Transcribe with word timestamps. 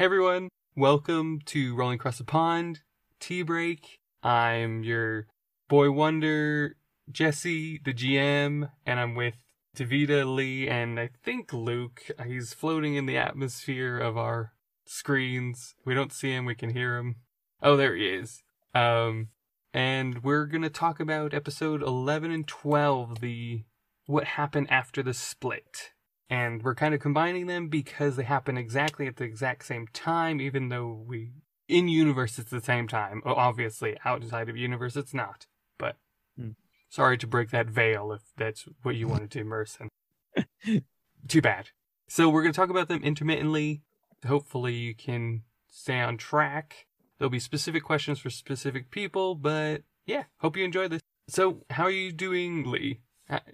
Hey 0.00 0.06
everyone, 0.06 0.48
welcome 0.74 1.40
to 1.44 1.76
Rolling 1.76 1.96
Across 1.96 2.16
the 2.16 2.24
Pond 2.24 2.80
Tea 3.20 3.42
Break. 3.42 3.98
I'm 4.22 4.82
your 4.82 5.26
boy 5.68 5.90
wonder, 5.90 6.76
Jesse, 7.12 7.78
the 7.84 7.92
GM, 7.92 8.70
and 8.86 8.98
I'm 8.98 9.14
with 9.14 9.34
Davida, 9.76 10.24
Lee, 10.24 10.66
and 10.70 10.98
I 10.98 11.10
think 11.22 11.52
Luke. 11.52 12.06
He's 12.26 12.54
floating 12.54 12.94
in 12.94 13.04
the 13.04 13.18
atmosphere 13.18 13.98
of 13.98 14.16
our 14.16 14.54
screens. 14.86 15.74
We 15.84 15.92
don't 15.92 16.14
see 16.14 16.32
him, 16.32 16.46
we 16.46 16.54
can 16.54 16.70
hear 16.70 16.96
him. 16.96 17.16
Oh, 17.62 17.76
there 17.76 17.94
he 17.94 18.06
is. 18.06 18.42
Um, 18.74 19.28
and 19.74 20.24
we're 20.24 20.46
gonna 20.46 20.70
talk 20.70 20.98
about 20.98 21.34
episode 21.34 21.82
11 21.82 22.30
and 22.30 22.48
12, 22.48 23.20
the 23.20 23.64
what 24.06 24.24
happened 24.24 24.68
after 24.70 25.02
the 25.02 25.12
split 25.12 25.90
and 26.30 26.62
we're 26.62 26.76
kind 26.76 26.94
of 26.94 27.00
combining 27.00 27.48
them 27.48 27.66
because 27.66 28.14
they 28.14 28.22
happen 28.22 28.56
exactly 28.56 29.08
at 29.08 29.16
the 29.16 29.24
exact 29.24 29.66
same 29.66 29.88
time, 29.92 30.40
even 30.40 30.68
though 30.68 31.02
we 31.04 31.32
in 31.68 31.88
universe 31.88 32.38
it's 32.38 32.50
the 32.50 32.60
same 32.60 32.86
time. 32.86 33.20
Obviously, 33.26 33.98
outside 34.04 34.48
of 34.48 34.56
universe 34.56 34.96
it's 34.96 35.12
not. 35.12 35.46
But 35.76 35.96
hmm. 36.38 36.50
sorry 36.88 37.18
to 37.18 37.26
break 37.26 37.50
that 37.50 37.66
veil 37.66 38.12
if 38.12 38.22
that's 38.36 38.66
what 38.82 38.94
you 38.94 39.08
wanted 39.08 39.32
to 39.32 39.40
immerse 39.40 39.76
in. 39.80 40.84
Too 41.28 41.42
bad. 41.42 41.70
So 42.08 42.28
we're 42.28 42.42
going 42.42 42.52
to 42.52 42.56
talk 42.56 42.70
about 42.70 42.88
them 42.88 43.02
intermittently. 43.02 43.82
Hopefully, 44.26 44.74
you 44.74 44.94
can 44.94 45.42
stay 45.68 46.00
on 46.00 46.16
track. 46.16 46.86
There'll 47.18 47.30
be 47.30 47.40
specific 47.40 47.82
questions 47.82 48.18
for 48.20 48.30
specific 48.30 48.90
people, 48.90 49.34
but 49.34 49.82
yeah, 50.06 50.24
hope 50.38 50.56
you 50.56 50.64
enjoy 50.64 50.88
this. 50.88 51.02
So, 51.28 51.62
how 51.70 51.84
are 51.84 51.90
you 51.90 52.12
doing, 52.12 52.68
Lee? 52.70 53.00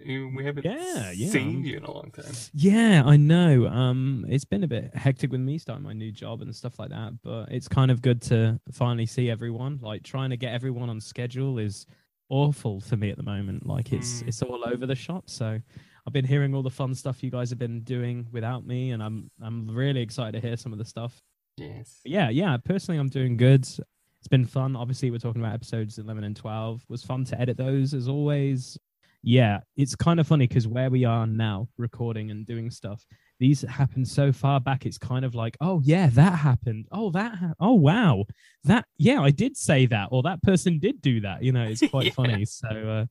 We 0.06 0.44
haven't 0.44 0.64
yeah, 0.64 1.10
yeah. 1.10 1.30
seen 1.30 1.64
you 1.64 1.78
in 1.78 1.84
a 1.84 1.90
long 1.90 2.10
time. 2.10 2.32
Yeah, 2.54 3.02
I 3.04 3.16
know. 3.16 3.66
Um, 3.66 4.24
it's 4.28 4.44
been 4.44 4.64
a 4.64 4.68
bit 4.68 4.94
hectic 4.94 5.32
with 5.32 5.40
me 5.40 5.58
starting 5.58 5.84
my 5.84 5.92
new 5.92 6.12
job 6.12 6.42
and 6.42 6.54
stuff 6.54 6.78
like 6.78 6.90
that, 6.90 7.14
but 7.22 7.50
it's 7.50 7.68
kind 7.68 7.90
of 7.90 8.02
good 8.02 8.22
to 8.22 8.60
finally 8.72 9.06
see 9.06 9.30
everyone. 9.30 9.80
Like 9.82 10.02
trying 10.02 10.30
to 10.30 10.36
get 10.36 10.52
everyone 10.54 10.88
on 10.88 11.00
schedule 11.00 11.58
is 11.58 11.86
awful 12.28 12.80
for 12.80 12.96
me 12.96 13.10
at 13.10 13.16
the 13.16 13.22
moment. 13.22 13.66
Like 13.66 13.92
it's 13.92 14.22
mm. 14.22 14.28
it's 14.28 14.42
all 14.42 14.62
over 14.66 14.86
the 14.86 14.94
shop. 14.94 15.28
So 15.28 15.60
I've 16.06 16.12
been 16.12 16.24
hearing 16.24 16.54
all 16.54 16.62
the 16.62 16.70
fun 16.70 16.94
stuff 16.94 17.22
you 17.22 17.30
guys 17.30 17.50
have 17.50 17.58
been 17.58 17.80
doing 17.80 18.26
without 18.32 18.66
me, 18.66 18.92
and 18.92 19.02
I'm 19.02 19.30
I'm 19.42 19.68
really 19.70 20.02
excited 20.02 20.40
to 20.40 20.46
hear 20.46 20.56
some 20.56 20.72
of 20.72 20.78
the 20.78 20.84
stuff. 20.84 21.20
Yes. 21.56 22.00
But 22.02 22.12
yeah, 22.12 22.30
yeah. 22.30 22.56
Personally, 22.58 23.00
I'm 23.00 23.08
doing 23.08 23.36
good. 23.36 23.62
It's 23.62 24.28
been 24.28 24.46
fun. 24.46 24.76
Obviously, 24.76 25.10
we're 25.10 25.18
talking 25.18 25.40
about 25.40 25.54
episodes 25.54 25.98
11 25.98 26.24
and 26.24 26.34
12. 26.34 26.82
It 26.82 26.90
was 26.90 27.02
fun 27.02 27.24
to 27.26 27.40
edit 27.40 27.56
those 27.56 27.94
as 27.94 28.08
always 28.08 28.78
yeah, 29.26 29.58
it's 29.76 29.96
kind 29.96 30.20
of 30.20 30.26
funny 30.28 30.46
because 30.46 30.68
where 30.68 30.88
we 30.88 31.04
are 31.04 31.26
now, 31.26 31.68
recording 31.76 32.30
and 32.30 32.46
doing 32.46 32.70
stuff, 32.70 33.04
these 33.40 33.62
happen 33.62 34.04
so 34.04 34.30
far 34.30 34.60
back. 34.60 34.86
It's 34.86 34.98
kind 34.98 35.24
of 35.24 35.34
like, 35.34 35.56
oh 35.60 35.80
yeah, 35.82 36.08
that 36.10 36.36
happened. 36.36 36.86
Oh 36.92 37.10
that. 37.10 37.34
Ha- 37.34 37.54
oh 37.58 37.74
wow, 37.74 38.26
that. 38.62 38.84
Yeah, 38.98 39.20
I 39.20 39.30
did 39.30 39.56
say 39.56 39.86
that, 39.86 40.10
or 40.12 40.22
that 40.22 40.44
person 40.44 40.78
did 40.78 41.02
do 41.02 41.22
that. 41.22 41.42
You 41.42 41.50
know, 41.50 41.64
it's 41.64 41.82
quite 41.90 42.06
yeah. 42.06 42.12
funny. 42.12 42.44
So 42.44 42.68
uh, 42.68 43.06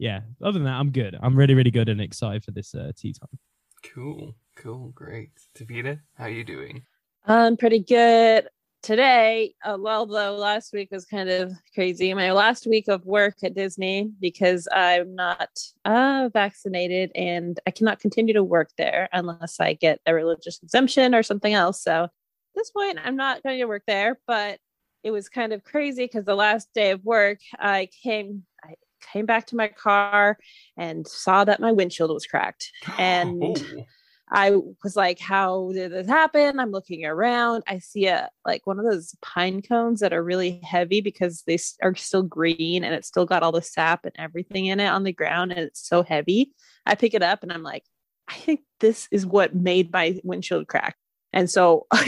yeah. 0.00 0.22
Other 0.42 0.54
than 0.58 0.64
that, 0.64 0.74
I'm 0.74 0.90
good. 0.90 1.16
I'm 1.22 1.36
really, 1.36 1.54
really 1.54 1.70
good 1.70 1.88
and 1.88 2.00
excited 2.00 2.42
for 2.42 2.50
this 2.50 2.74
uh, 2.74 2.90
tea 2.96 3.12
time. 3.12 3.38
Cool, 3.94 4.34
cool, 4.56 4.88
great. 4.88 5.30
Davida, 5.56 6.00
how 6.14 6.26
you 6.26 6.42
doing? 6.42 6.82
I'm 7.26 7.56
pretty 7.56 7.78
good 7.78 8.48
today, 8.82 9.54
uh, 9.64 9.76
although 9.84 10.36
last 10.36 10.72
week 10.72 10.90
was 10.90 11.04
kind 11.04 11.28
of 11.28 11.52
crazy, 11.74 12.12
my 12.14 12.32
last 12.32 12.66
week 12.66 12.88
of 12.88 13.04
work 13.04 13.36
at 13.42 13.54
Disney 13.54 14.10
because 14.20 14.66
I'm 14.72 15.14
not 15.14 15.50
uh, 15.84 16.30
vaccinated 16.32 17.10
and 17.14 17.58
I 17.66 17.70
cannot 17.70 18.00
continue 18.00 18.34
to 18.34 18.44
work 18.44 18.70
there 18.78 19.08
unless 19.12 19.60
I 19.60 19.74
get 19.74 20.00
a 20.06 20.14
religious 20.14 20.60
exemption 20.62 21.14
or 21.14 21.22
something 21.22 21.52
else. 21.52 21.82
So 21.82 22.04
at 22.04 22.10
this 22.54 22.70
point, 22.70 22.98
I'm 23.04 23.16
not 23.16 23.42
going 23.42 23.58
to 23.58 23.66
work 23.66 23.84
there, 23.86 24.18
but 24.26 24.58
it 25.02 25.10
was 25.10 25.28
kind 25.28 25.52
of 25.52 25.64
crazy 25.64 26.04
because 26.04 26.24
the 26.24 26.34
last 26.34 26.68
day 26.74 26.90
of 26.90 27.04
work, 27.04 27.38
I 27.58 27.88
came, 28.02 28.44
I 28.62 28.74
came 29.12 29.26
back 29.26 29.46
to 29.48 29.56
my 29.56 29.68
car 29.68 30.38
and 30.76 31.06
saw 31.06 31.44
that 31.44 31.60
my 31.60 31.72
windshield 31.72 32.10
was 32.10 32.26
cracked. 32.26 32.70
And 32.98 33.42
oh 33.42 33.54
I 34.32 34.52
was 34.84 34.94
like, 34.94 35.18
how 35.18 35.72
did 35.72 35.92
this 35.92 36.06
happen? 36.06 36.60
I'm 36.60 36.70
looking 36.70 37.04
around. 37.04 37.64
I 37.66 37.78
see 37.78 38.06
a 38.06 38.28
like 38.46 38.66
one 38.66 38.78
of 38.78 38.84
those 38.84 39.14
pine 39.20 39.60
cones 39.60 40.00
that 40.00 40.12
are 40.12 40.22
really 40.22 40.60
heavy 40.62 41.00
because 41.00 41.42
they 41.46 41.58
are 41.82 41.94
still 41.96 42.22
green 42.22 42.84
and 42.84 42.94
it's 42.94 43.08
still 43.08 43.26
got 43.26 43.42
all 43.42 43.52
the 43.52 43.62
sap 43.62 44.04
and 44.04 44.14
everything 44.16 44.66
in 44.66 44.78
it 44.78 44.86
on 44.86 45.02
the 45.02 45.12
ground 45.12 45.50
and 45.50 45.60
it's 45.60 45.86
so 45.86 46.02
heavy. 46.02 46.52
I 46.86 46.94
pick 46.94 47.14
it 47.14 47.22
up 47.22 47.42
and 47.42 47.52
I'm 47.52 47.64
like, 47.64 47.84
I 48.28 48.34
think 48.34 48.60
this 48.78 49.08
is 49.10 49.26
what 49.26 49.54
made 49.54 49.92
my 49.92 50.20
windshield 50.22 50.68
crack. 50.68 50.96
And 51.32 51.50
so 51.50 51.86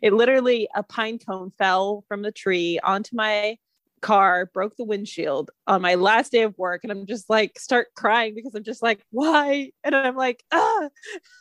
it 0.00 0.12
literally 0.12 0.68
a 0.74 0.82
pine 0.82 1.18
cone 1.18 1.52
fell 1.56 2.04
from 2.08 2.22
the 2.22 2.32
tree 2.32 2.80
onto 2.82 3.14
my 3.14 3.58
car, 4.04 4.50
broke 4.52 4.76
the 4.76 4.84
windshield 4.84 5.50
on 5.66 5.80
my 5.80 5.94
last 5.94 6.30
day 6.30 6.42
of 6.42 6.56
work. 6.58 6.84
And 6.84 6.92
I'm 6.92 7.06
just 7.06 7.30
like, 7.30 7.58
start 7.58 7.88
crying 7.96 8.34
because 8.34 8.54
I'm 8.54 8.62
just 8.62 8.82
like, 8.82 9.02
why? 9.10 9.72
And 9.82 9.96
I'm 9.96 10.14
like, 10.14 10.44
ah. 10.52 10.88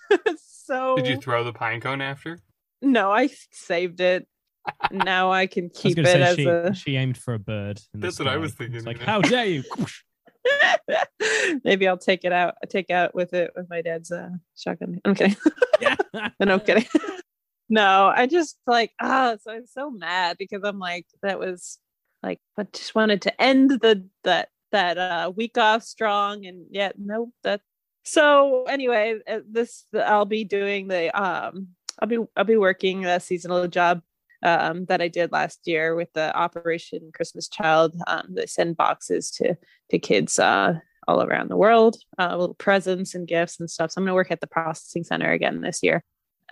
so. 0.38 0.96
Did 0.96 1.08
you 1.08 1.18
throw 1.18 1.44
the 1.44 1.52
pine 1.52 1.82
cone 1.82 2.02
after? 2.02 2.40
No, 2.82 3.12
I 3.12 3.30
saved 3.52 4.00
it. 4.00 4.26
now 4.92 5.30
I 5.32 5.46
can 5.46 5.70
keep 5.70 5.98
I 5.98 6.02
it 6.02 6.22
as 6.22 6.36
she, 6.38 6.46
a. 6.46 6.74
She 6.74 6.96
aimed 6.96 7.18
for 7.18 7.34
a 7.34 7.40
bird. 7.40 7.82
That's 7.94 8.18
what 8.18 8.30
I 8.30 8.38
was 8.38 8.54
thinking. 8.54 8.78
It's 8.78 8.86
like, 8.86 9.00
how 9.00 9.20
dare 9.20 9.46
you? 9.46 9.64
Maybe 11.66 11.86
I'll 11.86 11.98
take 11.98 12.24
it 12.24 12.32
out. 12.32 12.56
Take 12.70 12.90
out 12.90 13.14
with 13.14 13.34
it 13.34 13.52
with 13.58 13.70
my 13.70 13.82
dad's 13.82 14.10
uh, 14.10 14.30
shotgun. 14.58 15.02
I'm 15.04 15.16
kidding. 15.16 15.36
yeah. 15.82 15.96
no, 16.40 16.54
I'm 16.54 16.60
kidding. 16.62 16.86
no, 17.68 18.12
I 18.16 18.26
just 18.28 18.58
like 18.68 18.92
ah, 19.02 19.36
so 19.42 19.52
I'm 19.52 19.66
so 19.66 19.92
mad 19.92 20.38
because 20.38 20.62
I'm 20.64 20.80
like 20.80 21.08
that 21.24 21.40
was 21.40 21.78
like 22.24 22.40
but 22.56 22.72
just 22.74 22.96
wanted 22.96 23.22
to 23.22 23.42
end 23.42 23.70
the 23.70 24.08
that 24.24 24.50
that 24.72 24.98
uh 24.98 25.32
week 25.36 25.58
off 25.58 25.84
strong 25.84 26.46
and 26.46 26.66
yet 26.72 26.96
no 26.98 27.32
that 27.44 27.62
so 28.04 28.64
anyway 28.64 29.20
uh, 29.30 29.40
this 29.50 29.86
i'll 30.06 30.26
be 30.26 30.44
doing 30.44 30.88
the 30.88 31.16
um 31.20 31.68
i'll 32.00 32.08
be 32.08 32.18
i'll 32.36 32.44
be 32.44 32.58
working 32.58 33.06
a 33.06 33.20
seasonal 33.20 33.68
job 33.68 34.02
um, 34.44 34.86
that 34.86 35.02
I 35.02 35.08
did 35.08 35.32
last 35.32 35.62
year 35.66 35.96
with 35.96 36.12
the 36.14 36.36
Operation 36.36 37.12
Christmas 37.14 37.48
Child. 37.48 37.96
Um, 38.08 38.28
they 38.30 38.46
send 38.46 38.78
boxes 38.78 39.32
to 39.32 39.56
to 39.90 40.00
kids 40.00 40.38
uh, 40.38 40.80
all 41.08 41.24
around 41.24 41.50
the 41.50 41.58
world, 41.58 41.98
uh, 42.20 42.36
little 42.36 42.56
presents 42.56 43.16
and 43.16 43.28
gifts 43.28 43.60
and 43.60 43.70
stuff. 43.70 43.92
So 43.92 44.00
I'm 44.00 44.04
going 44.04 44.12
to 44.12 44.16
work 44.16 44.32
at 44.32 44.42
the 44.42 44.48
processing 44.48 45.04
center 45.04 45.32
again 45.32 45.62
this 45.62 45.82
year, 45.82 46.04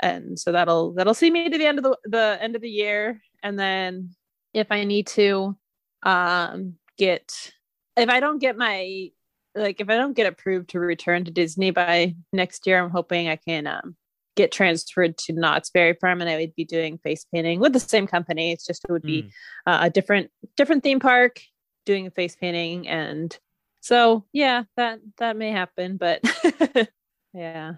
and 0.02 0.40
so 0.40 0.52
that'll 0.52 0.94
that'll 0.94 1.14
see 1.14 1.30
me 1.30 1.50
to 1.50 1.58
the 1.58 1.66
end 1.66 1.78
of 1.80 1.84
the 1.84 1.98
the 2.06 2.38
end 2.42 2.56
of 2.56 2.62
the 2.62 2.70
year. 2.70 3.22
And 3.44 3.60
then 3.60 4.12
if 4.54 4.68
I 4.72 4.84
need 4.84 5.08
to, 5.08 5.58
um, 6.04 6.76
get 6.98 7.52
if 7.98 8.10
I 8.10 8.20
don't 8.20 8.40
get 8.40 8.58
my 8.58 9.10
like 9.56 9.82
if 9.82 9.90
I 9.90 9.98
don't 9.98 10.16
get 10.16 10.28
approved 10.28 10.70
to 10.70 10.80
return 10.80 11.26
to 11.26 11.32
Disney 11.32 11.72
by 11.72 12.16
next 12.32 12.66
year, 12.66 12.82
I'm 12.82 12.90
hoping 12.90 13.28
I 13.28 13.36
can 13.36 13.68
um, 13.68 13.96
get 14.36 14.52
transferred 14.52 15.18
to 15.18 15.34
Knott's 15.34 15.70
Berry 15.70 15.94
Farm 16.00 16.22
and 16.22 16.30
I 16.30 16.38
would 16.38 16.56
be 16.56 16.66
doing 16.66 16.98
face 17.00 17.26
painting 17.34 17.60
with 17.60 17.74
the 17.74 17.80
same 17.80 18.08
company. 18.08 18.52
It's 18.52 18.66
just 18.66 18.86
it 18.88 18.92
would 18.92 19.02
be 19.02 19.24
mm. 19.24 19.32
uh, 19.66 19.80
a 19.84 19.90
different 19.90 20.32
different 20.56 20.84
theme 20.84 21.00
park 21.00 21.42
doing 21.86 22.10
face 22.12 22.36
painting 22.36 22.88
and 22.88 23.38
so 23.82 24.26
yeah, 24.32 24.64
that 24.78 25.00
that 25.18 25.36
may 25.36 25.52
happen, 25.52 25.98
but 25.98 26.22
yeah. 27.34 27.74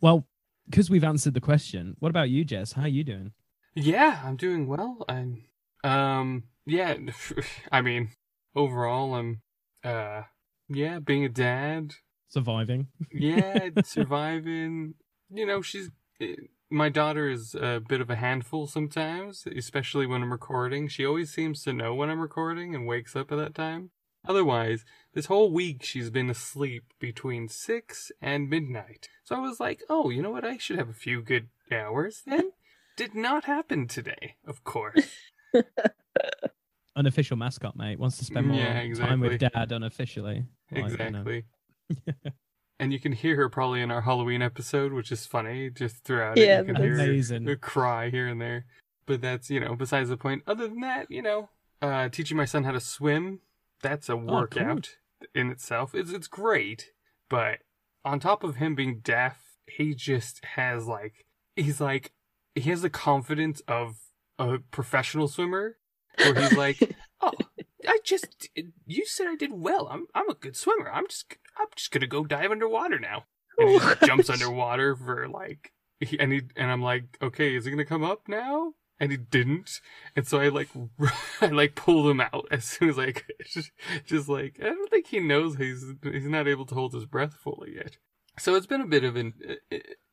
Well, 0.00 0.26
because 0.68 0.88
we've 0.88 1.04
answered 1.04 1.34
the 1.34 1.40
question, 1.40 1.96
what 1.98 2.10
about 2.10 2.30
you, 2.30 2.44
Jess? 2.44 2.72
How 2.72 2.82
are 2.82 2.88
you 2.88 3.02
doing? 3.02 3.32
Yeah, 3.74 4.20
I'm 4.24 4.36
doing 4.36 4.66
well. 4.66 5.04
I'm 5.08 5.44
um 5.82 6.44
yeah, 6.70 6.96
I 7.72 7.80
mean, 7.80 8.10
overall, 8.54 9.14
I'm, 9.14 9.42
uh, 9.84 10.22
yeah, 10.68 10.98
being 10.98 11.24
a 11.24 11.28
dad, 11.28 11.94
surviving. 12.28 12.88
yeah, 13.12 13.70
surviving. 13.84 14.94
You 15.30 15.46
know, 15.46 15.62
she's 15.62 15.90
eh, 16.20 16.34
my 16.70 16.88
daughter 16.88 17.28
is 17.28 17.54
a 17.54 17.80
bit 17.86 18.00
of 18.00 18.10
a 18.10 18.16
handful 18.16 18.66
sometimes, 18.66 19.46
especially 19.46 20.06
when 20.06 20.22
I'm 20.22 20.32
recording. 20.32 20.88
She 20.88 21.04
always 21.04 21.32
seems 21.32 21.62
to 21.64 21.72
know 21.72 21.94
when 21.94 22.08
I'm 22.10 22.20
recording 22.20 22.74
and 22.74 22.86
wakes 22.86 23.16
up 23.16 23.32
at 23.32 23.38
that 23.38 23.54
time. 23.54 23.90
Otherwise, 24.28 24.84
this 25.14 25.26
whole 25.26 25.50
week 25.50 25.82
she's 25.82 26.10
been 26.10 26.30
asleep 26.30 26.84
between 27.00 27.48
6 27.48 28.12
and 28.20 28.50
midnight. 28.50 29.08
So 29.24 29.34
I 29.34 29.40
was 29.40 29.58
like, 29.58 29.82
oh, 29.88 30.10
you 30.10 30.22
know 30.22 30.30
what? 30.30 30.44
I 30.44 30.58
should 30.58 30.78
have 30.78 30.90
a 30.90 30.94
few 30.94 31.22
good 31.22 31.48
hours 31.72 32.22
then. 32.26 32.52
Did 32.96 33.14
not 33.14 33.44
happen 33.46 33.88
today, 33.88 34.36
of 34.46 34.62
course. 34.62 35.16
Unofficial 37.00 37.36
mascot, 37.36 37.76
mate. 37.76 37.98
Wants 37.98 38.18
to 38.18 38.24
spend 38.24 38.46
more 38.46 38.56
yeah, 38.56 38.78
exactly. 38.78 39.10
time 39.10 39.20
with 39.20 39.38
dad 39.38 39.72
unofficially. 39.72 40.44
Exactly. 40.70 41.44
and 42.78 42.92
you 42.92 43.00
can 43.00 43.12
hear 43.12 43.34
her 43.36 43.48
probably 43.48 43.80
in 43.80 43.90
our 43.90 44.02
Halloween 44.02 44.42
episode, 44.42 44.92
which 44.92 45.10
is 45.10 45.26
funny. 45.26 45.70
Just 45.70 46.04
throughout 46.04 46.36
yeah, 46.36 46.60
it, 46.60 46.68
you 46.68 46.74
can 46.74 46.82
hear 46.82 46.94
amazing. 46.94 47.44
her 47.46 47.56
cry 47.56 48.10
here 48.10 48.28
and 48.28 48.40
there. 48.40 48.66
But 49.06 49.20
that's 49.20 49.50
you 49.50 49.58
know 49.58 49.74
besides 49.74 50.08
the 50.08 50.16
point. 50.16 50.42
Other 50.46 50.68
than 50.68 50.80
that, 50.80 51.10
you 51.10 51.22
know, 51.22 51.48
uh, 51.82 52.08
teaching 52.10 52.36
my 52.36 52.44
son 52.44 52.64
how 52.64 52.72
to 52.72 52.80
swim. 52.80 53.40
That's 53.82 54.10
a 54.10 54.16
workout 54.16 54.90
oh, 55.22 55.26
cool. 55.34 55.42
in 55.42 55.50
itself. 55.50 55.94
It's 55.94 56.12
it's 56.12 56.28
great, 56.28 56.90
but 57.28 57.60
on 58.04 58.20
top 58.20 58.44
of 58.44 58.56
him 58.56 58.74
being 58.74 59.00
deaf, 59.00 59.38
he 59.66 59.94
just 59.94 60.44
has 60.54 60.86
like 60.86 61.26
he's 61.56 61.80
like 61.80 62.12
he 62.54 62.68
has 62.70 62.82
the 62.82 62.90
confidence 62.90 63.62
of 63.66 63.96
a 64.38 64.58
professional 64.70 65.28
swimmer, 65.28 65.76
where 66.16 66.34
he's 66.34 66.56
like, 66.56 66.96
"Oh, 67.20 67.32
I 67.86 67.98
just 68.04 68.48
you 68.86 69.06
said 69.06 69.26
I 69.28 69.36
did 69.36 69.52
well. 69.52 69.88
I'm 69.90 70.06
I'm 70.14 70.28
a 70.28 70.34
good 70.34 70.56
swimmer. 70.56 70.90
I'm 70.90 71.06
just 71.08 71.36
I'm 71.58 71.66
just 71.74 71.90
gonna 71.90 72.06
go 72.06 72.24
dive 72.24 72.50
underwater 72.50 72.98
now." 72.98 73.24
And 73.58 73.70
he 73.70 73.78
just 73.78 74.00
jumps 74.04 74.30
underwater 74.30 74.96
for 74.96 75.28
like, 75.28 75.72
and 76.18 76.32
he 76.32 76.42
and 76.56 76.70
I'm 76.70 76.82
like, 76.82 77.18
"Okay, 77.22 77.54
is 77.54 77.64
he 77.64 77.70
gonna 77.70 77.84
come 77.84 78.04
up 78.04 78.28
now?" 78.28 78.74
And 78.98 79.10
he 79.10 79.16
didn't, 79.16 79.80
and 80.14 80.26
so 80.26 80.40
I 80.40 80.48
like 80.48 80.68
I 81.40 81.46
like 81.46 81.74
pulled 81.74 82.10
him 82.10 82.20
out 82.20 82.46
as 82.50 82.64
soon 82.64 82.90
as 82.90 82.98
I 82.98 83.12
could. 83.12 83.34
Just, 83.46 83.70
just 84.04 84.28
like 84.28 84.58
I 84.60 84.66
don't 84.66 84.90
think 84.90 85.06
he 85.06 85.20
knows 85.20 85.56
he's 85.56 85.84
he's 86.02 86.26
not 86.26 86.48
able 86.48 86.66
to 86.66 86.74
hold 86.74 86.92
his 86.92 87.06
breath 87.06 87.34
fully 87.34 87.76
yet. 87.76 87.96
So 88.38 88.54
it's 88.54 88.66
been 88.66 88.80
a 88.80 88.86
bit 88.86 89.04
of 89.04 89.16
an 89.16 89.34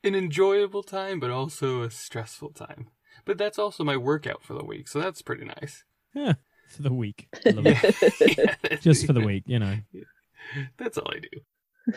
an 0.04 0.16
enjoyable 0.16 0.84
time, 0.84 1.20
but 1.20 1.32
also 1.32 1.82
a 1.82 1.92
stressful 1.92 2.52
time. 2.52 2.90
But 3.28 3.38
that's 3.38 3.60
also 3.60 3.84
my 3.84 3.98
workout 3.98 4.42
for 4.42 4.54
the 4.54 4.64
week, 4.64 4.88
so 4.88 5.02
that's 5.02 5.22
pretty 5.22 5.44
nice. 5.46 5.84
Yeah, 6.16 6.36
for 6.70 6.82
the 6.82 6.94
week. 6.94 7.28
Yeah. 7.46 7.92
yeah, 8.22 8.56
Just 8.82 9.06
for 9.06 9.12
the 9.14 9.20
week, 9.22 9.44
you 9.46 9.60
know. 9.60 9.78
That's 10.78 10.98
all 10.98 11.12
I 11.14 11.20
do. 11.20 11.94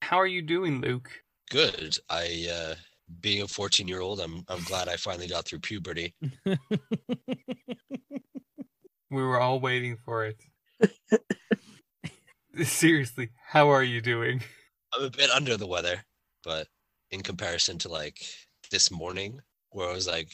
How 0.00 0.16
are 0.16 0.26
you 0.26 0.40
doing, 0.40 0.80
Luke? 0.80 1.10
Good. 1.50 1.98
I 2.08 2.48
uh 2.50 2.74
being 3.20 3.42
a 3.42 3.46
14 3.46 3.86
year 3.86 4.00
old, 4.00 4.18
I'm 4.18 4.44
I'm 4.48 4.62
glad 4.64 4.88
I 4.88 4.96
finally 4.96 5.28
got 5.28 5.44
through 5.44 5.58
puberty. 5.58 6.14
we 6.46 6.56
were 9.10 9.38
all 9.38 9.60
waiting 9.60 9.98
for 10.02 10.24
it. 10.24 10.40
Seriously, 12.66 13.28
how 13.46 13.68
are 13.68 13.84
you 13.84 14.00
doing? 14.00 14.42
I'm 14.94 15.04
a 15.04 15.10
bit 15.10 15.30
under 15.30 15.58
the 15.58 15.66
weather, 15.66 16.02
but 16.42 16.66
in 17.10 17.20
comparison 17.22 17.76
to 17.78 17.90
like 17.90 18.18
this 18.70 18.90
morning, 18.90 19.40
where 19.70 19.90
I 19.90 19.92
was 19.92 20.06
like, 20.06 20.30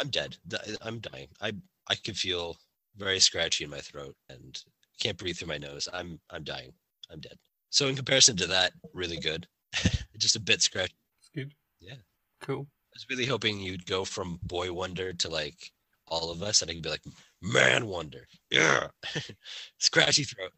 I'm 0.00 0.08
dead. 0.08 0.36
I'm 0.82 1.00
dying. 1.00 1.28
I 1.40 1.52
I 1.88 1.94
can 1.94 2.14
feel 2.14 2.56
very 2.96 3.20
scratchy 3.20 3.64
in 3.64 3.70
my 3.70 3.80
throat 3.80 4.14
and 4.28 4.60
can't 5.00 5.16
breathe 5.16 5.36
through 5.36 5.48
my 5.48 5.58
nose. 5.58 5.88
I'm 5.92 6.20
I'm 6.30 6.44
dying. 6.44 6.72
I'm 7.10 7.20
dead. 7.20 7.38
So 7.70 7.88
in 7.88 7.96
comparison 7.96 8.36
to 8.36 8.46
that, 8.48 8.72
really 8.92 9.18
good. 9.18 9.46
Just 10.18 10.36
a 10.36 10.40
bit 10.40 10.62
scratchy. 10.62 10.94
It's 11.20 11.30
good. 11.34 11.54
Yeah. 11.80 11.96
Cool. 12.40 12.66
I 12.68 12.94
was 12.94 13.06
really 13.10 13.26
hoping 13.26 13.60
you'd 13.60 13.86
go 13.86 14.04
from 14.04 14.40
boy 14.42 14.72
wonder 14.72 15.12
to 15.12 15.28
like 15.28 15.72
all 16.06 16.30
of 16.30 16.42
us, 16.42 16.62
and 16.62 16.70
I 16.70 16.74
could 16.74 16.82
be 16.82 16.90
like 16.90 17.04
man 17.42 17.86
wonder. 17.86 18.26
Yeah. 18.50 18.88
Scratchy 19.78 20.24
throat. 20.24 20.52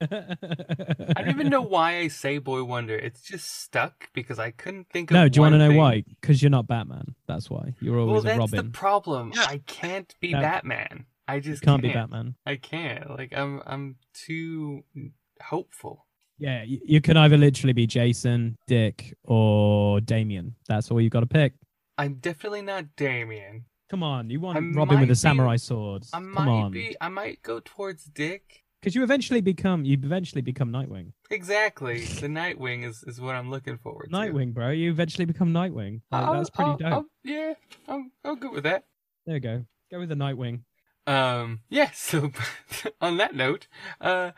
I 0.00 1.14
don't 1.22 1.28
even 1.30 1.48
know 1.48 1.62
why 1.62 1.98
I 1.98 2.08
say 2.08 2.38
Boy 2.38 2.62
Wonder. 2.64 2.96
It's 2.96 3.22
just 3.22 3.62
stuck 3.62 4.08
because 4.12 4.38
I 4.38 4.50
couldn't 4.50 4.88
think 4.90 5.10
of. 5.10 5.14
No, 5.14 5.28
do 5.28 5.36
you 5.38 5.42
want 5.42 5.54
to 5.54 5.58
know 5.58 5.68
thing. 5.68 5.76
why? 5.78 6.04
Because 6.20 6.42
you're 6.42 6.50
not 6.50 6.66
Batman. 6.66 7.14
That's 7.26 7.48
why 7.50 7.74
you're 7.80 7.98
always 7.98 8.12
well, 8.12 8.22
that's 8.22 8.36
a 8.36 8.40
Robin. 8.40 8.56
the 8.56 8.70
problem. 8.72 9.32
Yeah. 9.34 9.46
I 9.48 9.62
can't 9.66 10.14
be 10.20 10.32
No. 10.32 10.40
Batman. 10.40 11.06
I 11.28 11.40
just 11.40 11.62
can't 11.62 11.82
be 11.82 11.92
Batman. 11.92 12.34
I 12.44 12.56
can't. 12.56 13.10
Like 13.10 13.32
I'm. 13.36 13.62
I'm 13.66 13.96
too 14.14 14.84
hopeful. 15.42 16.06
Yeah, 16.38 16.62
you, 16.64 16.80
you 16.84 17.00
can 17.00 17.16
either 17.16 17.38
literally 17.38 17.72
be 17.72 17.86
Jason, 17.86 18.56
Dick, 18.66 19.16
or 19.24 20.00
Damien. 20.02 20.54
That's 20.68 20.90
all 20.90 21.00
you've 21.00 21.10
got 21.12 21.20
to 21.20 21.26
pick. 21.26 21.54
I'm 21.96 22.16
definitely 22.16 22.60
not 22.60 22.94
Damien. 22.96 23.64
Come 23.88 24.02
on, 24.02 24.28
you 24.28 24.40
want 24.40 24.58
I 24.58 24.60
Robin 24.60 24.96
might 24.96 25.00
with 25.00 25.08
be- 25.08 25.12
a 25.12 25.16
samurai 25.16 25.56
sword. 25.56 26.02
I 26.12 26.18
Come 26.18 26.32
might 26.32 26.48
on, 26.48 26.72
be. 26.72 26.94
I 27.00 27.08
might 27.08 27.40
go 27.42 27.60
towards 27.64 28.04
Dick. 28.04 28.64
Because 28.86 28.94
you 28.94 29.02
eventually 29.02 29.40
become 29.40 29.84
you 29.84 29.94
eventually 30.00 30.42
become 30.42 30.70
Nightwing. 30.70 31.10
Exactly. 31.28 32.04
The 32.04 32.28
Nightwing 32.28 32.84
is, 32.84 33.02
is 33.02 33.20
what 33.20 33.34
I'm 33.34 33.50
looking 33.50 33.78
forward 33.78 34.10
to. 34.10 34.16
Nightwing, 34.16 34.54
bro. 34.54 34.70
You 34.70 34.92
eventually 34.92 35.24
become 35.24 35.52
Nightwing. 35.52 36.02
Like, 36.12 36.32
that's 36.32 36.50
pretty 36.50 36.70
I'll- 36.70 36.76
dope. 36.76 36.92
I'll- 36.92 37.06
yeah, 37.24 37.54
I'm, 37.88 38.12
I'm 38.24 38.38
good 38.38 38.52
with 38.52 38.62
that. 38.62 38.84
There 39.26 39.34
you 39.34 39.40
go. 39.40 39.64
Go 39.90 39.98
with 39.98 40.08
the 40.10 40.14
Nightwing. 40.14 40.60
Um, 41.04 41.62
yeah, 41.68 41.90
so 41.94 42.30
on 43.00 43.16
that 43.16 43.34
note, 43.34 43.66
uh, 44.00 44.30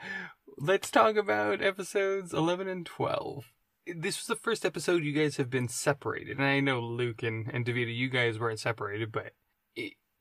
let's 0.56 0.90
talk 0.90 1.16
about 1.16 1.60
episodes 1.60 2.32
11 2.32 2.68
and 2.68 2.86
12. 2.86 3.52
This 3.98 4.18
was 4.18 4.28
the 4.28 4.34
first 4.42 4.64
episode 4.64 5.04
you 5.04 5.12
guys 5.12 5.36
have 5.36 5.50
been 5.50 5.68
separated. 5.68 6.38
And 6.38 6.46
I 6.46 6.60
know 6.60 6.80
Luke 6.80 7.22
and, 7.22 7.50
and 7.52 7.66
Davida, 7.66 7.94
you 7.94 8.08
guys 8.08 8.38
weren't 8.38 8.60
separated, 8.60 9.12
but 9.12 9.32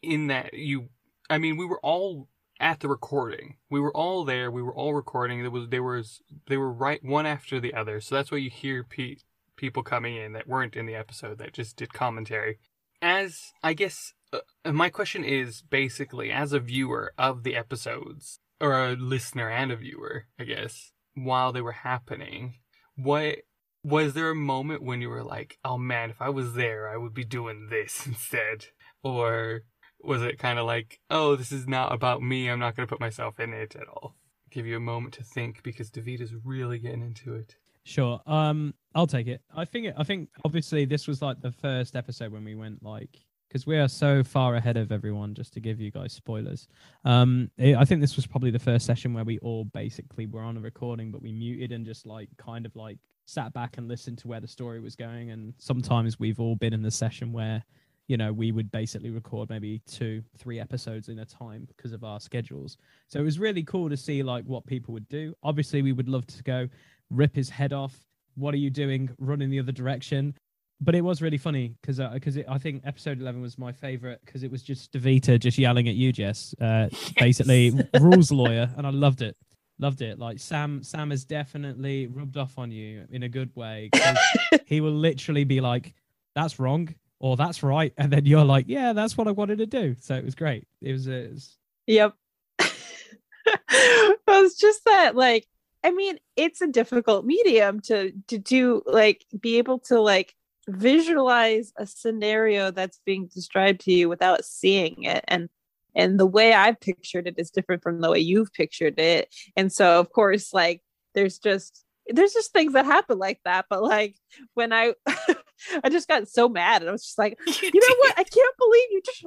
in 0.02 0.28
that 0.28 0.54
you, 0.54 0.90
I 1.30 1.38
mean, 1.38 1.56
we 1.56 1.66
were 1.66 1.80
all 1.80 2.28
at 2.60 2.80
the 2.80 2.88
recording. 2.88 3.58
We 3.70 3.80
were 3.80 3.96
all 3.96 4.24
there. 4.24 4.50
We 4.50 4.64
were 4.64 4.74
all 4.74 4.94
recording. 4.94 5.42
There 5.42 5.52
was, 5.52 5.70
they 5.70 5.80
were 5.80 6.04
they 6.48 6.58
were 6.58 6.72
right 6.72 7.04
one 7.04 7.26
after 7.26 7.60
the 7.60 7.74
other. 7.74 8.02
So 8.02 8.16
that's 8.16 8.32
why 8.32 8.40
you 8.40 8.50
hear 8.50 8.84
pe- 8.84 9.18
people 9.56 9.84
coming 9.84 10.16
in 10.16 10.34
that 10.34 10.48
weren't 10.48 10.76
in 10.76 10.86
the 10.86 10.96
episode 10.96 11.38
that 11.38 11.54
just 11.54 11.76
did 11.76 11.94
commentary. 11.94 12.60
As, 13.02 13.52
I 13.64 13.74
guess, 13.74 14.14
uh, 14.34 14.40
my 14.72 14.90
question 14.90 15.24
is 15.24 15.62
basically 15.62 16.32
as 16.32 16.52
a 16.52 16.60
viewer 16.60 17.14
of 17.18 17.44
the 17.44 17.56
episodes 17.56 18.40
or 18.60 18.74
a 18.74 18.96
listener 18.96 19.50
and 19.50 19.72
a 19.72 19.76
viewer 19.76 20.26
i 20.40 20.44
guess 20.44 20.92
while 21.14 21.52
they 21.52 21.62
were 21.62 21.72
happening 21.72 22.56
what 22.96 23.38
was 23.84 24.14
there 24.14 24.32
a 24.32 24.36
moment 24.36 24.84
when 24.84 25.02
you 25.02 25.10
were 25.10 25.24
like 25.24 25.58
oh 25.64 25.78
man 25.78 26.10
if 26.10 26.22
i 26.22 26.30
was 26.30 26.54
there 26.54 26.90
i 26.90 26.98
would 26.98 27.14
be 27.14 27.24
doing 27.24 27.68
this 27.70 28.06
instead 28.06 28.66
or 29.04 29.62
was 30.02 30.22
it 30.22 30.38
kind 30.40 30.60
of 30.60 30.66
like 30.66 31.00
oh 31.10 31.36
this 31.36 31.52
is 31.52 31.68
not 31.68 31.94
about 31.94 32.22
me 32.22 32.50
i'm 32.50 32.60
not 32.60 32.76
going 32.76 32.88
to 32.88 32.92
put 32.92 33.00
myself 33.00 33.40
in 33.40 33.54
it 33.54 33.76
at 33.76 33.88
all 33.88 34.16
give 34.50 34.66
you 34.66 34.78
a 34.78 34.80
moment 34.80 35.14
to 35.14 35.24
think 35.24 35.62
because 35.64 35.90
david 35.90 36.22
is 36.22 36.34
really 36.44 36.80
getting 36.80 37.02
into 37.02 37.34
it 37.34 37.56
Sure. 37.88 38.20
Um, 38.28 38.74
I'll 38.94 39.08
take 39.08 39.28
it. 39.28 39.42
I 39.56 39.64
think. 39.64 39.94
I 39.98 40.04
think 40.04 40.28
obviously 40.44 40.84
this 40.84 41.08
was 41.08 41.22
like 41.22 41.40
the 41.40 41.54
first 41.54 41.96
episode 41.96 42.34
when 42.34 42.44
we 42.44 42.54
went 42.54 42.84
like 42.84 43.24
because 43.48 43.66
we 43.66 43.78
are 43.78 43.88
so 43.88 44.26
far 44.26 44.56
ahead 44.56 44.76
of 44.76 44.92
everyone. 44.92 45.34
Just 45.34 45.54
to 45.54 45.62
give 45.62 45.80
you 45.80 45.90
guys 45.90 46.12
spoilers. 46.12 46.68
Um, 47.06 47.50
I 47.58 47.76
I 47.76 47.86
think 47.86 48.02
this 48.02 48.18
was 48.18 48.28
probably 48.28 48.52
the 48.52 48.60
first 48.60 48.86
session 48.86 49.14
where 49.14 49.24
we 49.24 49.40
all 49.40 49.64
basically 49.64 50.26
were 50.26 50.42
on 50.42 50.58
a 50.58 50.60
recording, 50.60 51.12
but 51.12 51.22
we 51.22 51.32
muted 51.32 51.72
and 51.72 51.86
just 51.86 52.06
like 52.06 52.28
kind 52.38 52.66
of 52.66 52.76
like 52.76 52.98
sat 53.24 53.54
back 53.54 53.78
and 53.78 53.88
listened 53.88 54.18
to 54.18 54.28
where 54.28 54.42
the 54.42 54.50
story 54.50 54.82
was 54.82 54.98
going. 54.98 55.32
And 55.32 55.54
sometimes 55.58 56.20
we've 56.20 56.42
all 56.42 56.58
been 56.58 56.74
in 56.74 56.82
the 56.82 56.92
session 56.92 57.32
where 57.32 57.64
you 58.08 58.18
know 58.18 58.32
we 58.32 58.52
would 58.52 58.72
basically 58.72 59.10
record 59.10 59.50
maybe 59.50 59.82
two 59.86 60.24
three 60.38 60.60
episodes 60.60 61.10
in 61.10 61.20
a 61.20 61.26
time 61.26 61.66
because 61.68 61.92
of 61.92 62.04
our 62.04 62.20
schedules. 62.20 62.78
So 63.08 63.20
it 63.20 63.24
was 63.24 63.38
really 63.40 63.64
cool 63.64 63.90
to 63.90 63.98
see 63.98 64.24
like 64.24 64.46
what 64.46 64.66
people 64.66 64.94
would 64.94 65.08
do. 65.10 65.34
Obviously 65.44 65.82
we 65.82 65.94
would 65.94 66.10
love 66.10 66.26
to 66.28 66.44
go 66.44 66.68
rip 67.10 67.36
his 67.36 67.50
head 67.50 67.74
off. 67.74 67.96
What 68.36 68.54
are 68.54 68.58
you 68.58 68.70
doing? 68.70 69.10
Run 69.20 69.42
in 69.42 69.50
the 69.50 69.60
other 69.60 69.72
direction. 69.72 70.34
But 70.80 70.94
it 70.94 71.02
was 71.02 71.22
really 71.22 71.40
funny 71.40 71.76
because 71.82 72.00
because 72.14 72.38
I 72.48 72.58
think 72.58 72.84
episode 72.86 73.20
11 73.20 73.42
was 73.42 73.58
my 73.58 73.72
favorite 73.72 74.22
because 74.26 74.44
it 74.44 74.52
was 74.52 74.62
just 74.64 74.92
Davida 74.94 75.40
just 75.40 75.58
yelling 75.58 75.90
at 75.90 75.96
you 75.96 76.12
Jess. 76.12 76.56
Uh 76.62 76.88
basically 77.20 77.74
rules 78.00 78.32
lawyer 78.32 78.70
and 78.78 78.88
I 78.88 78.92
loved 78.92 79.22
it. 79.22 79.36
Loved 79.80 80.02
it. 80.02 80.18
Like 80.18 80.40
Sam 80.40 80.82
Sam 80.82 81.10
has 81.10 81.26
definitely 81.26 82.08
rubbed 82.08 82.38
off 82.38 82.58
on 82.58 82.72
you 82.72 83.06
in 83.12 83.24
a 83.24 83.30
good 83.30 83.54
way. 83.56 83.90
he 84.66 84.80
will 84.80 84.94
literally 84.94 85.44
be 85.44 85.60
like 85.60 85.94
that's 86.36 86.60
wrong 86.60 86.94
or 87.20 87.36
that's 87.36 87.64
right. 87.64 87.94
And 87.98 88.12
then 88.12 88.26
you're 88.26 88.46
like 88.46 88.66
yeah 88.68 88.94
that's 88.94 89.18
what 89.18 89.28
I 89.28 89.32
wanted 89.32 89.60
to 89.60 89.66
do. 89.66 89.96
So 90.00 90.16
it 90.16 90.26
was 90.26 90.36
great. 90.36 90.68
It 90.82 90.92
was, 90.92 91.08
it 91.08 91.32
was 91.32 91.58
Yep. 91.88 92.14
it 92.60 94.20
was 94.28 94.56
just 94.56 94.84
that 94.86 95.16
like 95.16 95.48
I 95.84 95.92
mean 95.92 96.18
it's 96.36 96.62
a 96.62 96.68
difficult 96.68 97.26
medium 97.26 97.80
to 97.82 98.12
to 98.28 98.38
do 98.38 98.82
like 98.86 99.26
be 99.40 99.58
able 99.58 99.80
to 99.80 100.00
like 100.00 100.34
visualize 100.68 101.72
a 101.78 101.88
scenario 101.88 102.72
that's 102.72 103.00
being 103.06 103.28
described 103.34 103.82
to 103.82 103.94
you 103.94 104.10
without 104.10 104.46
seeing 104.46 105.04
it. 105.04 105.24
And 105.28 105.50
and 105.96 106.20
the 106.20 106.28
way 106.28 106.54
I've 106.54 106.80
pictured 106.80 107.28
it 107.28 107.36
is 107.38 107.50
different 107.50 107.82
from 107.82 108.02
the 108.02 108.12
way 108.12 108.20
you've 108.20 108.54
pictured 108.54 109.00
it. 109.00 109.34
And 109.56 109.72
so 109.72 110.00
of 110.00 110.12
course 110.12 110.54
like 110.54 110.82
there's 111.16 111.40
just 111.40 111.84
there's 112.10 112.34
just 112.34 112.54
things 112.54 112.74
that 112.74 112.86
happen 112.86 113.18
like 113.18 113.40
that 113.46 113.66
but 113.70 113.84
like 113.84 114.16
when 114.54 114.74
I 114.74 114.94
I 115.84 115.90
just 115.90 116.08
got 116.08 116.28
so 116.28 116.48
mad 116.48 116.82
and 116.82 116.90
I 116.90 116.92
was 116.92 117.04
just 117.04 117.18
like 117.18 117.38
you 117.62 117.72
know 117.74 117.96
what? 118.00 118.14
I 118.18 118.24
can't 118.24 118.58
believe 118.58 118.88
you 118.92 119.02
just. 119.06 119.24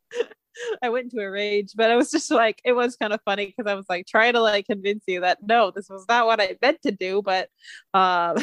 I 0.82 0.88
went 0.90 1.12
into 1.12 1.24
a 1.24 1.30
rage, 1.30 1.72
but 1.74 1.90
I 1.90 1.96
was 1.96 2.10
just 2.10 2.30
like, 2.30 2.60
it 2.64 2.72
was 2.72 2.96
kind 2.96 3.12
of 3.12 3.20
funny 3.24 3.46
because 3.46 3.70
I 3.70 3.74
was 3.74 3.86
like 3.88 4.06
trying 4.06 4.34
to 4.34 4.40
like 4.40 4.66
convince 4.66 5.04
you 5.06 5.20
that 5.20 5.38
no, 5.42 5.70
this 5.70 5.88
was 5.88 6.04
not 6.08 6.26
what 6.26 6.40
I 6.40 6.56
meant 6.60 6.82
to 6.82 6.90
do, 6.92 7.22
but 7.22 7.48
um, 7.94 8.36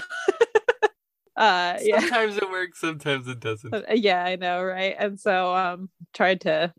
uh, 1.35 1.77
yeah, 1.81 1.99
sometimes 1.99 2.37
it 2.37 2.49
works 2.49 2.79
sometimes 2.79 3.27
it 3.27 3.39
doesn't 3.39 3.73
Uh, 3.73 3.81
yeah, 3.93 4.23
I 4.23 4.35
know, 4.35 4.63
right? 4.63 4.95
And 4.97 5.19
so 5.19 5.55
um, 5.55 5.89
tried 6.13 6.41
to 6.41 6.73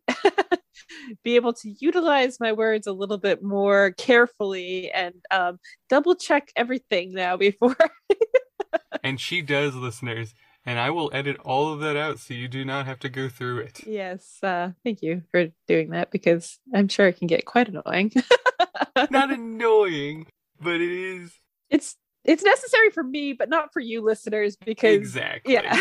be 1.25 1.37
able 1.37 1.53
to 1.53 1.75
utilize 1.81 2.41
my 2.41 2.53
words 2.53 2.87
a 2.87 2.93
little 2.93 3.19
bit 3.19 3.43
more 3.43 3.93
carefully 3.93 4.91
and 4.91 5.15
um, 5.31 5.59
double 5.89 6.15
check 6.15 6.51
everything 6.57 7.13
now 7.13 7.37
before. 7.37 7.77
and 9.03 9.21
she 9.21 9.41
does 9.41 9.75
listeners 9.75 10.35
and 10.67 10.79
i 10.79 10.91
will 10.91 11.11
edit 11.15 11.39
all 11.39 11.73
of 11.73 11.81
that 11.81 11.97
out 11.97 12.19
so 12.19 12.35
you 12.35 12.49
do 12.49 12.65
not 12.65 12.85
have 12.85 12.99
to 12.99 13.09
go 13.09 13.29
through 13.29 13.59
it 13.59 13.81
yes, 13.87 14.39
uh, 14.43 14.71
thank 14.85 15.01
you 15.03 15.23
for 15.31 15.47
doing 15.67 15.91
that 15.91 16.11
because 16.11 16.59
I'm 16.75 16.89
sure 16.89 17.07
it 17.07 17.17
can 17.19 17.29
get 17.29 17.47
quite 17.47 17.69
annoying. 17.69 18.13
not 19.11 19.31
annoying 19.33 20.27
but 20.61 20.81
it 20.81 20.91
is 20.91 21.33
it's 21.71 21.97
it's 22.25 22.45
necessary 22.45 22.91
for 22.91 23.03
me, 23.03 23.33
but 23.33 23.49
not 23.49 23.73
for 23.73 23.81
you 23.81 24.03
listeners 24.03 24.57
because 24.57 24.95
exactly 24.95 25.55
yeah. 25.55 25.81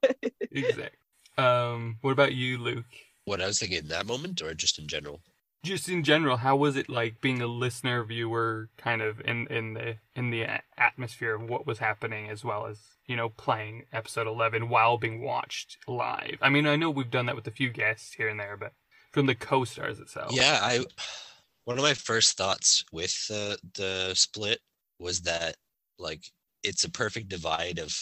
exactly. 0.52 0.88
Um, 1.36 1.98
what 2.00 2.12
about 2.12 2.32
you, 2.32 2.58
Luke? 2.58 2.84
What 3.30 3.40
I 3.40 3.46
was 3.46 3.60
thinking 3.60 3.78
in 3.78 3.88
that 3.88 4.06
moment, 4.06 4.42
or 4.42 4.52
just 4.54 4.76
in 4.76 4.88
general? 4.88 5.20
Just 5.62 5.88
in 5.88 6.02
general, 6.02 6.38
how 6.38 6.56
was 6.56 6.74
it 6.74 6.88
like 6.88 7.20
being 7.20 7.40
a 7.40 7.46
listener 7.46 8.02
viewer, 8.02 8.70
kind 8.76 9.00
of 9.00 9.20
in 9.20 9.46
in 9.46 9.74
the 9.74 9.98
in 10.16 10.30
the 10.30 10.46
atmosphere 10.76 11.36
of 11.36 11.48
what 11.48 11.64
was 11.64 11.78
happening, 11.78 12.28
as 12.28 12.44
well 12.44 12.66
as 12.66 12.80
you 13.06 13.14
know 13.14 13.28
playing 13.28 13.84
episode 13.92 14.26
eleven 14.26 14.68
while 14.68 14.98
being 14.98 15.22
watched 15.22 15.78
live? 15.86 16.38
I 16.42 16.48
mean, 16.48 16.66
I 16.66 16.74
know 16.74 16.90
we've 16.90 17.08
done 17.08 17.26
that 17.26 17.36
with 17.36 17.46
a 17.46 17.52
few 17.52 17.70
guests 17.70 18.14
here 18.14 18.28
and 18.28 18.40
there, 18.40 18.56
but 18.56 18.72
from 19.12 19.26
the 19.26 19.36
co-stars 19.36 20.00
itself. 20.00 20.32
Yeah, 20.32 20.58
I 20.60 20.84
one 21.66 21.78
of 21.78 21.84
my 21.84 21.94
first 21.94 22.36
thoughts 22.36 22.82
with 22.90 23.14
the 23.28 23.56
the 23.74 24.12
split 24.16 24.58
was 24.98 25.20
that 25.20 25.54
like 26.00 26.24
it's 26.64 26.82
a 26.82 26.90
perfect 26.90 27.28
divide 27.28 27.78
of 27.78 27.96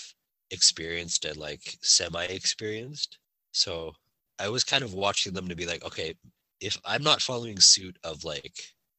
experienced 0.50 1.26
and 1.26 1.36
like 1.36 1.76
semi 1.82 2.24
experienced. 2.24 3.18
So 3.52 3.92
I 4.38 4.48
was 4.48 4.64
kind 4.64 4.84
of 4.84 4.94
watching 4.94 5.32
them 5.32 5.48
to 5.48 5.56
be 5.56 5.66
like, 5.66 5.84
okay, 5.84 6.14
if 6.60 6.76
I'm 6.84 7.02
not 7.02 7.22
following 7.22 7.58
suit 7.60 7.96
of 8.04 8.24
like 8.24 8.54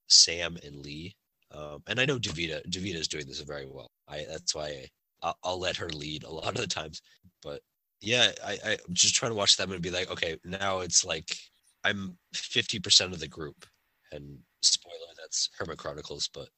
Sam 0.08 0.58
and 0.64 0.84
Lee, 0.84 1.16
um, 1.54 1.84
and 1.88 2.00
I 2.00 2.06
know 2.06 2.20
Davida, 2.20 2.66
Davida 2.70 2.96
is 2.96 3.08
doing 3.08 3.28
this 3.28 3.42
very 3.42 3.66
well. 3.66 3.92
I 4.08 4.26
that's 4.30 4.54
why 4.54 4.88
I, 5.24 5.34
will 5.44 5.60
let 5.60 5.78
her 5.78 5.90
lead 5.90 6.24
a 6.24 6.32
lot 6.32 6.50
of 6.50 6.56
the 6.56 6.68
times. 6.68 7.02
But 7.42 7.62
yeah, 8.02 8.32
I, 8.46 8.58
I'm 8.66 8.94
just 8.94 9.16
trying 9.16 9.32
to 9.32 9.38
watch 9.38 9.58
them 9.58 9.72
and 9.72 9.82
be 9.82 9.92
like, 9.92 10.10
okay, 10.12 10.38
now 10.46 10.80
it's 10.80 11.04
like 11.04 11.36
I'm 11.84 12.18
50% 12.36 13.14
of 13.14 13.20
the 13.20 13.28
group, 13.28 13.66
and 14.12 14.40
spoiler, 14.62 14.96
that's 15.18 15.50
Hermit 15.58 15.78
Chronicles, 15.78 16.30
but. 16.34 16.50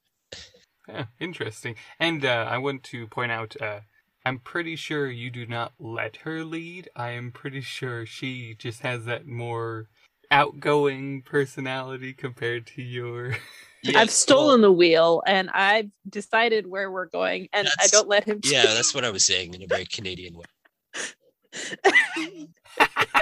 yeah, 0.88 1.06
interesting. 1.20 1.76
And 2.00 2.26
uh, 2.26 2.48
I 2.50 2.58
want 2.58 2.84
to 2.86 3.08
point 3.08 3.32
out, 3.32 3.56
uh, 3.62 3.82
I'm 4.26 4.40
pretty 4.40 4.76
sure 4.76 5.10
you 5.10 5.32
do 5.32 5.46
not 5.46 5.74
let 5.80 6.18
her 6.18 6.44
lead. 6.44 6.90
I 6.96 7.12
am 7.12 7.32
pretty 7.32 7.62
sure 7.62 8.06
she 8.06 8.56
just 8.58 8.82
has 8.82 9.06
that 9.06 9.26
more 9.26 9.88
outgoing 10.30 11.24
personality 11.24 12.14
compared 12.14 12.68
to 12.68 12.82
your. 12.82 13.38
Yeah, 13.84 13.98
I've 13.98 14.12
stolen 14.12 14.62
well, 14.62 14.70
the 14.70 14.72
wheel 14.74 15.24
and 15.26 15.50
I've 15.50 15.90
decided 16.08 16.68
where 16.68 16.92
we're 16.92 17.08
going, 17.08 17.50
and 17.52 17.68
I 17.80 17.88
don't 17.88 18.08
let 18.08 18.26
him. 18.26 18.40
Yeah, 18.44 18.62
that's 18.76 18.94
what 18.94 19.04
I 19.04 19.10
was 19.10 19.26
saying 19.26 19.56
in 19.56 19.64
a 19.64 19.66
very 19.66 19.86
Canadian 19.86 20.36
way. 20.38 20.46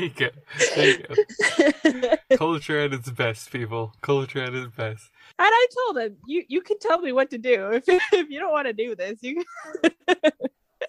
there 0.00 0.08
you 0.08 0.14
go. 0.14 0.28
There 0.74 0.88
you 0.88 2.16
go. 2.28 2.36
Culture 2.36 2.80
at 2.80 2.92
its 2.92 3.10
best, 3.10 3.50
people. 3.50 3.92
Culture 4.00 4.42
at 4.42 4.54
its 4.54 4.74
best. 4.74 5.10
And 5.38 5.48
I 5.48 5.66
told 5.74 5.98
him, 5.98 6.16
you 6.26 6.44
you 6.48 6.60
can 6.62 6.78
tell 6.78 7.00
me 7.00 7.12
what 7.12 7.30
to 7.30 7.38
do 7.38 7.70
if 7.72 7.84
if 7.86 8.30
you 8.30 8.40
don't 8.40 8.52
want 8.52 8.66
to 8.66 8.72
do 8.72 8.94
this. 8.94 9.18
You. 9.22 9.42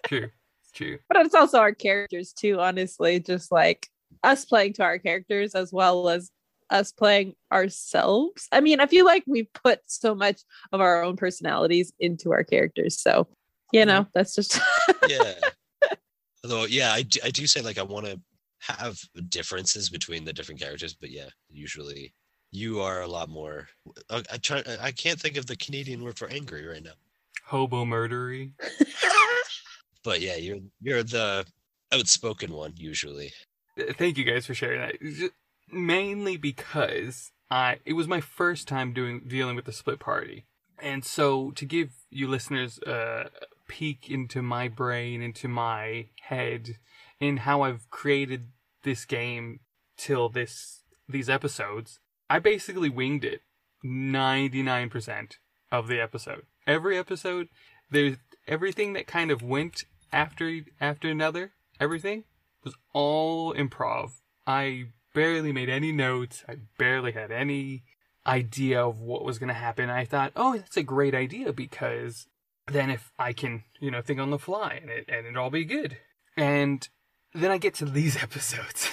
true. 0.06 0.30
It's 0.62 0.72
true. 0.72 0.98
But 1.08 1.26
it's 1.26 1.34
also 1.34 1.58
our 1.58 1.72
characters 1.72 2.32
too. 2.32 2.60
Honestly, 2.60 3.20
just 3.20 3.52
like 3.52 3.88
us 4.22 4.44
playing 4.44 4.74
to 4.74 4.82
our 4.82 4.98
characters 4.98 5.54
as 5.54 5.72
well 5.72 6.08
as 6.08 6.30
us 6.70 6.92
playing 6.92 7.34
ourselves. 7.52 8.48
I 8.50 8.60
mean, 8.60 8.80
I 8.80 8.86
feel 8.86 9.04
like 9.04 9.24
we 9.26 9.44
put 9.44 9.80
so 9.86 10.14
much 10.14 10.40
of 10.72 10.80
our 10.80 11.02
own 11.02 11.16
personalities 11.16 11.92
into 12.00 12.32
our 12.32 12.44
characters. 12.44 12.98
So, 13.00 13.28
you 13.72 13.80
mm-hmm. 13.80 13.88
know, 13.88 14.06
that's 14.14 14.34
just 14.34 14.58
yeah. 15.08 15.34
Although, 16.44 16.64
yeah, 16.64 16.92
I 16.92 17.02
do, 17.02 17.20
I 17.22 17.30
do 17.30 17.46
say 17.46 17.60
like 17.60 17.78
I 17.78 17.82
want 17.82 18.06
to 18.06 18.18
have 18.62 19.00
differences 19.28 19.88
between 19.90 20.24
the 20.24 20.32
different 20.32 20.60
characters, 20.60 20.94
but 20.94 21.10
yeah, 21.10 21.28
usually 21.50 22.14
you 22.50 22.80
are 22.80 23.00
a 23.00 23.08
lot 23.08 23.28
more. 23.28 23.68
I, 24.10 24.22
I 24.32 24.36
try. 24.38 24.62
I 24.80 24.92
can't 24.92 25.20
think 25.20 25.36
of 25.36 25.46
the 25.46 25.56
Canadian 25.56 26.02
word 26.02 26.18
for 26.18 26.28
angry 26.28 26.66
right 26.66 26.82
now. 26.82 26.92
Hobo 27.46 27.84
murdery. 27.84 28.52
but 30.04 30.20
yeah, 30.20 30.36
you're 30.36 30.58
you're 30.80 31.02
the 31.02 31.44
outspoken 31.92 32.52
one 32.52 32.74
usually. 32.76 33.32
Uh, 33.78 33.92
thank 33.96 34.18
you 34.18 34.24
guys 34.24 34.46
for 34.46 34.54
sharing 34.54 34.80
that. 34.80 35.30
Mainly 35.70 36.36
because 36.36 37.32
I 37.50 37.78
it 37.84 37.94
was 37.94 38.06
my 38.06 38.20
first 38.20 38.68
time 38.68 38.92
doing 38.92 39.22
dealing 39.26 39.56
with 39.56 39.64
the 39.64 39.72
split 39.72 39.98
party, 39.98 40.44
and 40.78 41.04
so 41.04 41.50
to 41.52 41.64
give 41.64 41.90
you 42.10 42.28
listeners 42.28 42.78
a 42.86 43.30
peek 43.66 44.10
into 44.10 44.42
my 44.42 44.68
brain, 44.68 45.22
into 45.22 45.48
my 45.48 46.06
head, 46.20 46.76
in 47.22 47.38
how 47.38 47.62
I've 47.62 47.88
created 47.88 48.48
this 48.82 49.04
game 49.04 49.60
till 49.96 50.28
this 50.28 50.82
these 51.08 51.30
episodes, 51.30 52.00
I 52.28 52.40
basically 52.40 52.88
winged 52.88 53.24
it 53.24 53.42
99% 53.84 55.34
of 55.70 55.86
the 55.86 56.00
episode. 56.00 56.42
Every 56.66 56.98
episode, 56.98 57.48
there's 57.90 58.16
everything 58.48 58.92
that 58.94 59.06
kind 59.06 59.30
of 59.30 59.40
went 59.40 59.84
after 60.12 60.62
after 60.80 61.08
another, 61.08 61.52
everything 61.78 62.24
was 62.64 62.74
all 62.92 63.54
improv. 63.54 64.10
I 64.44 64.86
barely 65.14 65.52
made 65.52 65.68
any 65.68 65.92
notes. 65.92 66.44
I 66.48 66.56
barely 66.76 67.12
had 67.12 67.30
any 67.30 67.84
idea 68.26 68.84
of 68.84 68.98
what 68.98 69.24
was 69.24 69.38
going 69.38 69.48
to 69.48 69.54
happen. 69.54 69.90
I 69.90 70.04
thought, 70.04 70.32
"Oh, 70.34 70.56
that's 70.56 70.76
a 70.76 70.82
great 70.82 71.14
idea 71.14 71.52
because 71.52 72.26
then 72.66 72.90
if 72.90 73.12
I 73.16 73.32
can, 73.32 73.62
you 73.80 73.92
know, 73.92 74.02
think 74.02 74.18
on 74.18 74.30
the 74.30 74.38
fly 74.38 74.80
and 74.80 74.90
it 74.90 75.08
and 75.08 75.26
it 75.26 75.36
all 75.36 75.50
be 75.50 75.64
good." 75.64 75.98
And 76.36 76.88
then 77.34 77.50
I 77.50 77.58
get 77.58 77.74
to 77.74 77.84
these 77.84 78.16
episodes. 78.22 78.88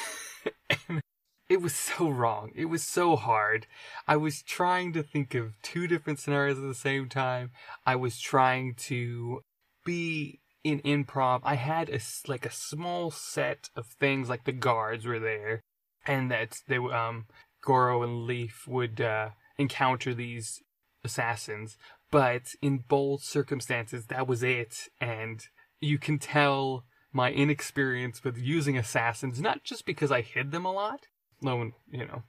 and 0.88 1.02
it 1.48 1.62
was 1.62 1.76
so 1.76 2.10
wrong. 2.10 2.52
It 2.56 2.66
was 2.66 2.84
so 2.84 3.16
hard. 3.16 3.68
I 4.08 4.18
was 4.18 4.42
trying 4.44 4.94
to 4.94 5.04
think 5.04 5.36
of 5.36 5.62
two 5.62 5.88
different 5.88 6.20
scenarios 6.20 6.58
at 6.58 6.64
the 6.64 6.76
same 6.76 7.10
time. 7.10 7.52
I 7.86 7.96
was 7.96 8.20
trying 8.20 8.76
to 8.88 9.42
be 9.86 10.40
in 10.64 10.80
improv. 10.82 11.42
I 11.44 11.56
had 11.56 11.90
a 11.90 12.00
like 12.28 12.46
a 12.46 12.52
small 12.52 13.12
set 13.12 13.70
of 13.76 13.88
things 13.88 14.30
like 14.30 14.46
the 14.46 14.52
guards 14.52 15.06
were 15.06 15.20
there 15.20 15.62
and 16.06 16.30
that 16.32 16.58
they 16.68 16.78
um 16.78 17.26
Goro 17.62 18.04
and 18.04 18.26
Leaf 18.26 18.68
would 18.68 19.02
uh, 19.02 19.30
encounter 19.58 20.14
these 20.14 20.62
assassins, 21.04 21.78
but 22.12 22.44
in 22.62 22.84
both 22.88 23.24
circumstances 23.24 24.06
that 24.08 24.28
was 24.28 24.44
it 24.44 24.90
and 25.00 25.42
you 25.82 25.98
can 25.98 26.20
tell 26.20 26.86
my 27.12 27.32
inexperience 27.32 28.24
with 28.24 28.38
using 28.38 28.78
assassins, 28.78 29.42
not 29.42 29.64
just 29.64 29.86
because 29.86 30.12
I 30.12 30.22
hid 30.22 30.52
them 30.52 30.66
a 30.66 30.72
lot, 30.72 31.08
no, 31.42 31.72
you 31.90 32.06
know, 32.06 32.24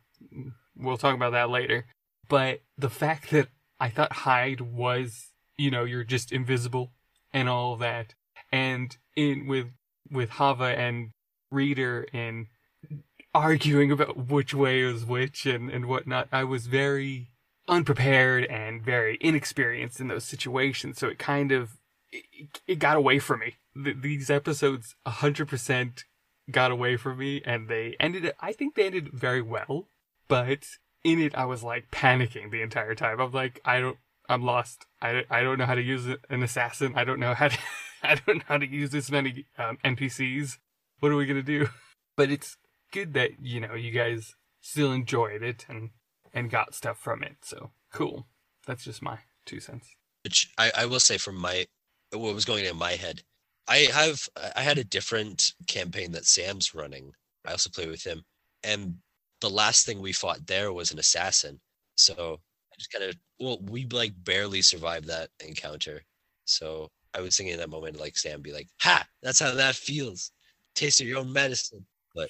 we'll 0.76 0.96
talk 0.96 1.14
about 1.14 1.32
that 1.32 1.50
later, 1.50 1.86
but 2.28 2.60
the 2.78 2.90
fact 2.90 3.30
that 3.30 3.48
I 3.78 3.88
thought 3.88 4.12
hide 4.12 4.60
was, 4.60 5.32
you 5.56 5.70
know, 5.70 5.84
you're 5.84 6.04
just 6.04 6.32
invisible 6.32 6.92
and 7.32 7.48
all 7.48 7.76
that, 7.76 8.14
and 8.52 8.96
in 9.16 9.46
with 9.46 9.68
with 10.10 10.30
Hava 10.30 10.64
and 10.64 11.10
Reader 11.50 12.06
in 12.12 12.46
arguing 13.34 13.92
about 13.92 14.28
which 14.28 14.54
way 14.54 14.80
is 14.80 15.04
which 15.04 15.46
and 15.46 15.70
and 15.70 15.86
whatnot, 15.86 16.28
I 16.32 16.44
was 16.44 16.66
very 16.66 17.30
unprepared 17.68 18.44
and 18.44 18.82
very 18.82 19.18
inexperienced 19.20 20.00
in 20.00 20.08
those 20.08 20.24
situations, 20.24 20.98
so 20.98 21.08
it 21.08 21.18
kind 21.18 21.52
of 21.52 21.79
it, 22.12 22.60
it 22.66 22.78
got 22.78 22.96
away 22.96 23.18
from 23.18 23.40
me 23.40 23.56
these 23.74 24.30
episodes 24.30 24.94
100% 25.06 26.04
got 26.50 26.70
away 26.70 26.96
from 26.96 27.18
me 27.18 27.42
and 27.44 27.68
they 27.68 27.96
ended 28.00 28.32
I 28.40 28.52
think 28.52 28.74
they 28.74 28.86
ended 28.86 29.10
very 29.12 29.42
well, 29.42 29.88
but 30.28 30.64
in 31.04 31.20
it 31.20 31.34
I 31.34 31.44
was 31.44 31.62
like 31.62 31.90
panicking 31.90 32.50
the 32.50 32.62
entire 32.62 32.94
time. 32.94 33.20
I'm 33.20 33.32
like 33.32 33.60
I 33.64 33.80
don't 33.80 33.98
I'm 34.28 34.44
lost. 34.44 34.86
I, 35.02 35.24
I 35.28 35.42
don't 35.42 35.58
know 35.58 35.66
how 35.66 35.74
to 35.74 35.82
use 35.82 36.06
an 36.06 36.42
assassin. 36.42 36.92
I 36.96 37.04
don't 37.04 37.20
know 37.20 37.34
how 37.34 37.48
to 37.48 37.58
I 38.02 38.14
don't 38.14 38.38
know 38.38 38.44
how 38.46 38.58
to 38.58 38.66
use 38.66 38.90
this 38.90 39.10
many 39.10 39.46
um, 39.58 39.78
NPCs. 39.84 40.58
What 41.00 41.12
are 41.12 41.16
we 41.16 41.26
going 41.26 41.36
to 41.36 41.42
do? 41.42 41.68
But 42.16 42.30
it's 42.30 42.58
good 42.92 43.14
that, 43.14 43.40
you 43.40 43.60
know, 43.60 43.72
you 43.72 43.92
guys 43.92 44.34
still 44.60 44.92
enjoyed 44.92 45.42
it 45.42 45.64
and 45.70 45.90
and 46.34 46.50
got 46.50 46.74
stuff 46.74 46.98
from 46.98 47.22
it. 47.22 47.36
So, 47.42 47.70
cool. 47.94 48.26
That's 48.66 48.84
just 48.84 49.00
my 49.00 49.20
two 49.46 49.58
cents. 49.58 49.94
Which 50.22 50.50
I, 50.58 50.70
I 50.76 50.86
will 50.86 51.00
say 51.00 51.16
from 51.16 51.36
my 51.36 51.66
what 52.12 52.34
was 52.34 52.44
going 52.44 52.64
in 52.64 52.76
my 52.76 52.92
head 52.92 53.22
I 53.70 53.88
have 53.92 54.28
I 54.56 54.62
had 54.62 54.78
a 54.78 54.84
different 54.84 55.54
campaign 55.68 56.10
that 56.12 56.26
Sam's 56.26 56.74
running. 56.74 57.12
I 57.46 57.52
also 57.52 57.70
play 57.70 57.86
with 57.86 58.04
him, 58.04 58.24
and 58.64 58.96
the 59.40 59.48
last 59.48 59.86
thing 59.86 60.00
we 60.00 60.12
fought 60.12 60.44
there 60.46 60.72
was 60.72 60.90
an 60.90 60.98
assassin. 60.98 61.60
So 61.94 62.40
I 62.72 62.74
just 62.76 62.92
kind 62.92 63.04
of 63.04 63.16
well, 63.38 63.60
we 63.62 63.86
like 63.86 64.12
barely 64.24 64.60
survived 64.60 65.06
that 65.06 65.28
encounter. 65.46 66.02
So 66.46 66.88
I 67.14 67.20
was 67.20 67.36
thinking 67.36 67.54
in 67.54 67.60
that 67.60 67.70
moment, 67.70 68.00
like 68.00 68.18
Sam, 68.18 68.42
be 68.42 68.52
like, 68.52 68.66
"Ha! 68.80 69.06
That's 69.22 69.38
how 69.38 69.54
that 69.54 69.76
feels. 69.76 70.32
Taste 70.74 71.00
of 71.00 71.06
your 71.06 71.20
own 71.20 71.32
medicine." 71.32 71.86
But 72.12 72.28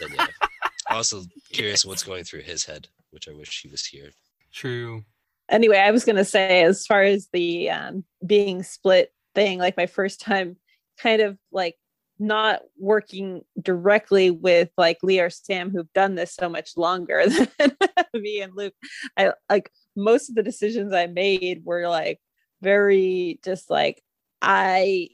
then, 0.00 0.10
yeah, 0.14 0.26
I'm 0.90 0.98
also 0.98 1.22
curious 1.50 1.86
what's 1.86 2.02
going 2.02 2.24
through 2.24 2.42
his 2.42 2.62
head, 2.62 2.88
which 3.10 3.26
I 3.26 3.32
wish 3.32 3.62
he 3.62 3.70
was 3.70 3.86
here. 3.86 4.10
True. 4.52 5.02
Anyway, 5.48 5.78
I 5.78 5.92
was 5.92 6.04
gonna 6.04 6.26
say, 6.26 6.62
as 6.62 6.86
far 6.86 7.02
as 7.02 7.28
the 7.32 7.70
um, 7.70 8.04
being 8.26 8.62
split 8.62 9.13
thing, 9.34 9.58
like 9.58 9.76
my 9.76 9.86
first 9.86 10.20
time 10.20 10.56
kind 10.98 11.22
of 11.22 11.38
like 11.52 11.76
not 12.18 12.60
working 12.78 13.42
directly 13.60 14.30
with 14.30 14.70
like 14.78 14.98
Lee 15.02 15.20
or 15.20 15.30
Sam 15.30 15.70
who've 15.70 15.92
done 15.92 16.14
this 16.14 16.34
so 16.34 16.48
much 16.48 16.76
longer 16.76 17.24
than 17.58 17.72
me 18.14 18.40
and 18.40 18.54
Luke. 18.54 18.74
I 19.16 19.32
like 19.50 19.70
most 19.96 20.28
of 20.28 20.34
the 20.34 20.42
decisions 20.42 20.92
I 20.92 21.06
made 21.06 21.64
were 21.64 21.88
like 21.88 22.20
very 22.62 23.40
just 23.44 23.68
like 23.68 24.02
I 24.40 25.08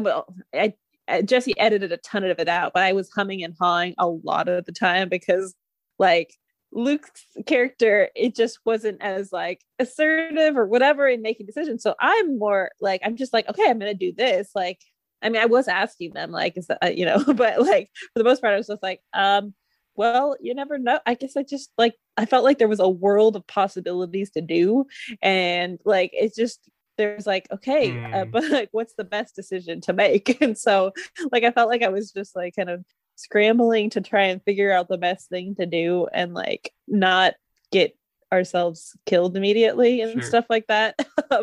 well 0.00 0.32
I 0.54 0.74
uh, 1.06 1.22
Jesse 1.22 1.58
edited 1.58 1.92
a 1.92 1.98
ton 1.98 2.24
of 2.24 2.38
it 2.38 2.48
out, 2.48 2.72
but 2.72 2.82
I 2.82 2.92
was 2.92 3.10
humming 3.10 3.44
and 3.44 3.54
hawing 3.58 3.94
a 3.98 4.06
lot 4.06 4.48
of 4.48 4.64
the 4.64 4.72
time 4.72 5.08
because 5.08 5.54
like 5.98 6.34
Luke's 6.74 7.26
character, 7.46 8.10
it 8.14 8.34
just 8.34 8.58
wasn't 8.66 9.00
as 9.00 9.32
like 9.32 9.60
assertive 9.78 10.56
or 10.56 10.66
whatever 10.66 11.06
in 11.06 11.22
making 11.22 11.46
decisions. 11.46 11.82
So 11.82 11.94
I'm 12.00 12.38
more 12.38 12.70
like, 12.80 13.00
I'm 13.04 13.16
just 13.16 13.32
like, 13.32 13.48
okay, 13.48 13.64
I'm 13.68 13.78
gonna 13.78 13.94
do 13.94 14.12
this. 14.12 14.50
Like, 14.54 14.80
I 15.22 15.28
mean, 15.28 15.40
I 15.40 15.46
was 15.46 15.68
asking 15.68 16.12
them, 16.12 16.30
like, 16.30 16.56
is 16.58 16.66
that 16.66 16.84
uh, 16.84 16.88
you 16.88 17.06
know, 17.06 17.22
but 17.34 17.60
like 17.62 17.90
for 18.12 18.18
the 18.18 18.24
most 18.24 18.40
part, 18.40 18.54
I 18.54 18.58
was 18.58 18.66
just 18.66 18.82
like, 18.82 19.00
um, 19.14 19.54
well, 19.96 20.36
you 20.40 20.54
never 20.54 20.78
know. 20.78 20.98
I 21.06 21.14
guess 21.14 21.36
I 21.36 21.44
just 21.44 21.70
like 21.78 21.94
I 22.16 22.26
felt 22.26 22.44
like 22.44 22.58
there 22.58 22.68
was 22.68 22.80
a 22.80 22.88
world 22.88 23.36
of 23.36 23.46
possibilities 23.46 24.30
to 24.32 24.40
do, 24.40 24.86
and 25.22 25.78
like 25.84 26.10
it's 26.12 26.36
just 26.36 26.68
there's 26.98 27.26
like 27.26 27.46
okay, 27.52 27.90
mm. 27.92 28.14
uh, 28.14 28.24
but 28.24 28.50
like 28.50 28.68
what's 28.72 28.94
the 28.94 29.04
best 29.04 29.36
decision 29.36 29.80
to 29.82 29.92
make? 29.92 30.36
And 30.40 30.58
so 30.58 30.92
like 31.32 31.44
I 31.44 31.52
felt 31.52 31.68
like 31.68 31.82
I 31.82 31.88
was 31.88 32.10
just 32.12 32.34
like 32.34 32.56
kind 32.56 32.70
of 32.70 32.84
scrambling 33.16 33.90
to 33.90 34.00
try 34.00 34.24
and 34.24 34.42
figure 34.42 34.72
out 34.72 34.88
the 34.88 34.98
best 34.98 35.28
thing 35.28 35.54
to 35.56 35.66
do 35.66 36.06
and 36.12 36.34
like 36.34 36.72
not 36.88 37.34
get 37.70 37.96
ourselves 38.32 38.96
killed 39.06 39.36
immediately 39.36 40.00
and 40.00 40.12
sure. 40.12 40.22
stuff 40.22 40.46
like 40.50 40.66
that. 40.66 40.98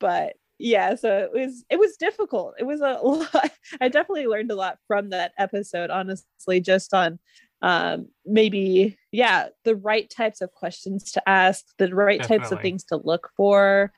But 0.00 0.36
yeah, 0.58 0.96
so 0.96 1.28
it 1.32 1.38
was 1.38 1.64
it 1.70 1.78
was 1.78 1.96
difficult. 1.96 2.54
It 2.58 2.64
was 2.64 2.80
a 2.80 2.94
lot. 3.02 3.52
I 3.80 3.88
definitely 3.88 4.26
learned 4.26 4.50
a 4.50 4.56
lot 4.56 4.78
from 4.88 5.10
that 5.10 5.32
episode, 5.38 5.90
honestly, 5.90 6.60
just 6.60 6.92
on 6.92 7.20
um 7.62 8.08
maybe 8.24 8.98
yeah, 9.12 9.48
the 9.64 9.76
right 9.76 10.10
types 10.10 10.40
of 10.40 10.52
questions 10.52 11.12
to 11.12 11.28
ask, 11.28 11.64
the 11.78 11.94
right 11.94 12.18
definitely. 12.20 12.38
types 12.38 12.52
of 12.52 12.60
things 12.60 12.84
to 12.84 12.96
look 12.96 13.30
for. 13.36 13.92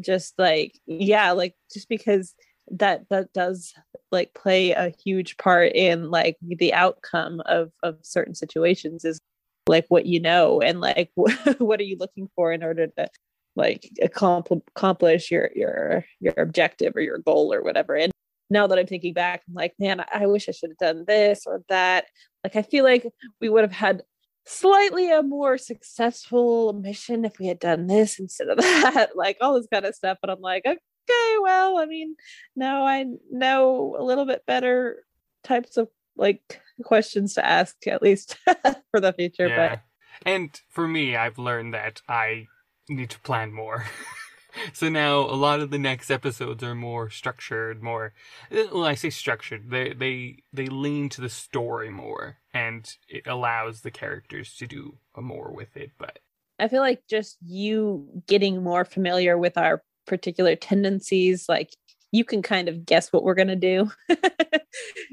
Just 0.00 0.38
like 0.38 0.78
yeah, 0.86 1.32
like 1.32 1.54
just 1.72 1.88
because 1.88 2.34
that 2.70 3.08
that 3.10 3.32
does 3.32 3.74
like 4.10 4.34
play 4.34 4.70
a 4.70 4.92
huge 5.04 5.36
part 5.36 5.72
in 5.72 6.10
like 6.10 6.36
the 6.40 6.72
outcome 6.72 7.42
of 7.46 7.72
of 7.82 7.96
certain 8.02 8.34
situations 8.34 9.04
is 9.04 9.20
like 9.68 9.86
what 9.88 10.06
you 10.06 10.20
know 10.20 10.60
and 10.60 10.80
like 10.80 11.10
what 11.14 11.80
are 11.80 11.84
you 11.84 11.96
looking 11.98 12.28
for 12.34 12.52
in 12.52 12.62
order 12.62 12.86
to 12.86 13.08
like 13.56 13.90
accomplish 14.02 15.30
your 15.30 15.50
your 15.54 16.04
your 16.20 16.34
objective 16.38 16.94
or 16.96 17.00
your 17.00 17.18
goal 17.18 17.52
or 17.52 17.62
whatever. 17.62 17.96
And 17.96 18.12
now 18.50 18.66
that 18.66 18.78
i'm 18.78 18.86
thinking 18.86 19.14
back 19.14 19.42
i'm 19.48 19.54
like 19.54 19.72
man 19.78 20.04
i 20.12 20.26
wish 20.26 20.46
i 20.48 20.52
should 20.52 20.70
have 20.70 20.78
done 20.78 21.04
this 21.06 21.44
or 21.46 21.62
that. 21.68 22.06
Like 22.44 22.56
i 22.56 22.62
feel 22.62 22.84
like 22.84 23.06
we 23.40 23.48
would 23.48 23.62
have 23.62 23.72
had 23.72 24.02
slightly 24.46 25.12
a 25.12 25.22
more 25.22 25.56
successful 25.58 26.72
mission 26.72 27.24
if 27.24 27.38
we 27.38 27.46
had 27.46 27.60
done 27.60 27.86
this 27.86 28.18
instead 28.18 28.48
of 28.48 28.56
that 28.60 29.10
like 29.14 29.36
all 29.40 29.54
this 29.54 29.68
kind 29.72 29.84
of 29.84 29.94
stuff. 29.94 30.18
But 30.20 30.30
i'm 30.30 30.40
like 30.40 30.64
okay, 31.08 31.36
well, 31.42 31.78
I 31.78 31.86
mean, 31.86 32.16
now 32.56 32.84
I 32.84 33.06
know 33.30 33.96
a 33.98 34.04
little 34.04 34.26
bit 34.26 34.44
better 34.46 35.04
types 35.44 35.76
of 35.76 35.88
like 36.16 36.60
questions 36.84 37.34
to 37.34 37.46
ask, 37.46 37.86
at 37.86 38.02
least 38.02 38.36
for 38.90 39.00
the 39.00 39.12
future. 39.12 39.48
Yeah. 39.48 39.68
But 39.68 39.80
and 40.24 40.60
for 40.68 40.86
me, 40.86 41.16
I've 41.16 41.38
learned 41.38 41.74
that 41.74 42.02
I 42.08 42.46
need 42.88 43.10
to 43.10 43.20
plan 43.20 43.52
more. 43.52 43.86
so 44.72 44.88
now 44.88 45.20
a 45.20 45.36
lot 45.36 45.60
of 45.60 45.70
the 45.70 45.78
next 45.78 46.10
episodes 46.10 46.62
are 46.62 46.74
more 46.74 47.10
structured, 47.10 47.82
more 47.82 48.12
eh, 48.50 48.66
well, 48.72 48.84
I 48.84 48.94
say 48.94 49.10
structured. 49.10 49.70
They 49.70 49.92
they 49.92 50.38
they 50.52 50.66
lean 50.66 51.08
to 51.10 51.20
the 51.20 51.28
story 51.28 51.90
more 51.90 52.38
and 52.52 52.94
it 53.08 53.26
allows 53.26 53.80
the 53.80 53.90
characters 53.90 54.54
to 54.56 54.66
do 54.66 54.98
more 55.16 55.52
with 55.52 55.76
it, 55.76 55.92
but 55.98 56.18
I 56.58 56.68
feel 56.68 56.80
like 56.80 57.02
just 57.08 57.38
you 57.42 58.22
getting 58.26 58.62
more 58.62 58.84
familiar 58.84 59.36
with 59.36 59.56
our 59.56 59.82
particular 60.06 60.56
tendencies 60.56 61.48
like 61.48 61.70
you 62.10 62.24
can 62.24 62.42
kind 62.42 62.68
of 62.68 62.84
guess 62.84 63.12
what 63.12 63.24
we're 63.24 63.34
going 63.34 63.48
to 63.48 63.56
do 63.56 63.90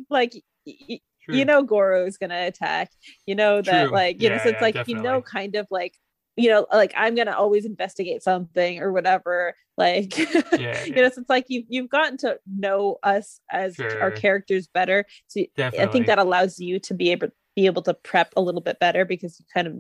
like 0.10 0.34
y- 0.66 1.00
you 1.32 1.46
know 1.46 1.62
goro 1.62 2.06
is 2.06 2.18
going 2.18 2.30
to 2.30 2.48
attack 2.48 2.92
you 3.26 3.36
know 3.36 3.62
that 3.62 3.88
True. 3.88 3.94
like 3.94 4.22
you 4.22 4.30
yeah, 4.30 4.36
know 4.36 4.44
so 4.44 4.50
it's 4.50 4.58
yeah, 4.60 4.66
like 4.66 4.74
definitely. 4.74 4.94
you 4.94 5.02
know 5.02 5.22
kind 5.22 5.56
of 5.56 5.68
like 5.70 5.94
you 6.36 6.50
know 6.50 6.66
like 6.72 6.94
i'm 6.96 7.16
going 7.16 7.28
to 7.28 7.38
always 7.38 7.66
investigate 7.66 8.24
something 8.24 8.80
or 8.80 8.92
whatever 8.92 9.54
like 9.78 10.18
yeah, 10.58 10.84
you 10.86 10.96
know 10.96 11.10
so 11.10 11.22
it's 11.22 11.30
like 11.30 11.46
you 11.50 11.64
you've 11.68 11.90
gotten 11.90 12.18
to 12.18 12.38
know 12.48 12.98
us 13.04 13.40
as 13.52 13.76
sure. 13.76 14.02
our 14.02 14.12
characters 14.12 14.68
better 14.68 15.06
so 15.28 15.44
definitely. 15.56 15.88
i 15.88 15.92
think 15.92 16.08
that 16.08 16.20
allows 16.20 16.60
you 16.60 16.80
to 16.80 16.94
be 16.94 17.12
able 17.12 17.30
be 17.56 17.66
able 17.66 17.82
to 17.82 17.94
prep 17.94 18.32
a 18.36 18.42
little 18.42 18.62
bit 18.62 18.80
better 18.80 19.06
because 19.06 19.40
you 19.40 19.46
kind 19.54 19.68
of 19.68 19.74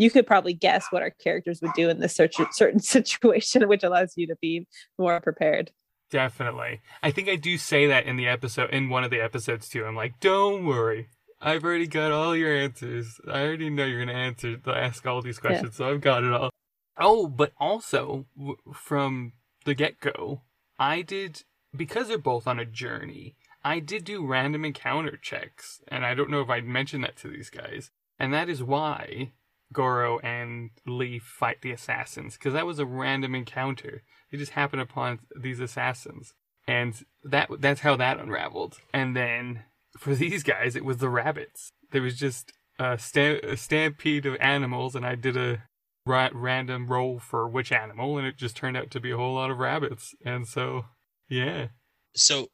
you 0.00 0.10
could 0.10 0.26
probably 0.26 0.54
guess 0.54 0.86
what 0.88 1.02
our 1.02 1.10
characters 1.10 1.60
would 1.60 1.74
do 1.74 1.90
in 1.90 2.00
this 2.00 2.16
certain 2.16 2.80
situation, 2.80 3.68
which 3.68 3.84
allows 3.84 4.14
you 4.16 4.26
to 4.28 4.36
be 4.40 4.66
more 4.98 5.20
prepared. 5.20 5.72
Definitely. 6.10 6.80
I 7.02 7.10
think 7.10 7.28
I 7.28 7.36
do 7.36 7.58
say 7.58 7.86
that 7.88 8.06
in 8.06 8.16
the 8.16 8.26
episode, 8.26 8.70
in 8.70 8.88
one 8.88 9.04
of 9.04 9.10
the 9.10 9.20
episodes 9.20 9.68
too. 9.68 9.84
I'm 9.84 9.94
like, 9.94 10.18
don't 10.18 10.64
worry. 10.64 11.08
I've 11.38 11.64
already 11.64 11.86
got 11.86 12.12
all 12.12 12.34
your 12.34 12.56
answers. 12.56 13.20
I 13.28 13.42
already 13.42 13.68
know 13.68 13.84
you're 13.84 14.02
going 14.02 14.08
to 14.08 14.14
answer, 14.14 14.56
ask 14.68 15.06
all 15.06 15.20
these 15.20 15.38
questions, 15.38 15.74
yeah. 15.74 15.76
so 15.76 15.90
I've 15.90 16.00
got 16.00 16.24
it 16.24 16.32
all. 16.32 16.48
Oh, 16.96 17.26
but 17.28 17.52
also 17.58 18.24
w- 18.38 18.56
from 18.72 19.34
the 19.66 19.74
get 19.74 20.00
go, 20.00 20.40
I 20.78 21.02
did, 21.02 21.42
because 21.76 22.08
they're 22.08 22.16
both 22.16 22.46
on 22.46 22.58
a 22.58 22.64
journey, 22.64 23.36
I 23.62 23.80
did 23.80 24.04
do 24.04 24.26
random 24.26 24.64
encounter 24.64 25.18
checks. 25.18 25.82
And 25.88 26.06
I 26.06 26.14
don't 26.14 26.30
know 26.30 26.40
if 26.40 26.48
I'd 26.48 26.64
mentioned 26.64 27.04
that 27.04 27.16
to 27.18 27.28
these 27.28 27.50
guys. 27.50 27.90
And 28.18 28.32
that 28.32 28.48
is 28.48 28.62
why 28.62 29.32
Goro 29.72 30.18
and 30.20 30.70
Lee 30.86 31.18
fight 31.18 31.62
the 31.62 31.72
assassins 31.72 32.34
because 32.34 32.52
that 32.52 32.66
was 32.66 32.78
a 32.78 32.86
random 32.86 33.34
encounter. 33.34 34.02
They 34.30 34.38
just 34.38 34.52
happened 34.52 34.82
upon 34.82 35.20
these 35.38 35.60
assassins, 35.60 36.34
and 36.66 36.94
that 37.24 37.48
that's 37.58 37.80
how 37.80 37.96
that 37.96 38.18
unraveled. 38.18 38.78
And 38.92 39.16
then 39.16 39.64
for 39.98 40.14
these 40.14 40.42
guys, 40.42 40.76
it 40.76 40.84
was 40.84 40.98
the 40.98 41.08
rabbits. 41.08 41.72
There 41.92 42.02
was 42.02 42.18
just 42.18 42.52
a, 42.78 42.98
a 43.42 43.56
stampede 43.56 44.26
of 44.26 44.36
animals, 44.40 44.94
and 44.94 45.04
I 45.04 45.14
did 45.14 45.36
a 45.36 45.64
ra- 46.06 46.30
random 46.32 46.88
roll 46.88 47.18
for 47.18 47.48
which 47.48 47.72
animal, 47.72 48.18
and 48.18 48.26
it 48.26 48.36
just 48.36 48.56
turned 48.56 48.76
out 48.76 48.90
to 48.92 49.00
be 49.00 49.10
a 49.10 49.16
whole 49.16 49.34
lot 49.34 49.50
of 49.50 49.58
rabbits. 49.58 50.14
And 50.24 50.46
so, 50.46 50.86
yeah. 51.28 51.68
So, 52.14 52.48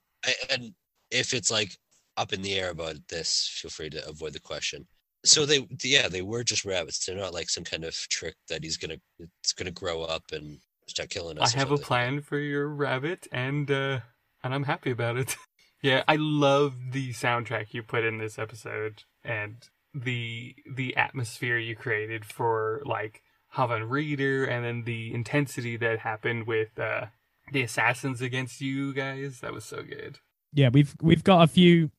and 0.51 0.75
if 1.11 1.33
it's 1.33 1.51
like 1.51 1.77
up 2.17 2.33
in 2.33 2.43
the 2.43 2.55
air 2.55 2.71
about 2.71 2.97
this, 3.09 3.49
feel 3.61 3.71
free 3.71 3.91
to 3.91 4.09
avoid 4.09 4.33
the 4.33 4.41
question. 4.41 4.87
So 5.27 5.47
they, 5.47 5.67
yeah, 5.83 6.09
they 6.09 6.23
were 6.23 6.45
just 6.45 6.65
rabbits. 6.65 7.05
They're 7.05 7.17
not 7.17 7.35
like 7.35 7.51
some 7.51 7.65
kind 7.65 7.85
of 7.85 7.95
trick 7.95 8.37
that 8.49 8.65
he's 8.65 8.77
gonna, 8.77 8.99
it's 9.43 9.53
gonna 9.53 9.71
grow 9.71 10.03
up 10.03 10.25
and 10.33 10.59
start 10.89 11.11
killing 11.11 11.39
us. 11.39 11.55
I 11.55 11.59
have 11.59 11.71
a 11.71 11.79
plan 11.79 12.21
for 12.21 12.39
your 12.39 12.69
rabbit, 12.69 13.27
and 13.33 13.71
uh, 13.71 14.01
and 14.43 14.55
I'm 14.55 14.65
happy 14.65 14.91
about 14.91 15.17
it. 15.17 15.37
yeah, 15.83 16.05
I 16.09 16.17
love 16.17 16.75
the 16.93 17.13
soundtrack 17.13 17.75
you 17.75 17.83
put 17.83 18.05
in 18.05 18.19
this 18.19 18.39
episode, 18.39 19.05
and 19.25 19.57
the 19.95 20.55
the 20.71 20.97
atmosphere 20.97 21.59
you 21.59 21.75
created 21.75 22.25
for 22.25 22.83
like 22.85 23.23
Havan 23.55 23.91
Reader, 23.91 24.45
and 24.45 24.65
then 24.65 24.85
the 24.85 25.13
intensity 25.13 25.77
that 25.79 26.01
happened 26.01 26.47
with 26.47 26.79
uh, 26.79 27.07
the 27.53 27.63
assassins 27.63 28.21
against 28.21 28.61
you 28.61 28.93
guys. 28.93 29.41
That 29.41 29.53
was 29.53 29.65
so 29.65 29.83
good. 29.83 30.19
Yeah, 30.53 30.71
we've 30.73 30.95
we've 31.03 31.25
got 31.25 31.43
a 31.43 31.47
few 31.49 31.91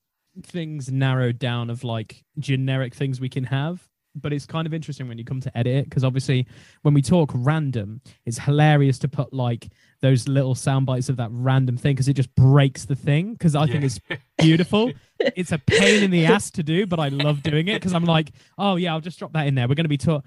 things 0.44 0.92
narrowed 0.92 1.40
down 1.40 1.70
of 1.70 1.84
like 1.84 2.24
generic 2.40 2.94
things 2.94 3.20
we 3.20 3.30
can 3.30 3.46
have. 3.46 3.88
But 4.20 4.34
it's 4.34 4.48
kind 4.48 4.66
of 4.66 4.74
interesting 4.74 5.08
when 5.08 5.20
you 5.20 5.24
come 5.24 5.42
to 5.42 5.56
edit 5.56 5.76
it 5.76 5.84
because 5.86 6.04
obviously 6.04 6.48
when 6.82 6.96
we 6.96 7.04
talk 7.04 7.30
random 7.36 8.02
it's 8.26 8.40
hilarious 8.40 8.98
to 9.00 9.08
put 9.08 9.32
like 9.32 9.68
those 10.02 10.28
little 10.28 10.56
sound 10.56 10.88
bites 10.88 11.08
of 11.08 11.18
that 11.18 11.30
random 11.32 11.78
thing 11.78 11.94
because 11.94 12.08
it 12.08 12.14
just 12.14 12.34
breaks 12.34 12.86
the 12.86 12.96
thing 12.96 13.34
because 13.34 13.54
i 13.54 13.66
yeah. 13.66 13.72
think 13.74 13.84
it's 13.84 14.00
beautiful. 14.40 14.92
It's 15.20 15.52
a 15.52 15.60
pain 15.60 16.04
in 16.04 16.10
the 16.10 16.26
ass 16.34 16.50
to 16.52 16.64
do 16.64 16.88
but 16.88 17.00
i 17.00 17.10
love 17.10 17.44
doing 17.44 17.68
it 17.68 17.76
because 17.76 17.94
i'm 17.94 18.06
like 18.06 18.32
oh 18.58 18.76
yeah 18.76 18.92
i'll 18.94 19.02
just 19.02 19.20
drop 19.20 19.34
that 19.34 19.46
in 19.46 19.54
there. 19.54 19.68
We're 19.68 19.76
going 19.76 19.86
to 19.86 19.90
be 19.90 19.98
taught 19.98 20.26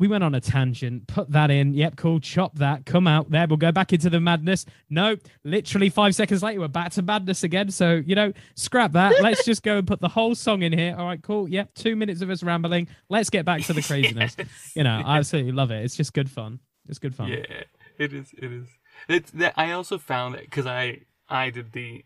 we 0.00 0.08
went 0.08 0.24
on 0.24 0.34
a 0.34 0.40
tangent, 0.40 1.06
put 1.06 1.30
that 1.30 1.50
in. 1.50 1.74
Yep, 1.74 1.96
cool. 1.96 2.20
Chop 2.20 2.56
that. 2.56 2.86
Come 2.86 3.06
out 3.06 3.30
there. 3.30 3.46
We'll 3.46 3.58
go 3.58 3.70
back 3.70 3.92
into 3.92 4.08
the 4.08 4.18
madness. 4.18 4.64
No, 4.88 5.16
literally 5.44 5.90
five 5.90 6.14
seconds 6.14 6.42
later, 6.42 6.60
we're 6.60 6.68
back 6.68 6.92
to 6.92 7.02
madness 7.02 7.44
again. 7.44 7.70
So, 7.70 8.02
you 8.06 8.14
know, 8.14 8.32
scrap 8.54 8.92
that. 8.92 9.22
Let's 9.22 9.44
just 9.44 9.62
go 9.62 9.76
and 9.76 9.86
put 9.86 10.00
the 10.00 10.08
whole 10.08 10.34
song 10.34 10.62
in 10.62 10.72
here. 10.72 10.96
All 10.98 11.04
right, 11.04 11.22
cool. 11.22 11.46
Yep, 11.50 11.74
two 11.74 11.96
minutes 11.96 12.22
of 12.22 12.30
us 12.30 12.42
rambling. 12.42 12.88
Let's 13.10 13.28
get 13.28 13.44
back 13.44 13.60
to 13.64 13.74
the 13.74 13.82
craziness. 13.82 14.34
yes. 14.38 14.48
You 14.74 14.84
know, 14.84 15.02
I 15.04 15.18
absolutely 15.18 15.52
love 15.52 15.70
it. 15.70 15.84
It's 15.84 15.96
just 15.96 16.14
good 16.14 16.30
fun. 16.30 16.60
It's 16.88 16.98
good 16.98 17.14
fun. 17.14 17.28
Yeah, 17.28 17.44
it 17.98 18.14
is. 18.14 18.32
It 18.38 18.50
is. 18.50 18.68
It's 19.06 19.30
that 19.32 19.52
I 19.56 19.72
also 19.72 19.98
found 19.98 20.34
that 20.34 20.44
because 20.44 20.64
I 20.64 21.00
I 21.28 21.50
did 21.50 21.72
the 21.72 22.04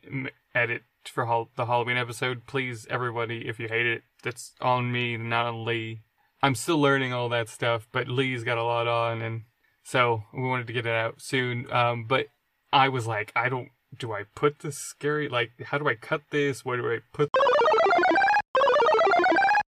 edit 0.52 0.82
for 1.04 1.46
the 1.54 1.66
Halloween 1.66 1.96
episode. 1.96 2.46
Please, 2.46 2.88
everybody, 2.90 3.46
if 3.46 3.60
you 3.60 3.68
hate 3.68 3.86
it, 3.86 4.02
that's 4.24 4.54
on 4.60 4.90
me, 4.90 5.16
not 5.16 5.46
on 5.46 5.64
Lee. 5.64 6.00
I'm 6.44 6.54
still 6.54 6.78
learning 6.78 7.14
all 7.14 7.30
that 7.30 7.48
stuff, 7.48 7.88
but 7.90 8.06
Lee's 8.06 8.44
got 8.44 8.58
a 8.58 8.62
lot 8.62 8.86
on, 8.86 9.22
and 9.22 9.44
so 9.82 10.24
we 10.34 10.42
wanted 10.42 10.66
to 10.66 10.74
get 10.74 10.84
it 10.84 10.92
out 10.92 11.22
soon. 11.22 11.72
Um, 11.72 12.04
but 12.06 12.26
I 12.70 12.90
was 12.90 13.06
like, 13.06 13.32
I 13.34 13.48
don't. 13.48 13.68
Do 13.96 14.12
I 14.12 14.24
put 14.34 14.58
the 14.58 14.70
scary? 14.70 15.30
Like, 15.30 15.52
how 15.64 15.78
do 15.78 15.88
I 15.88 15.94
cut 15.94 16.20
this? 16.30 16.62
Where 16.62 16.76
do 16.76 16.92
I 16.92 16.98
put 17.14 17.30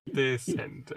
this? 0.05 0.49
And 0.49 0.91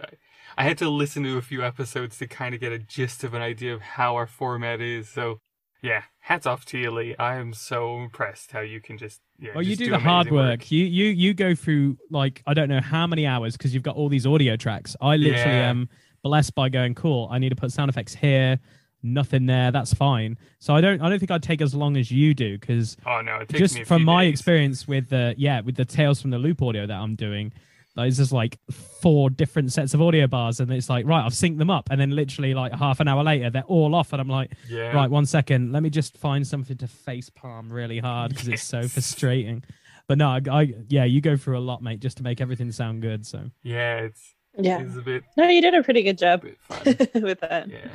I 0.57 0.65
had 0.65 0.79
to 0.79 0.89
listen 0.89 1.23
to 1.23 1.37
a 1.37 1.43
few 1.43 1.63
episodes 1.65 2.19
to 2.19 2.27
kind 2.27 2.57
of 2.57 2.61
get 2.61 2.73
a 2.73 2.81
gist 2.81 3.23
of 3.23 3.33
an 3.33 3.43
idea 3.43 3.73
of 3.73 3.81
how 3.81 4.17
our 4.17 4.27
format 4.27 4.81
is. 4.81 5.09
So 5.09 5.39
yeah, 5.83 6.03
hats 6.21 6.47
off 6.47 6.65
to 6.67 6.79
you, 6.79 6.91
Lee. 6.91 7.15
I 7.19 7.37
am 7.37 7.53
so 7.53 7.99
impressed 7.99 8.53
how 8.53 8.61
you 8.61 8.81
can 8.81 8.99
just 8.99 9.21
yeah. 9.39 9.53
Well, 9.55 9.63
you 9.63 9.71
just 9.77 9.81
do, 9.85 9.91
the 9.91 9.99
hard 9.99 10.29
amazing 10.29 10.47
work. 10.49 10.71
You 10.71 10.85
you 10.85 11.07
you 11.07 11.35
go 11.35 11.55
through 11.55 11.97
like 12.11 12.43
I 12.47 12.55
don't 12.55 12.69
know 12.69 12.81
how 12.81 13.07
many 13.07 13.27
hours 13.27 13.57
because 13.57 13.73
you've 13.75 13.83
got 13.83 13.97
all 13.97 14.09
these 14.09 14.27
audio 14.27 14.57
tracks. 14.57 14.97
I 15.01 15.17
literally 15.17 15.37
Yeah. 15.59 15.71
am 15.71 15.89
blessed 16.23 16.55
by 16.55 16.69
going 16.69 16.95
cool. 16.95 17.29
I 17.31 17.39
need 17.39 17.51
to 17.51 17.57
put 17.57 17.71
sound 17.73 17.89
effects 17.89 18.15
here, 18.15 18.59
nothing 19.03 19.47
there. 19.47 19.71
That's 19.71 19.95
fine. 19.95 20.37
So 20.59 20.75
I 20.75 20.81
don't 20.81 21.01
I 21.01 21.09
don't 21.09 21.19
think 21.21 21.31
I'd 21.31 21.43
take 21.43 21.61
as 21.63 21.75
long 21.75 21.97
as 21.97 22.11
you 22.11 22.35
do 22.35 22.59
because 22.59 22.97
Oh 23.07 23.21
no, 23.21 23.37
it 23.37 23.49
takes 23.49 23.53
me 23.75 23.81
just 23.81 23.89
from 23.89 24.05
my 24.05 24.25
days. 24.25 24.33
experience 24.33 24.89
with 24.89 25.09
the 25.11 25.35
yeah 25.39 25.61
with 25.61 25.77
the 25.77 25.85
Tales 25.85 26.21
from 26.21 26.31
the 26.31 26.39
Loop 26.39 26.61
audio 26.63 26.87
that 26.87 26.97
I'm 26.99 27.15
doing. 27.15 27.53
Like, 27.99 28.09
it's 28.09 28.17
just 28.17 28.33
like 28.33 28.59
four 29.03 29.29
different 29.29 29.73
sets 29.73 29.93
of 29.93 30.01
audio 30.01 30.27
bars, 30.27 30.61
and 30.61 30.73
it's 30.73 30.89
like 30.89 31.05
right, 31.07 31.25
I've 31.25 31.33
synced 31.33 31.59
them 31.59 31.69
up, 31.71 31.89
and 31.91 32.01
then 32.01 32.11
literally 32.11 32.55
like 32.55 32.73
half 32.73 33.01
an 33.01 33.09
hour 33.09 33.23
later, 33.25 33.51
they're 33.51 33.63
all 33.65 33.95
off, 33.95 34.13
and 34.13 34.21
I'm 34.23 34.29
like, 34.29 34.53
Yeah. 34.69 34.93
right, 34.93 35.11
one 35.11 35.27
second, 35.27 35.73
let 35.73 35.83
me 35.83 35.91
just 35.91 36.17
find 36.17 36.47
something 36.47 36.77
to 36.79 36.87
face 36.89 37.29
palm 37.29 37.71
really 37.73 37.99
hard 37.99 38.31
because 38.31 38.49
it's 38.49 38.63
so 38.63 38.89
frustrating. 38.89 39.63
But 40.07 40.17
no, 40.17 40.29
I, 40.29 40.41
I 40.51 40.75
yeah, 40.89 41.05
you 41.05 41.21
go 41.21 41.37
through 41.37 41.59
a 41.59 41.61
lot, 41.61 41.83
mate, 41.83 42.01
just 42.01 42.17
to 42.17 42.23
make 42.23 42.41
everything 42.41 42.73
sound 42.73 43.03
good. 43.03 43.27
So 43.27 43.51
Yeah, 43.63 43.99
it's 43.99 44.35
Yeah. 44.57 44.81
it's 44.81 44.97
a 44.97 45.03
bit, 45.03 45.25
No, 45.37 45.49
you 45.49 45.61
did 45.61 45.75
a 45.75 45.83
pretty 45.83 46.03
good 46.03 46.17
job 46.19 46.45
with 46.85 47.41
that. 47.41 47.69
yeah. 47.69 47.89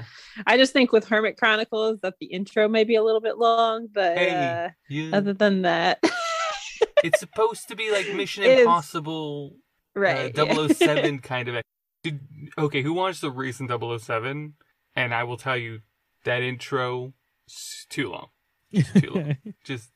I 0.46 0.58
just 0.58 0.74
think 0.74 0.92
with 0.92 1.06
Hermit 1.08 1.38
Chronicles 1.38 2.00
that 2.02 2.16
the 2.20 2.28
intro 2.28 2.68
may 2.68 2.84
be 2.84 2.96
a 2.96 3.04
little 3.04 3.22
bit 3.22 3.38
long, 3.38 3.88
but 3.92 4.18
Hey, 4.18 4.30
uh, 4.66 4.70
you, 4.90 5.12
other 5.14 5.34
than 5.34 5.64
that, 5.64 6.04
it's 7.04 7.20
supposed 7.20 7.68
to 7.70 7.76
be 7.76 7.92
like 7.92 8.14
Mission 8.14 8.44
It 8.46 8.60
is. 8.60 8.60
Impossible 8.62 9.56
right? 9.96 10.38
uh, 10.40 10.68
007 10.68 11.20
kind 11.20 11.50
of. 11.50 11.62
Did, 12.04 12.20
okay, 12.58 12.82
who 12.82 12.94
watched 12.94 13.22
the 13.22 13.32
recent 13.32 13.72
007? 13.72 14.54
And 14.96 15.14
I 15.14 15.24
will 15.24 15.38
tell 15.38 15.58
you 15.58 15.80
that 16.24 16.42
intro 16.42 17.14
is 17.48 17.86
too 17.90 18.10
long. 18.12 18.28
Too 18.74 19.10
long. 19.10 19.38
Just 19.64 19.90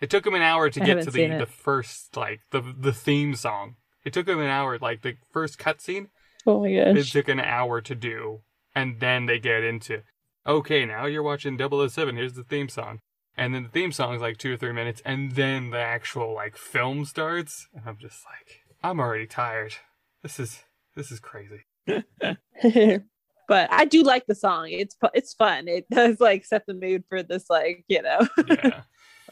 it 0.00 0.10
took 0.10 0.26
him 0.26 0.34
an 0.34 0.42
hour 0.42 0.68
to 0.68 0.80
get 0.80 1.02
to 1.04 1.10
the 1.10 1.28
the 1.28 1.46
first 1.46 2.16
like 2.16 2.40
the 2.50 2.60
the 2.60 2.92
theme 2.92 3.34
song. 3.34 3.76
It 4.04 4.12
took 4.12 4.26
him 4.26 4.40
an 4.40 4.48
hour, 4.48 4.78
like 4.78 5.02
the 5.02 5.16
first 5.30 5.58
cutscene. 5.58 6.08
oh 6.46 6.60
my 6.60 6.74
gosh 6.74 6.96
It 6.96 7.06
took 7.06 7.28
an 7.28 7.38
hour 7.38 7.80
to 7.80 7.94
do, 7.94 8.40
and 8.74 8.98
then 8.98 9.26
they 9.26 9.38
get 9.38 9.62
into, 9.62 10.02
okay, 10.44 10.84
now 10.84 11.06
you're 11.06 11.22
watching 11.22 11.56
007. 11.56 12.16
Here's 12.16 12.34
the 12.34 12.42
theme 12.42 12.68
song, 12.68 12.98
and 13.36 13.54
then 13.54 13.62
the 13.62 13.68
theme 13.68 13.92
song 13.92 14.14
is 14.14 14.20
like 14.20 14.38
two 14.38 14.54
or 14.54 14.56
three 14.56 14.72
minutes, 14.72 15.00
and 15.04 15.32
then 15.32 15.70
the 15.70 15.78
actual 15.78 16.34
like 16.34 16.56
film 16.56 17.04
starts, 17.04 17.68
and 17.72 17.84
I'm 17.86 17.98
just 17.98 18.24
like, 18.26 18.61
I'm 18.82 19.00
already 19.00 19.26
tired. 19.26 19.74
This 20.22 20.38
is 20.40 20.62
this 20.96 21.10
is 21.10 21.20
crazy. 21.20 21.62
but 21.86 23.72
I 23.72 23.84
do 23.84 24.02
like 24.02 24.26
the 24.26 24.34
song. 24.34 24.68
It's 24.70 24.96
it's 25.14 25.34
fun. 25.34 25.68
It 25.68 25.88
does 25.90 26.20
like 26.20 26.44
set 26.44 26.66
the 26.66 26.74
mood 26.74 27.04
for 27.08 27.22
this 27.22 27.48
like 27.50 27.84
you 27.88 28.02
know 28.02 28.20
Yeah, 28.48 28.82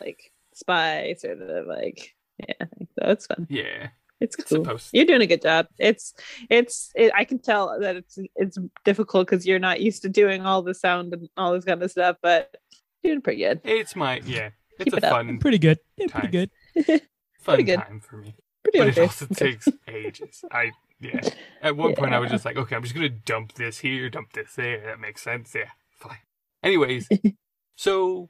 like 0.00 0.32
spy 0.54 1.14
sort 1.18 1.40
of 1.40 1.66
like 1.66 2.14
yeah. 2.38 2.66
So 2.98 3.10
it's 3.10 3.26
fun. 3.26 3.46
yeah. 3.50 3.88
It's 4.20 4.36
It's 4.38 4.48
cool. 4.50 4.64
supposed. 4.64 4.90
You're 4.92 5.06
doing 5.06 5.22
a 5.22 5.26
good 5.26 5.40
job. 5.42 5.66
It's 5.78 6.12
it's 6.50 6.90
it, 6.94 7.10
I 7.14 7.24
can 7.24 7.38
tell 7.38 7.78
that 7.80 7.96
it's 7.96 8.18
it's 8.36 8.58
difficult 8.84 9.26
because 9.28 9.46
you're 9.46 9.58
not 9.58 9.80
used 9.80 10.02
to 10.02 10.08
doing 10.10 10.44
all 10.44 10.60
the 10.62 10.74
sound 10.74 11.14
and 11.14 11.28
all 11.38 11.54
this 11.54 11.64
kind 11.64 11.82
of 11.82 11.90
stuff, 11.90 12.16
but 12.22 12.54
you're 13.02 13.14
doing 13.14 13.22
pretty 13.22 13.40
good. 13.42 13.60
It's 13.64 13.96
my 13.96 14.20
yeah. 14.26 14.50
It's 14.78 14.84
Keep 14.84 15.02
a 15.02 15.06
it 15.06 15.10
fun 15.10 15.38
pretty 15.38 15.58
good. 15.58 15.78
Yeah, 15.96 16.06
pretty 16.08 16.28
good. 16.28 16.50
fun 16.86 17.00
pretty 17.44 17.62
good. 17.62 17.78
time 17.80 18.00
for 18.00 18.16
me, 18.18 18.34
Pretty 18.62 18.78
but 18.78 18.88
okay. 18.88 19.00
it 19.00 19.04
also 19.04 19.26
takes 19.26 19.68
ages. 19.88 20.44
I 20.50 20.72
yeah. 21.00 21.20
At 21.62 21.76
one 21.76 21.94
point, 21.94 22.12
I 22.12 22.18
was 22.18 22.30
just 22.30 22.44
like, 22.44 22.56
okay, 22.56 22.76
I'm 22.76 22.82
just 22.82 22.94
gonna 22.94 23.08
dump 23.08 23.54
this 23.54 23.78
here, 23.78 24.10
dump 24.10 24.32
this 24.32 24.54
there. 24.54 24.82
That 24.84 25.00
makes 25.00 25.22
sense. 25.22 25.54
Yeah, 25.54 25.70
fine. 25.98 26.18
Anyways, 26.62 27.08
so 27.76 28.28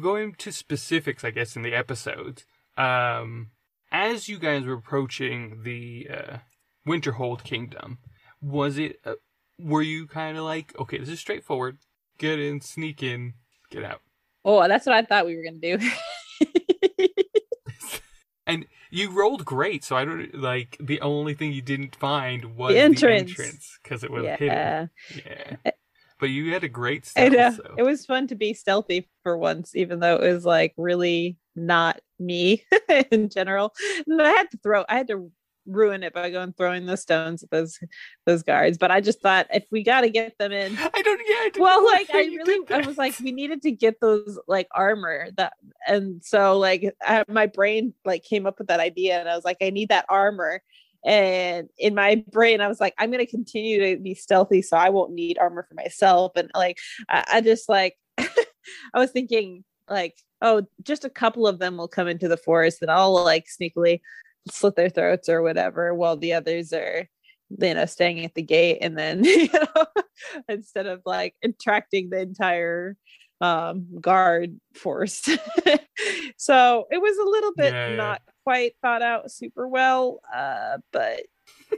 going 0.00 0.34
to 0.36 0.52
specifics, 0.52 1.24
I 1.24 1.30
guess, 1.30 1.56
in 1.56 1.62
the 1.62 1.74
episodes. 1.74 2.44
Um, 2.76 3.50
as 3.90 4.28
you 4.28 4.38
guys 4.38 4.64
were 4.64 4.74
approaching 4.74 5.62
the 5.64 6.08
uh, 6.10 6.36
Winterhold 6.86 7.42
Kingdom, 7.42 7.98
was 8.40 8.78
it? 8.78 9.00
Uh, 9.04 9.14
were 9.58 9.82
you 9.82 10.06
kind 10.06 10.36
of 10.36 10.44
like, 10.44 10.74
okay, 10.78 10.98
this 10.98 11.08
is 11.08 11.20
straightforward. 11.20 11.78
Get 12.18 12.38
in, 12.38 12.60
sneak 12.60 13.02
in, 13.02 13.34
get 13.70 13.84
out. 13.84 14.00
Oh, 14.44 14.66
that's 14.68 14.86
what 14.86 14.94
I 14.94 15.02
thought 15.02 15.26
we 15.26 15.36
were 15.36 15.44
gonna 15.44 15.78
do. 15.78 15.78
You 18.94 19.10
rolled 19.10 19.44
great, 19.44 19.82
so 19.84 19.96
I 19.96 20.04
don't 20.04 20.32
like 20.34 20.76
the 20.80 21.00
only 21.00 21.34
thing 21.34 21.52
you 21.52 21.62
didn't 21.62 21.96
find 21.96 22.56
was 22.56 22.74
The 22.74 22.80
entrance. 22.80 23.78
because 23.82 24.04
it 24.04 24.10
was 24.10 24.24
yeah. 24.24 24.36
hidden. 24.36 24.90
Yeah, 25.26 25.72
but 26.20 26.26
you 26.26 26.52
had 26.52 26.62
a 26.64 26.68
great 26.68 27.10
I 27.16 27.28
stealth. 27.28 27.58
know. 27.58 27.64
So. 27.64 27.74
It 27.78 27.82
was 27.82 28.06
fun 28.06 28.28
to 28.28 28.34
be 28.34 28.54
stealthy 28.54 29.08
for 29.24 29.36
once, 29.36 29.74
even 29.74 29.98
though 30.00 30.16
it 30.16 30.32
was 30.32 30.44
like 30.46 30.74
really 30.76 31.36
not 31.56 32.00
me 32.20 32.64
in 33.10 33.28
general. 33.30 33.74
And 34.06 34.22
I 34.22 34.28
had 34.30 34.50
to 34.52 34.58
throw 34.58 34.84
I 34.88 34.96
had 34.96 35.08
to 35.08 35.30
ruin 35.66 36.02
it 36.02 36.12
by 36.12 36.30
going 36.30 36.52
throwing 36.52 36.86
the 36.86 36.96
stones 36.96 37.42
at 37.42 37.50
those 37.50 37.78
those 38.26 38.42
guards. 38.42 38.78
But 38.78 38.90
I 38.90 39.00
just 39.00 39.20
thought 39.20 39.46
if 39.52 39.64
we 39.70 39.82
gotta 39.82 40.08
get 40.08 40.36
them 40.38 40.52
in. 40.52 40.76
I 40.94 41.02
don't. 41.02 41.20
Yeah. 41.26 41.34
I 41.36 41.50
Well, 41.58 41.84
like 41.84 42.08
I 42.12 42.24
really 42.24 42.66
I 42.70 42.86
was 42.86 42.98
like, 42.98 43.18
we 43.20 43.32
needed 43.32 43.62
to 43.62 43.70
get 43.70 44.00
those 44.00 44.38
like 44.46 44.68
armor 44.72 45.28
that 45.36 45.54
and 45.86 46.22
so 46.24 46.58
like 46.58 46.94
I, 47.02 47.24
my 47.28 47.46
brain 47.46 47.94
like 48.04 48.24
came 48.24 48.46
up 48.46 48.58
with 48.58 48.68
that 48.68 48.80
idea 48.80 49.18
and 49.18 49.28
I 49.28 49.36
was 49.36 49.44
like, 49.44 49.58
I 49.60 49.70
need 49.70 49.88
that 49.88 50.06
armor. 50.08 50.62
And 51.04 51.68
in 51.76 51.94
my 51.94 52.24
brain, 52.30 52.62
I 52.62 52.68
was 52.68 52.80
like, 52.80 52.94
I'm 52.98 53.10
gonna 53.10 53.26
continue 53.26 53.94
to 53.94 54.02
be 54.02 54.14
stealthy, 54.14 54.62
so 54.62 54.76
I 54.76 54.88
won't 54.88 55.12
need 55.12 55.38
armor 55.38 55.66
for 55.68 55.74
myself. 55.74 56.32
And 56.36 56.50
like, 56.54 56.78
I, 57.08 57.24
I 57.34 57.40
just 57.42 57.68
like, 57.68 57.96
I 58.18 58.26
was 58.94 59.10
thinking 59.10 59.64
like, 59.88 60.16
oh, 60.40 60.62
just 60.82 61.04
a 61.04 61.10
couple 61.10 61.46
of 61.46 61.58
them 61.58 61.76
will 61.76 61.88
come 61.88 62.08
into 62.08 62.26
the 62.26 62.38
forest, 62.38 62.80
and 62.80 62.90
I'll 62.90 63.12
like 63.22 63.46
sneakily 63.46 64.00
slit 64.50 64.76
their 64.76 64.90
throats 64.90 65.28
or 65.28 65.42
whatever, 65.42 65.94
while 65.94 66.16
the 66.16 66.34
others 66.34 66.72
are, 66.72 67.08
you 67.50 67.74
know, 67.74 67.86
staying 67.86 68.24
at 68.24 68.34
the 68.34 68.42
gate. 68.42 68.78
And 68.80 68.96
then, 68.98 69.24
you 69.24 69.48
know, 69.52 69.86
instead 70.48 70.86
of 70.86 71.02
like 71.06 71.34
attracting 71.42 72.10
the 72.10 72.20
entire 72.20 72.96
um 73.40 73.86
guard 74.00 74.58
force 74.74 75.22
so 76.36 76.86
it 76.90 77.02
was 77.02 77.18
a 77.18 77.28
little 77.28 77.52
bit 77.56 77.72
Yeah, 77.74 77.96
not 77.96 78.22
quite 78.44 78.74
thought 78.80 79.02
out 79.02 79.28
super 79.30 79.66
well 79.68 80.20
uh 80.32 80.78
but 80.92 81.22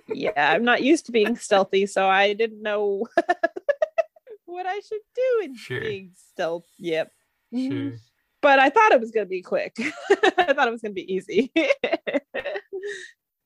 yeah 0.09 0.33
i'm 0.37 0.64
not 0.64 0.83
used 0.83 1.07
to 1.07 1.12
being 1.12 1.35
stealthy 1.35 1.87
so 1.87 2.07
i 2.07 2.35
didn't 2.35 2.61
know 2.62 3.07
what 4.44 4.66
i 4.66 4.79
should 4.81 5.00
do 5.14 5.40
in 5.44 5.57
Sure. 5.57 5.81
being 5.81 6.11
stealth 6.14 6.66
yep. 6.79 7.11
Sure. 7.55 7.92
But 8.42 8.59
i 8.59 8.68
thought 8.70 8.92
it 8.92 9.01
was 9.01 9.11
going 9.11 9.27
to 9.27 9.31
be 9.31 9.42
quick 9.42 9.75
i 9.79 10.53
thought 10.53 10.68
it 10.68 10.72
was 10.72 10.83
going 10.83 10.94
to 10.94 11.01
be 11.03 11.12
easy 11.12 11.53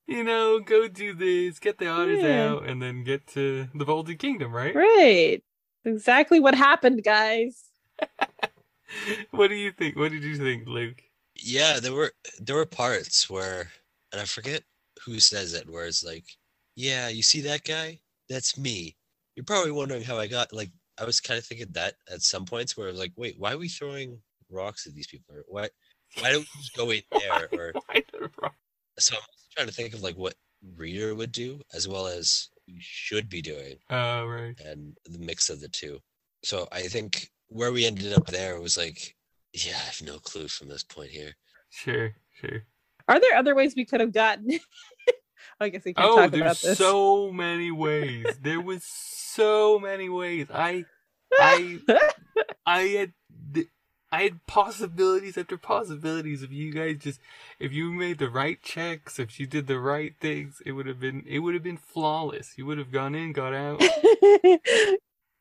You 0.07 0.24
know, 0.24 0.59
go 0.59 0.88
do 0.88 1.14
this, 1.14 1.61
get 1.61 1.79
the 1.79 1.87
otters 1.87 2.20
Yeah. 2.20 2.48
out, 2.48 2.66
and 2.66 2.83
then 2.83 3.05
get 3.05 3.29
to 3.29 3.68
the 3.72 3.85
Vaulted 3.85 4.18
Kingdom, 4.18 4.53
right? 4.53 4.74
right 4.74 5.40
exactly 5.85 6.40
what 6.40 6.55
happened 6.57 7.03
guys 7.05 7.70
what 9.31 9.48
do 9.48 9.55
you 9.55 9.70
think? 9.72 9.96
What 9.96 10.11
did 10.11 10.24
you 10.24 10.37
think, 10.37 10.66
Luke? 10.66 11.00
Yeah, 11.37 11.79
there 11.81 11.92
were 11.92 12.12
there 12.40 12.57
were 12.57 12.66
parts 12.66 13.31
where, 13.31 13.70
and 14.12 14.20
I 14.20 14.24
forget 14.24 14.62
who 15.05 15.20
says 15.20 15.55
it, 15.55 15.70
where 15.70 15.87
it's 15.87 16.05
like, 16.05 16.24
yeah, 16.74 17.09
you 17.09 17.22
see 17.22 17.40
that 17.42 17.62
guy? 17.64 18.00
That's 18.29 18.59
me. 18.59 18.96
You're 19.37 19.44
probably 19.44 19.70
wondering 19.70 20.03
how 20.03 20.18
I 20.18 20.26
got 20.26 20.53
like 20.53 20.70
I 20.98 21.05
was 21.05 21.20
kind 21.20 21.38
of 21.38 21.44
thinking 21.46 21.68
that 21.70 21.94
at 22.12 22.22
some 22.22 22.44
points 22.44 22.76
where 22.76 22.88
I 22.88 22.90
was 22.90 23.00
like, 23.00 23.12
wait, 23.16 23.37
why 23.38 23.53
are 23.53 23.59
we 23.59 23.68
throwing 23.68 24.18
rocks 24.50 24.86
at 24.86 24.94
these 24.94 25.06
people? 25.06 25.34
Or 25.36 25.44
why 25.48 25.68
why 26.20 26.32
don't 26.32 26.40
we 26.40 26.60
just 26.60 26.76
go 26.76 26.90
in 26.90 27.02
there? 27.12 27.48
Or 27.52 27.72
Why 27.86 28.02
the 28.12 28.30
rock? 28.42 28.54
so 28.98 29.16
I'm 29.16 29.22
trying 29.54 29.66
to 29.68 29.72
think 29.74 29.94
of 29.94 30.02
like 30.02 30.16
what 30.16 30.34
reader 30.76 31.14
would 31.14 31.32
do 31.32 31.60
as 31.72 31.88
well 31.88 32.06
as 32.06 32.48
we 32.68 32.76
should 32.80 33.28
be 33.28 33.40
doing 33.42 33.76
Oh, 33.88 34.26
right. 34.26 34.54
and 34.64 34.96
the 35.06 35.18
mix 35.18 35.48
of 35.50 35.60
the 35.60 35.68
two. 35.68 35.98
So 36.44 36.68
I 36.72 36.82
think 36.82 37.30
where 37.48 37.72
we 37.72 37.86
ended 37.86 38.12
up 38.12 38.26
there 38.26 38.60
was 38.60 38.76
like, 38.76 39.16
yeah, 39.52 39.72
I 39.74 39.86
have 39.86 40.02
no 40.02 40.18
clue 40.18 40.48
from 40.48 40.68
this 40.68 40.84
point 40.84 41.10
here. 41.10 41.34
Sure, 41.70 42.14
sure. 42.34 42.62
are 43.08 43.18
there 43.20 43.36
other 43.36 43.54
ways 43.54 43.74
we 43.76 43.84
could 43.84 44.00
have 44.00 44.12
gotten 44.12 44.58
i 45.60 45.68
guess 45.68 45.84
we 45.84 45.94
can 45.94 46.04
Oh, 46.04 46.16
talk 46.16 46.28
about 46.28 46.40
there's 46.40 46.60
this 46.62 46.78
so 46.78 47.32
many 47.32 47.70
ways. 47.70 48.38
There 48.42 48.60
was 48.60 48.84
so 48.84 49.78
many 49.78 50.08
ways. 50.08 50.46
I, 50.52 50.84
I, 51.38 51.80
I 52.66 52.80
had, 52.80 53.12
th- 53.12 53.19
I 54.12 54.23
had 54.23 54.44
possibilities 54.46 55.38
after 55.38 55.57
possibilities. 55.57 56.42
If 56.42 56.51
you 56.51 56.73
guys 56.73 56.96
just, 56.99 57.20
if 57.59 57.73
you 57.73 57.92
made 57.92 58.18
the 58.18 58.29
right 58.31 58.61
checks, 58.62 59.18
if 59.18 59.38
you 59.38 59.46
did 59.46 59.66
the 59.68 59.79
right 59.79 60.14
things, 60.20 60.61
it 60.66 60.73
would 60.73 60.87
have 60.87 60.99
been, 60.99 61.25
it 61.29 61.38
would 61.40 61.55
have 61.55 61.62
been 61.62 61.77
flawless. 61.77 62.55
You 62.59 62.66
would 62.66 62.79
have 62.79 62.90
gone 62.90 63.14
in, 63.14 63.33
got 63.33 63.55
out. 63.55 63.83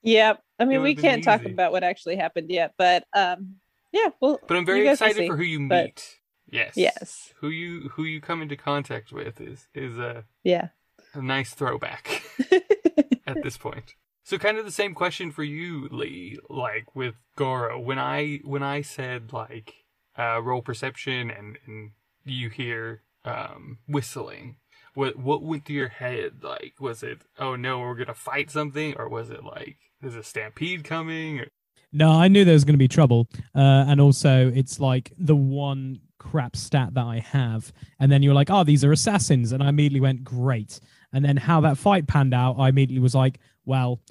yeah 0.02 0.36
i 0.60 0.64
mean 0.64 0.82
we 0.82 0.96
can't 0.96 1.26
talk 1.26 1.44
about 1.44 1.74
what 1.74 1.84
actually 1.84 2.16
happened 2.16 2.50
yet 2.50 2.74
but 2.78 3.06
um 3.14 3.56
yeah 3.92 4.08
well 4.22 4.40
But 4.48 4.56
I'm 4.56 4.66
very 4.66 4.88
excited 4.88 5.18
see. 5.18 5.28
for 5.28 5.36
who 5.36 5.44
you 5.44 5.68
but- 5.68 5.86
meet. 5.86 6.16
Yes. 6.52 6.78
yes 6.78 7.34
Who 7.42 7.50
you 7.50 7.90
who 7.90 8.06
you 8.06 8.22
come 8.22 8.42
into 8.42 8.56
contact 8.56 9.12
with 9.12 9.40
is 9.42 9.68
is 9.76 9.98
a, 10.00 10.24
yeah 10.44 10.70
a 11.14 11.22
nice 11.22 11.54
throwback 11.54 12.24
at 13.28 13.44
this 13.44 13.58
point. 13.58 13.94
So 14.30 14.38
kind 14.38 14.60
of 14.60 14.66
the 14.66 14.72
same 14.72 14.94
question 14.94 15.32
for 15.32 15.44
you, 15.44 15.88
Lee, 15.90 16.38
like 16.52 16.96
with 16.96 17.16
Goro. 17.36 17.80
When 17.80 17.98
I 17.98 18.42
when 18.44 18.62
I 18.62 18.84
said 18.84 19.34
like 19.34 19.74
uh 20.20 20.40
roll 20.44 20.62
perception 20.62 21.32
and, 21.32 21.58
and 21.66 21.94
you 22.26 22.50
hear 22.50 23.02
um 23.26 23.80
whistling, 23.88 24.58
what 24.94 25.18
what 25.18 25.42
went 25.42 25.66
through 25.66 25.78
your 25.78 25.88
head? 25.88 26.44
Like 26.44 26.76
was 26.80 27.02
it 27.02 27.24
oh 27.40 27.56
no, 27.56 27.80
we're 27.80 27.96
gonna 27.96 28.14
fight 28.14 28.52
something, 28.52 28.94
or 29.00 29.10
was 29.10 29.32
it 29.32 29.44
like 29.44 29.78
there's 30.00 30.14
a 30.14 30.22
stampede 30.22 30.84
coming? 30.84 31.40
Or... 31.40 31.48
No, 31.92 32.12
I 32.12 32.28
knew 32.28 32.46
there 32.46 32.54
was 32.54 32.66
to 32.66 32.78
be 32.78 32.88
trouble. 32.88 33.28
Uh, 33.56 33.86
and 33.88 34.00
also, 34.00 34.52
it's 34.54 34.80
like 34.80 35.12
the 35.18 35.36
one 35.36 36.02
crap 36.20 36.56
stat 36.56 36.94
that 36.94 37.06
I 37.06 37.20
have. 37.20 37.74
And 38.00 38.12
then 38.12 38.22
you're 38.22 38.36
like, 38.36 38.52
oh, 38.52 38.64
these 38.64 38.84
are 38.84 38.92
assassins. 38.92 39.52
And 39.52 39.64
I 39.64 39.70
immediately 39.70 40.02
went, 40.02 40.24
great. 40.24 40.80
And 41.12 41.26
then 41.26 41.38
how 41.38 41.62
that 41.62 41.78
fight 41.78 42.06
panned 42.06 42.36
out, 42.36 42.58
I 42.60 42.70
immediately 42.70 43.02
was 43.02 43.16
like, 43.16 43.40
well, 43.70 44.02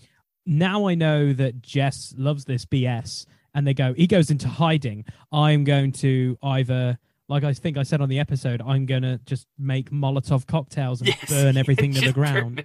now 0.47 0.87
I 0.88 0.94
know 0.94 1.33
that 1.35 1.61
Jess 1.61 2.14
loves 2.16 2.44
this 2.47 2.64
BS. 2.64 3.27
And 3.55 3.66
they 3.66 3.75
go, 3.75 3.92
he 3.94 4.07
goes 4.07 4.31
into 4.31 4.47
hiding. 4.47 5.05
I'm 5.33 5.64
going 5.64 5.90
to 5.92 6.38
either, 6.42 6.97
like 7.29 7.42
I 7.44 7.53
think 7.55 7.77
I 7.77 7.83
said 7.83 8.01
on 8.01 8.09
the 8.09 8.21
episode, 8.21 8.62
I'm 8.64 8.87
going 8.87 9.03
to 9.03 9.18
just 9.27 9.47
make 9.59 9.90
Molotov 9.90 10.47
cocktails 10.47 11.01
and 11.01 11.09
Yes, 11.09 11.29
burn 11.29 11.57
everything 11.64 11.92
to 11.94 12.01
the 12.03 12.12
ground. 12.12 12.62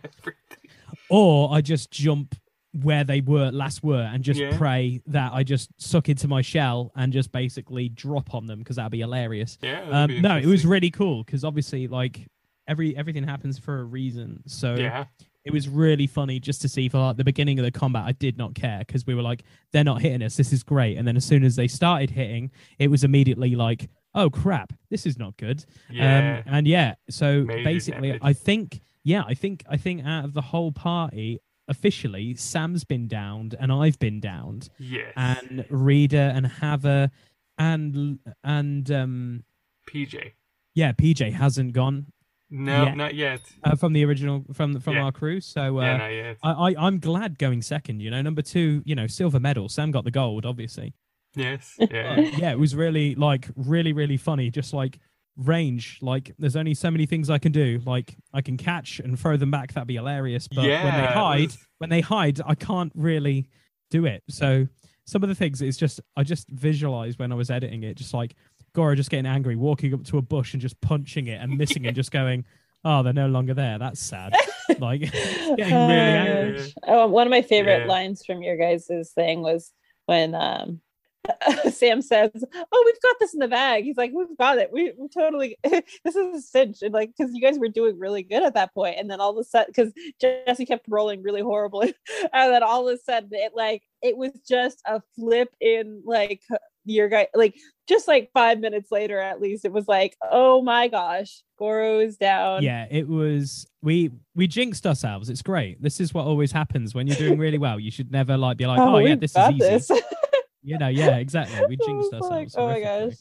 Or 1.10 1.54
I 1.54 1.62
just 1.62 1.90
jump 1.90 2.36
where 2.82 3.04
they 3.04 3.22
were 3.22 3.52
last 3.52 3.84
were 3.84 4.02
and 4.14 4.24
just 4.24 4.40
Yeah. 4.40 4.58
pray 4.58 5.02
that 5.08 5.32
I 5.34 5.44
just 5.44 5.70
suck 5.82 6.10
into 6.10 6.28
my 6.28 6.42
shell 6.42 6.92
and 6.96 7.14
just 7.14 7.32
basically 7.32 7.88
drop 7.90 8.34
on 8.34 8.46
them 8.48 8.60
because 8.60 8.76
that'd 8.76 8.92
be 8.92 9.00
hilarious. 9.00 9.58
Yeah. 9.62 9.84
Um, 9.90 10.08
be 10.08 10.22
no, 10.22 10.38
it 10.38 10.46
was 10.48 10.66
really 10.66 10.92
cool 10.92 11.24
because 11.24 11.44
obviously 11.44 11.88
like 11.88 12.28
every 12.68 12.96
everything 12.98 13.24
happens 13.24 13.58
for 13.60 13.80
a 13.80 13.84
reason. 13.84 14.44
So 14.48 14.76
Yeah. 14.76 15.06
It 15.46 15.52
was 15.52 15.68
really 15.68 16.08
funny 16.08 16.40
just 16.40 16.62
to 16.62 16.70
see 16.70 16.88
for 16.88 17.00
like 17.00 17.18
the 17.18 17.24
beginning 17.24 17.60
of 17.60 17.66
the 17.66 17.72
combat. 17.72 18.04
I 18.06 18.14
did 18.14 18.38
not 18.38 18.56
care 18.56 18.80
because 18.80 19.06
we 19.06 19.14
were 19.14 19.22
like, 19.22 19.44
they're 19.72 19.84
not 19.84 20.02
hitting 20.02 20.24
us. 20.24 20.38
This 20.38 20.54
is 20.54 20.64
great. 20.64 20.98
And 20.98 21.08
then 21.08 21.18
as 21.18 21.26
soon 21.26 21.44
as 21.44 21.56
they 21.56 21.68
started 21.68 22.10
hitting, 22.10 22.52
it 22.80 22.90
was 22.90 23.04
immediately 23.04 23.56
like, 23.56 23.90
oh 24.16 24.30
crap, 24.30 24.72
this 24.90 25.06
is 25.06 25.18
not 25.18 25.36
good. 25.38 25.66
Yeah. 25.90 26.44
Um, 26.46 26.54
and 26.56 26.68
yeah, 26.68 26.96
so 27.10 27.44
Major 27.44 27.64
basically, 27.64 28.08
damage. 28.10 28.22
I 28.24 28.34
think, 28.34 28.82
yeah, 29.04 29.24
I 29.28 29.34
think, 29.34 29.64
I 29.70 29.78
think 29.78 30.06
out 30.06 30.26
of 30.26 30.34
the 30.34 30.42
whole 30.42 30.72
party, 30.72 31.40
officially, 31.68 32.36
Sam's 32.36 32.84
been 32.84 33.08
downed 33.08 33.56
and 33.60 33.72
I've 33.72 34.00
been 34.00 34.20
downed, 34.20 34.70
yes. 34.78 35.12
and 35.16 35.66
Reader 35.70 36.32
and 36.36 36.48
Haver 36.48 37.12
and 37.58 38.20
and 38.44 38.90
um 38.92 39.44
PJ. 39.90 40.32
yeah, 40.74 40.92
PJ 40.92 41.34
hasn't 41.34 41.74
gone 41.74 42.08
No, 42.56 42.84
Yeah. 42.84 42.94
not 42.94 43.16
yet. 43.16 43.42
uh, 43.64 43.76
from 43.76 43.94
the 43.94 44.06
original 44.06 44.46
from 44.54 44.80
from 44.80 44.94
Yeah. 44.96 45.04
our 45.06 45.12
crew. 45.12 45.42
So 45.42 45.80
uh, 45.80 45.84
yeah. 45.84 46.34
I, 46.44 46.52
I 46.52 46.76
I'm 46.88 47.00
glad 47.00 47.40
going 47.40 47.62
second. 47.64 48.00
You 48.02 48.12
know, 48.12 48.22
number 48.22 48.42
two, 48.44 48.84
you 48.86 48.94
know, 48.96 49.08
silver 49.08 49.40
medal. 49.40 49.70
Sam 49.70 49.90
got 49.92 50.04
the 50.04 50.12
gold, 50.12 50.46
obviously. 50.46 50.94
yes. 51.36 51.76
Yeah. 51.92 52.20
yeah, 52.20 52.52
it 52.52 52.60
was 52.60 52.76
really 52.76 53.16
like 53.16 53.50
really 53.56 53.92
really 53.92 54.18
funny. 54.18 54.52
Just 54.52 54.72
like 54.74 55.00
range, 55.36 55.98
like 56.02 56.32
there's 56.38 56.56
only 56.56 56.76
so 56.76 56.92
many 56.92 57.06
things 57.08 57.30
I 57.30 57.40
can 57.40 57.52
do. 57.52 57.82
Like 57.86 58.16
I 58.34 58.42
can 58.42 58.56
catch 58.58 59.00
and 59.00 59.20
throw 59.20 59.36
them 59.38 59.50
back. 59.52 59.74
That'd 59.74 59.88
be 59.88 59.96
hilarious. 59.96 60.48
But 60.48 60.58
when 60.66 60.68
they 60.68 61.08
hide, 61.08 61.42
was- 61.48 61.68
when 61.80 61.90
they 61.90 62.02
hide, 62.02 62.40
I 62.46 62.54
can't 62.56 62.92
really 62.96 63.48
do 63.90 64.06
it. 64.06 64.22
So 64.30 64.68
some 65.06 65.22
of 65.24 65.30
the 65.30 65.36
things 65.36 65.62
it's 65.62 65.78
just 65.78 66.00
I 66.16 66.24
just 66.24 66.48
visualized 66.50 67.18
when 67.20 67.32
I 67.32 67.36
was 67.36 67.50
editing 67.50 67.84
it, 67.84 67.96
just 67.98 68.14
like 68.14 68.36
Goro 68.74 68.96
just 68.96 69.10
getting 69.10 69.26
angry, 69.26 69.56
walking 69.56 69.94
up 69.94 70.04
to 70.06 70.18
a 70.18 70.22
bush 70.22 70.54
and 70.54 70.62
just 70.62 70.80
punching 70.82 71.28
it 71.28 71.42
and 71.42 71.58
missing 71.58 71.86
and 71.86 71.96
just 71.96 72.12
going, 72.20 72.46
"Oh, 72.84 73.04
they're 73.04 73.14
no 73.14 73.28
longer 73.28 73.54
there. 73.54 73.78
That's 73.80 74.00
sad." 74.00 74.36
like 74.80 75.02
getting 75.12 75.58
really 75.58 75.68
Uh, 75.72 76.26
angry. 76.26 76.74
Oh, 76.88 77.08
one 77.08 77.28
of 77.28 77.32
my 77.32 77.42
favorite 77.42 77.82
Yeah. 77.82 77.88
lines 77.88 78.26
from 78.26 78.42
your 78.42 78.58
guys' 78.58 78.88
thing 79.14 79.42
was 79.42 79.72
when 80.08 80.34
um 80.36 80.82
Sam 81.72 82.02
says, 82.02 82.32
"Oh, 82.36 82.84
we've 82.86 83.02
got 83.02 83.16
this 83.20 83.34
in 83.34 83.40
the 83.40 83.48
bag." 83.48 83.86
He's 83.86 83.96
like, 83.96 84.12
"We've 84.14 84.36
got 84.38 84.58
it. 84.58 84.72
We, 84.74 84.92
we 84.98 85.08
totally. 85.08 85.58
this 85.64 86.16
is 86.16 86.36
a 86.38 86.42
cinch." 86.42 86.82
And 86.82 86.94
like, 86.94 87.12
because 87.18 87.34
you 87.34 87.42
guys 87.42 87.58
were 87.58 87.70
doing 87.70 87.98
really 87.98 88.24
good 88.24 88.44
at 88.44 88.56
that 88.56 88.74
point, 88.74 88.98
and 89.00 89.10
then 89.10 89.22
all 89.22 89.32
of 89.32 89.38
a 89.38 89.44
sudden, 89.46 89.72
because 89.74 89.94
Jesse 90.20 90.66
kept 90.66 90.86
rolling 90.90 91.22
really 91.24 91.42
horribly, 91.42 91.94
and 92.34 92.54
then 92.54 92.62
all 92.64 92.90
of 92.90 92.96
a 92.96 92.98
sudden, 92.98 93.30
it 93.32 93.54
like 93.56 93.84
it 94.02 94.18
was 94.18 94.32
just 94.46 94.82
a 94.86 95.02
flip 95.16 95.48
in 95.62 96.02
like 96.06 96.42
your 96.86 97.10
guy, 97.10 97.28
like 97.34 97.56
just 97.88 98.08
like 98.08 98.30
five 98.34 98.60
minutes 98.60 98.92
later, 98.92 99.20
at 99.20 99.42
least, 99.42 99.66
it 99.66 99.72
was 99.72 99.88
like, 99.88 100.16
"Oh 100.32 100.62
my 100.62 100.88
gosh, 100.88 101.44
Goro 101.58 102.00
is 102.00 102.18
down." 102.18 102.64
yeah 102.64 102.86
it 102.90 103.08
was 103.08 103.68
we 103.82 104.12
we 104.36 104.48
jinxed 104.48 104.86
ourselves 104.88 105.30
it's 105.30 105.42
great 105.42 105.82
this 105.82 106.00
is 106.00 106.14
what 106.14 106.26
always 106.26 106.52
happens 106.52 106.94
when 106.96 107.08
you're 107.08 107.18
doing 107.18 107.38
really 107.38 107.58
well 107.58 107.80
you 107.80 107.92
should 107.92 108.12
never 108.12 108.38
like 108.38 108.58
be 108.58 108.66
like 108.66 108.80
oh, 108.80 108.96
oh 108.96 108.98
yeah 109.00 109.16
this 109.16 109.36
is 109.36 109.50
easy 109.50 109.60
this. 109.60 109.92
you 110.64 110.78
know 110.78 110.88
yeah 110.88 111.18
exactly 111.18 111.60
we 111.68 111.76
jinxed 111.86 112.12
was 112.14 112.22
like, 112.22 112.46
ourselves 112.46 112.56
oh 112.56 112.68
my 112.68 112.80
gosh. 112.80 113.14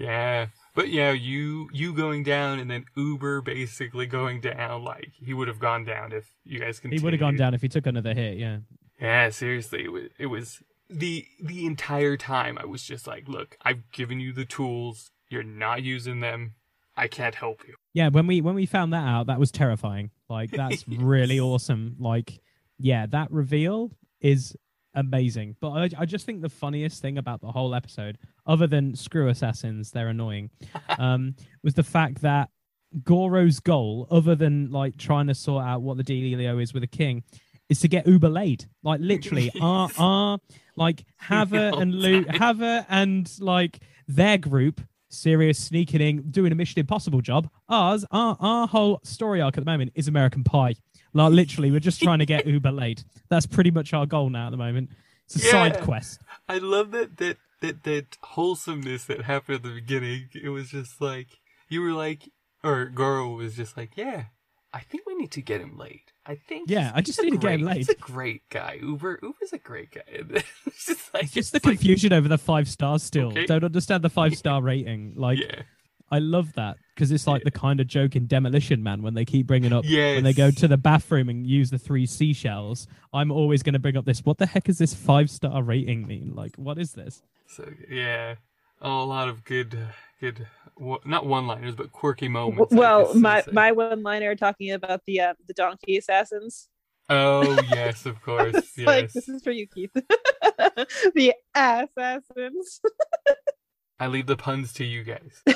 Yeah. 0.00 0.46
But 0.74 0.88
yeah, 0.88 1.12
you 1.12 1.68
you 1.72 1.92
going 1.92 2.22
down 2.22 2.58
and 2.58 2.70
then 2.70 2.86
Uber 2.96 3.42
basically 3.42 4.06
going 4.06 4.40
down 4.40 4.82
like 4.82 5.12
he 5.14 5.34
would 5.34 5.48
have 5.48 5.58
gone 5.58 5.84
down 5.84 6.12
if 6.12 6.32
you 6.44 6.58
guys 6.58 6.80
can, 6.80 6.90
he 6.90 6.98
would 6.98 7.12
have 7.12 7.20
gone 7.20 7.36
down 7.36 7.52
if 7.52 7.60
he 7.60 7.68
took 7.68 7.86
another 7.86 8.14
hit 8.14 8.38
yeah 8.38 8.58
Yeah, 9.00 9.28
seriously, 9.28 9.84
it 9.84 9.92
was, 9.92 10.04
it 10.18 10.26
was 10.26 10.62
the 10.90 11.26
the 11.42 11.66
entire 11.66 12.16
time 12.16 12.58
I 12.58 12.66
was 12.66 12.82
just 12.82 13.06
like, 13.06 13.28
look, 13.28 13.56
I've 13.62 13.90
given 13.92 14.20
you 14.20 14.32
the 14.32 14.44
tools, 14.44 15.10
you're 15.28 15.42
not 15.42 15.82
using 15.82 16.20
them. 16.20 16.54
I 16.96 17.06
can't 17.08 17.34
help 17.34 17.62
you. 17.66 17.74
yeah 17.94 18.08
when 18.08 18.26
we 18.26 18.40
when 18.42 18.54
we 18.54 18.66
found 18.66 18.92
that 18.92 19.06
out 19.06 19.28
that 19.28 19.38
was 19.40 19.50
terrifying 19.50 20.10
like 20.28 20.50
that's 20.50 20.86
really 20.88 21.40
awesome 21.40 21.96
like 21.98 22.40
yeah 22.78 23.06
that 23.06 23.30
reveal 23.30 23.90
is 24.20 24.54
amazing 24.94 25.56
but 25.60 25.70
I, 25.70 25.88
I 26.00 26.04
just 26.04 26.26
think 26.26 26.42
the 26.42 26.50
funniest 26.50 27.00
thing 27.00 27.16
about 27.16 27.40
the 27.40 27.50
whole 27.52 27.74
episode 27.74 28.18
other 28.44 28.66
than 28.66 28.94
screw 28.96 29.28
assassins 29.28 29.92
they're 29.92 30.08
annoying 30.08 30.50
um 30.98 31.36
was 31.62 31.72
the 31.74 31.84
fact 31.84 32.20
that 32.22 32.50
goro's 33.02 33.60
goal 33.60 34.06
other 34.10 34.34
than 34.34 34.70
like 34.70 34.96
trying 34.98 35.28
to 35.28 35.34
sort 35.34 35.64
out 35.64 35.80
what 35.80 35.96
the 35.96 36.04
dealio 36.04 36.60
is 36.62 36.74
with 36.74 36.82
the 36.82 36.86
king 36.86 37.22
is 37.70 37.80
to 37.80 37.88
get 37.88 38.06
uber 38.06 38.28
laid. 38.28 38.66
Like 38.82 39.00
literally 39.00 39.50
our 39.60 39.88
our 39.98 40.32
uh, 40.32 40.34
uh, 40.34 40.38
like 40.76 41.04
haver 41.16 41.70
and 41.74 41.94
Lu 41.94 42.24
time. 42.24 42.34
haver 42.34 42.86
and 42.90 43.30
like 43.40 43.78
their 44.06 44.36
group 44.36 44.82
serious 45.08 45.58
sneaking 45.58 46.00
in 46.00 46.30
doing 46.30 46.52
a 46.52 46.54
mission 46.54 46.78
impossible 46.80 47.20
job. 47.22 47.48
Ours 47.68 48.04
our 48.10 48.36
our 48.40 48.66
whole 48.66 49.00
story 49.04 49.40
arc 49.40 49.56
at 49.56 49.64
the 49.64 49.70
moment 49.70 49.92
is 49.94 50.08
american 50.08 50.44
pie. 50.44 50.74
Like 51.14 51.32
literally 51.32 51.70
we're 51.70 51.80
just 51.80 52.02
trying 52.02 52.18
to 52.18 52.26
get 52.26 52.46
uber 52.54 52.72
laid. 52.72 53.02
That's 53.30 53.46
pretty 53.46 53.70
much 53.70 53.94
our 53.94 54.06
goal 54.06 54.28
now 54.28 54.48
at 54.48 54.50
the 54.50 54.56
moment. 54.56 54.90
It's 55.26 55.36
a 55.36 55.38
side 55.38 55.80
quest. 55.80 56.20
I 56.48 56.58
love 56.58 56.90
that 56.90 57.16
that 57.18 57.38
that 57.60 57.84
that 57.84 58.16
wholesomeness 58.22 59.04
that 59.04 59.22
happened 59.22 59.56
at 59.56 59.62
the 59.62 59.70
beginning. 59.74 60.28
It 60.34 60.48
was 60.48 60.70
just 60.70 61.00
like 61.00 61.28
you 61.68 61.82
were 61.82 61.92
like, 61.92 62.30
or 62.64 62.86
Goro 62.86 63.28
was 63.28 63.54
just 63.56 63.76
like, 63.76 63.96
yeah, 63.96 64.24
I 64.72 64.80
think 64.80 65.06
we 65.06 65.14
need 65.14 65.30
to 65.32 65.42
get 65.42 65.60
him 65.60 65.76
laid. 65.76 66.02
I 66.30 66.36
think. 66.48 66.70
Yeah, 66.70 66.92
I 66.94 67.00
just 67.02 67.18
a 67.18 67.22
need 67.22 67.30
to 67.32 67.36
get 67.38 67.52
him 67.52 67.62
great- 67.62 67.76
He's 67.78 67.88
a 67.88 67.94
great 67.94 68.42
guy. 68.50 68.78
Uber, 68.80 69.18
Uber's 69.22 69.52
a 69.52 69.58
great 69.58 69.90
guy. 69.90 70.02
it's 70.66 70.86
just 70.86 71.12
like 71.14 71.24
it's 71.24 71.32
just 71.32 71.52
the 71.52 71.56
like- 71.62 71.78
confusion 71.78 72.12
over 72.12 72.28
the 72.28 72.38
five 72.38 72.68
stars 72.68 73.02
still 73.02 73.28
Okay. 73.28 73.46
don't 73.46 73.64
understand 73.64 74.02
the 74.04 74.10
five 74.10 74.36
star 74.42 74.62
rating 74.62 75.12
like 75.16 75.38
yeah. 75.40 75.62
i 76.10 76.18
love 76.18 76.52
that 76.54 76.76
because 76.94 77.10
it's 77.12 77.26
like 77.26 77.40
Yeah. 77.40 77.50
the 77.52 77.58
kind 77.58 77.80
of 77.80 77.86
joke 77.86 78.16
in 78.16 78.26
demolition 78.26 78.82
man 78.82 79.02
when 79.02 79.14
they 79.14 79.24
keep 79.24 79.46
bringing 79.46 79.72
up 79.72 79.84
Yes. 79.86 80.16
when 80.16 80.24
they 80.24 80.32
go 80.32 80.50
to 80.50 80.68
the 80.68 80.76
bathroom 80.76 81.28
and 81.28 81.46
use 81.46 81.70
the 81.70 81.78
three 81.78 82.06
seashells 82.06 82.86
i'm 83.12 83.30
always 83.30 83.62
going 83.62 83.72
to 83.74 83.78
bring 83.78 83.96
up 83.96 84.04
this 84.04 84.20
what 84.24 84.38
the 84.38 84.46
heck 84.46 84.68
is 84.68 84.78
this 84.78 84.94
five 84.94 85.30
star 85.30 85.62
rating 85.62 86.06
mean 86.06 86.32
like 86.34 86.54
what 86.56 86.78
is 86.78 86.92
this 86.92 87.22
So 87.46 87.64
yeah, 87.90 88.36
oh, 88.80 89.02
a 89.02 89.08
lot 89.16 89.28
of 89.28 89.42
good, 89.44 89.74
uh, 89.74 89.92
good, 90.20 90.46
not 91.04 91.26
one-liners, 91.26 91.74
but 91.74 91.90
quirky 91.92 92.28
moments. 92.28 92.72
Well, 92.74 93.14
my 93.14 93.42
my 93.52 93.72
one 93.72 94.02
liner 94.02 94.36
talking 94.36 94.72
about 94.72 95.02
the 95.06 95.20
uh, 95.20 95.34
the 95.46 95.54
donkey 95.54 95.96
assassins. 95.96 96.68
Oh 97.08 97.60
yes, 97.70 98.06
of 98.06 98.22
course. 98.22 98.54
Yes. 98.76 98.86
like 98.86 99.12
this 99.12 99.28
is 99.28 99.42
for 99.42 99.50
you, 99.50 99.66
Keith. 99.66 99.90
the 101.14 101.34
assassins. 101.54 102.80
I 103.98 104.06
leave 104.06 104.26
the 104.26 104.36
puns 104.36 104.72
to 104.74 104.84
you 104.84 105.02
guys. 105.02 105.42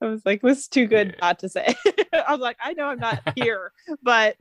I 0.00 0.06
was 0.06 0.22
like, 0.24 0.42
this 0.42 0.58
is 0.58 0.68
too 0.68 0.86
good 0.86 1.08
Yeah. 1.08 1.16
not 1.20 1.38
to 1.40 1.48
say. 1.48 1.74
I 2.12 2.30
was 2.30 2.40
like, 2.40 2.56
I 2.62 2.74
know 2.74 2.84
I'm 2.84 3.00
not 3.00 3.20
here, 3.34 3.72
but 4.02 4.36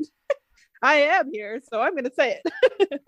I 0.82 0.96
am 0.96 1.32
here, 1.32 1.62
so 1.72 1.82
I'm 1.82 1.96
gonna 1.96 2.14
say 2.14 2.40
it. 2.44 3.02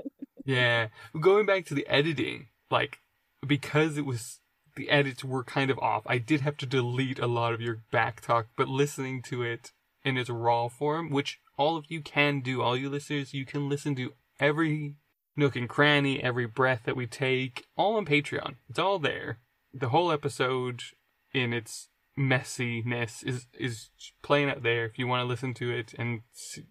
Yeah, 0.45 0.87
going 1.19 1.45
back 1.45 1.65
to 1.65 1.73
the 1.73 1.85
editing, 1.87 2.47
like 2.71 2.99
because 3.45 3.97
it 3.97 4.05
was 4.05 4.39
the 4.75 4.89
edits 4.89 5.23
were 5.23 5.43
kind 5.43 5.71
of 5.71 5.79
off. 5.79 6.03
I 6.05 6.19
did 6.19 6.41
have 6.41 6.57
to 6.57 6.65
delete 6.65 7.19
a 7.19 7.27
lot 7.27 7.53
of 7.53 7.61
your 7.61 7.81
back 7.91 8.21
talk, 8.21 8.47
but 8.55 8.67
listening 8.67 9.21
to 9.23 9.41
it 9.41 9.71
in 10.03 10.17
its 10.17 10.29
raw 10.29 10.67
form, 10.67 11.09
which 11.09 11.39
all 11.57 11.75
of 11.77 11.85
you 11.89 12.01
can 12.01 12.41
do, 12.41 12.61
all 12.61 12.77
you 12.77 12.89
listeners, 12.89 13.33
you 13.33 13.45
can 13.45 13.67
listen 13.67 13.95
to 13.95 14.13
every 14.39 14.95
nook 15.35 15.55
and 15.55 15.67
cranny, 15.67 16.21
every 16.21 16.45
breath 16.45 16.81
that 16.85 16.95
we 16.95 17.07
take, 17.07 17.65
all 17.75 17.95
on 17.95 18.05
Patreon. 18.05 18.55
It's 18.69 18.79
all 18.79 18.99
there. 18.99 19.39
The 19.73 19.89
whole 19.89 20.11
episode 20.11 20.81
in 21.33 21.53
its 21.53 21.89
messiness 22.17 23.23
is 23.23 23.45
is 23.53 23.89
playing 24.23 24.49
out 24.49 24.63
there. 24.63 24.85
If 24.85 24.97
you 24.97 25.07
want 25.07 25.21
to 25.21 25.27
listen 25.27 25.53
to 25.55 25.71
it 25.71 25.93
and 25.97 26.21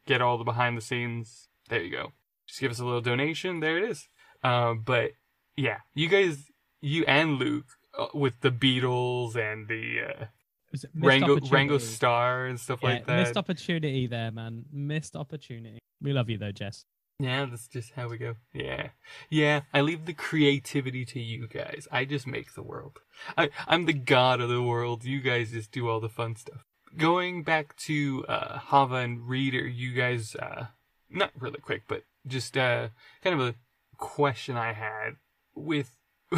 get 0.07 0.21
all 0.21 0.39
the 0.39 0.45
behind 0.45 0.77
the 0.77 0.83
scenes, 0.83 1.49
there 1.69 1.83
you 1.83 1.93
go. 1.93 2.13
Just 2.47 2.61
give 2.61 2.71
us 2.71 2.81
a 2.81 2.85
little 2.85 3.01
donation. 3.01 3.61
There 3.61 3.79
it 3.79 3.91
is. 3.91 4.09
Uh, 4.43 4.75
but 4.75 5.13
yeah, 5.57 5.79
you 5.95 6.09
guys, 6.09 6.51
you 6.87 7.05
and 7.07 7.39
Luke 7.39 7.67
uh, 7.99 8.07
with 8.15 8.41
the 8.41 8.51
Beatles 8.51 9.37
and 9.37 9.69
the 9.69 10.01
uh, 10.03 10.25
Was 10.73 10.85
it 10.85 10.91
missed 10.95 11.07
Ringo? 11.07 11.37
Ringo 11.41 11.79
Starr 11.79 12.47
and 12.47 12.59
stuff 12.61 12.81
Yeah, 12.83 12.89
like 12.91 13.07
that. 13.07 13.17
Missed 13.19 13.37
opportunity 13.37 14.07
there, 14.07 14.31
man. 14.31 14.65
Missed 14.73 15.17
opportunity. 15.17 15.79
We 16.01 16.13
love 16.13 16.31
you 16.31 16.39
though, 16.39 16.53
Jess. 16.53 16.85
Yeah, 17.19 17.47
that's 17.47 17.67
just 17.67 17.93
how 17.93 18.09
we 18.09 18.19
go. 18.19 18.35
Yeah. 18.53 18.89
Yeah, 19.31 19.63
I 19.73 19.81
leave 19.81 20.05
the 20.05 20.13
creativity 20.13 21.05
to 21.07 21.21
you 21.21 21.49
guys. 21.49 21.89
I 21.91 22.05
just 22.05 22.27
make 22.27 22.55
the 22.55 22.63
world. 22.63 23.01
I, 23.39 23.49
I'm 23.67 23.87
the 23.87 23.95
god 23.95 24.41
of 24.41 24.51
the 24.51 24.63
world. 24.63 25.05
You 25.05 25.23
guys 25.23 25.51
just 25.53 25.73
do 25.73 25.89
all 25.89 25.99
the 25.99 26.11
fun 26.11 26.37
stuff. 26.37 26.63
Going 26.97 27.43
back 27.43 27.75
to 27.79 28.25
uh, 28.29 28.59
Hava 28.59 28.97
and 28.97 29.27
Reader, 29.27 29.67
you 29.67 29.95
guys, 29.95 30.37
uh, 30.37 30.67
not 31.09 31.31
really 31.39 31.61
quick, 31.61 31.85
but 31.89 32.05
just 32.27 32.57
uh, 32.57 32.89
kind 33.25 33.41
of 33.41 33.49
a 33.49 33.55
question 33.97 34.57
I 34.59 34.75
had 34.75 35.17
with 35.55 35.97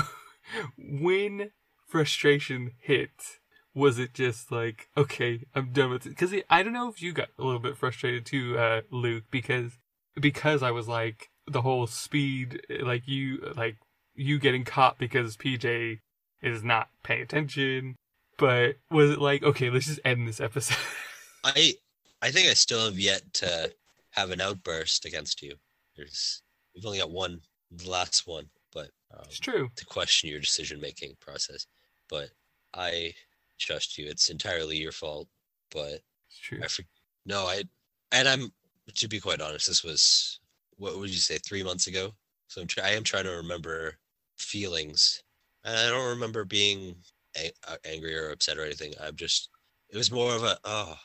when 0.77 1.51
frustration 1.87 2.73
hit. 2.81 3.11
Was 3.75 3.99
it 3.99 4.13
just 4.13 4.51
like, 4.51 4.89
okay, 4.97 5.45
I'm 5.55 5.73
done 5.73 5.91
with 5.91 6.07
it? 6.07 6.11
Because 6.11 6.35
I 6.51 6.63
don't 6.63 6.73
know 6.73 6.89
if 6.89 7.01
you 7.01 7.13
got 7.13 7.29
a 7.39 7.45
little 7.45 7.61
bit 7.61 7.77
frustrated 7.77 8.27
too, 8.27 8.59
uh, 8.59 8.81
Luke, 8.91 9.25
because 9.31 9.79
because 10.19 10.63
I 10.65 10.73
was 10.73 10.89
like 10.89 11.29
the 11.47 11.63
whole 11.63 11.87
speed, 11.87 12.61
like 12.81 13.07
you, 13.07 13.53
like 13.57 13.77
you 14.15 14.41
getting 14.41 14.65
caught 14.65 14.99
because 14.99 15.37
PJ 15.37 16.01
is 16.43 16.65
not 16.65 16.89
paying 17.05 17.23
attention. 17.23 17.97
But 18.37 18.77
was 18.91 19.11
it 19.11 19.21
like, 19.21 19.43
okay, 19.43 19.71
let's 19.71 19.87
just 19.87 20.01
end 20.05 20.27
this 20.27 20.41
episode? 20.41 20.77
I 21.45 21.75
I 22.21 22.31
think 22.31 22.49
I 22.49 22.55
still 22.55 22.85
have 22.85 22.99
yet 22.99 23.33
to 23.35 23.73
have 24.11 24.31
an 24.31 24.41
outburst 24.41 25.05
against 25.05 25.43
you. 25.43 25.55
There's 25.97 26.43
we've 26.75 26.87
only 26.87 26.99
got 26.99 27.11
one, 27.11 27.43
the 27.71 27.89
last 27.91 28.27
one, 28.27 28.51
um, 29.13 29.21
it's 29.25 29.39
true. 29.41 29.71
to 29.77 29.87
question 29.87 30.31
your 30.31 30.41
decision 30.41 30.81
making 30.81 31.15
process. 31.21 31.67
But 32.09 32.31
I 32.75 33.13
trust 33.59 33.99
you. 33.99 34.07
It's 34.09 34.31
entirely 34.31 34.77
your 34.77 34.93
fault. 34.93 35.29
But 35.71 36.01
It's 36.29 36.39
true. 36.41 36.61
I 36.63 36.69
for, 36.69 36.83
no, 37.27 37.45
I 37.47 37.65
and 38.13 38.29
I'm 38.29 38.53
to 38.95 39.09
be 39.09 39.21
quite 39.21 39.41
honest. 39.41 39.67
This 39.67 39.85
was 39.85 40.41
what 40.77 40.99
would 40.99 41.11
you 41.11 41.17
say 41.17 41.39
three 41.39 41.63
months 41.63 41.87
ago. 41.87 42.13
So 42.49 42.63
I'm 42.63 42.67
try, 42.67 42.85
I 42.85 42.91
am 42.93 43.05
trying 43.05 43.25
to 43.25 43.31
remember 43.37 43.95
feelings, 44.37 45.23
and 45.65 45.77
I 45.77 45.91
don't 45.91 46.09
remember 46.09 46.45
being 46.45 46.97
a- 47.37 47.53
uh, 47.67 47.77
angry 47.85 48.17
or 48.17 48.31
upset 48.31 48.57
or 48.57 48.65
anything. 48.65 48.95
I'm 49.03 49.17
just 49.17 49.51
it 49.91 49.97
was 49.97 50.11
more 50.11 50.35
of 50.35 50.43
a 50.45 50.59
oh, 50.65 50.97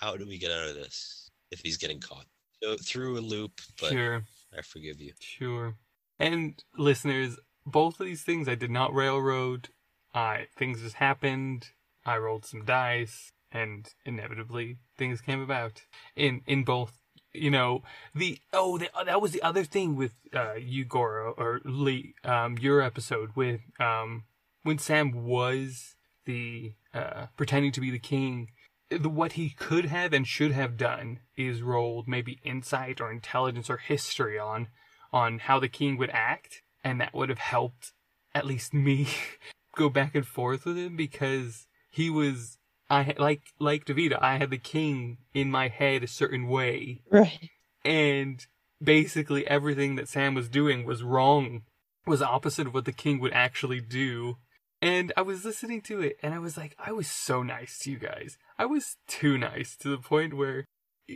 how 0.00 0.16
do 0.16 0.26
we 0.26 0.38
get 0.38 0.50
out 0.50 0.68
of 0.68 0.74
this 0.74 1.30
if 1.50 1.60
he's 1.60 1.76
getting 1.76 2.00
caught? 2.00 2.26
So 2.62 2.76
through 2.76 3.18
a 3.18 3.20
loop, 3.20 3.60
but 3.80 3.92
Sure. 3.92 4.24
I 4.56 4.62
forgive 4.62 5.00
you. 5.00 5.12
Sure. 5.20 5.76
And 6.18 6.60
listeners, 6.76 7.38
both 7.70 8.00
of 8.00 8.06
these 8.06 8.22
things 8.22 8.48
I 8.48 8.54
did 8.54 8.70
not 8.70 8.94
railroad. 8.94 9.68
I 10.14 10.46
things 10.56 10.82
just 10.82 10.96
happened. 10.96 11.68
I 12.04 12.16
rolled 12.16 12.46
some 12.46 12.64
dice, 12.64 13.32
and 13.52 13.88
inevitably 14.04 14.78
things 14.96 15.20
came 15.20 15.40
about. 15.40 15.82
In 16.16 16.42
in 16.46 16.64
both, 16.64 16.98
you 17.32 17.50
know, 17.50 17.82
the 18.14 18.38
oh 18.52 18.78
the, 18.78 18.88
that 19.04 19.20
was 19.20 19.32
the 19.32 19.42
other 19.42 19.64
thing 19.64 19.96
with 19.96 20.12
uh, 20.34 20.54
you 20.54 20.84
Goro 20.84 21.34
or 21.36 21.60
Lee, 21.64 22.14
um, 22.24 22.58
your 22.58 22.80
episode 22.80 23.30
with 23.36 23.60
um 23.78 24.24
when 24.62 24.78
Sam 24.78 25.24
was 25.24 25.94
the 26.24 26.72
uh 26.94 27.26
pretending 27.36 27.72
to 27.72 27.80
be 27.80 27.90
the 27.90 27.98
king. 27.98 28.48
The, 28.90 29.10
what 29.10 29.32
he 29.32 29.50
could 29.50 29.84
have 29.84 30.14
and 30.14 30.26
should 30.26 30.52
have 30.52 30.78
done 30.78 31.20
is 31.36 31.60
rolled 31.60 32.08
maybe 32.08 32.40
insight 32.42 33.02
or 33.02 33.12
intelligence 33.12 33.68
or 33.68 33.76
history 33.76 34.38
on 34.38 34.68
on 35.12 35.40
how 35.40 35.58
the 35.58 35.68
king 35.68 35.96
would 35.98 36.10
act, 36.10 36.62
and 36.84 37.00
that 37.00 37.14
would 37.14 37.28
have 37.28 37.38
helped 37.38 37.92
at 38.34 38.46
least 38.46 38.72
me 38.74 39.08
go 39.76 39.88
back 39.88 40.14
and 40.14 40.26
forth 40.26 40.64
with 40.64 40.76
him 40.76 40.96
because 40.96 41.66
he 41.90 42.10
was 42.10 42.58
I 42.90 43.14
like 43.18 43.42
like 43.58 43.84
Davida, 43.84 44.18
I 44.20 44.38
had 44.38 44.50
the 44.50 44.58
king 44.58 45.18
in 45.34 45.50
my 45.50 45.68
head 45.68 46.02
a 46.02 46.06
certain 46.08 46.48
way, 46.48 47.02
Right. 47.10 47.50
and 47.84 48.44
basically 48.82 49.46
everything 49.46 49.96
that 49.96 50.08
Sam 50.08 50.34
was 50.34 50.48
doing 50.48 50.84
was 50.86 51.02
wrong, 51.02 51.62
was 52.06 52.22
opposite 52.22 52.66
of 52.66 52.74
what 52.74 52.86
the 52.86 52.92
king 52.92 53.18
would 53.20 53.32
actually 53.32 53.80
do. 53.80 54.36
And 54.80 55.12
I 55.16 55.22
was 55.22 55.44
listening 55.44 55.82
to 55.82 56.00
it, 56.00 56.16
and 56.22 56.32
I 56.32 56.38
was 56.38 56.56
like, 56.56 56.76
I 56.78 56.92
was 56.92 57.08
so 57.08 57.42
nice 57.42 57.78
to 57.80 57.90
you 57.90 57.98
guys. 57.98 58.38
I 58.58 58.64
was 58.64 58.96
too 59.08 59.36
nice 59.36 59.76
to 59.78 59.88
the 59.88 59.98
point 59.98 60.34
where 60.34 60.64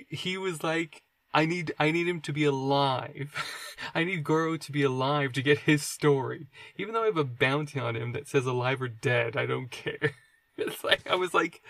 he 0.09 0.37
was 0.37 0.63
like, 0.65 1.03
I 1.35 1.47
need, 1.47 1.73
I 1.79 1.91
need 1.91 2.07
him 2.09 2.21
to 2.23 2.33
be 2.33 2.45
alive. 2.45 3.35
I 3.95 4.05
need 4.05 4.23
Goro 4.25 4.57
to 4.59 4.73
be 4.73 4.83
alive 4.83 5.33
to 5.33 5.43
get 5.43 5.61
his 5.61 5.83
story. 5.83 6.49
Even 6.77 6.95
though 6.95 7.03
I 7.03 7.07
have 7.07 7.17
a 7.17 7.25
bounty 7.25 7.81
on 7.81 7.97
him 7.97 8.13
that 8.13 8.29
says 8.29 8.47
alive 8.47 8.83
or 8.83 8.89
dead, 8.89 9.37
I 9.37 9.47
don't 9.47 9.71
care. 9.71 10.13
It's 10.59 10.85
like 10.85 11.09
I 11.11 11.15
was 11.15 11.33
like, 11.33 11.63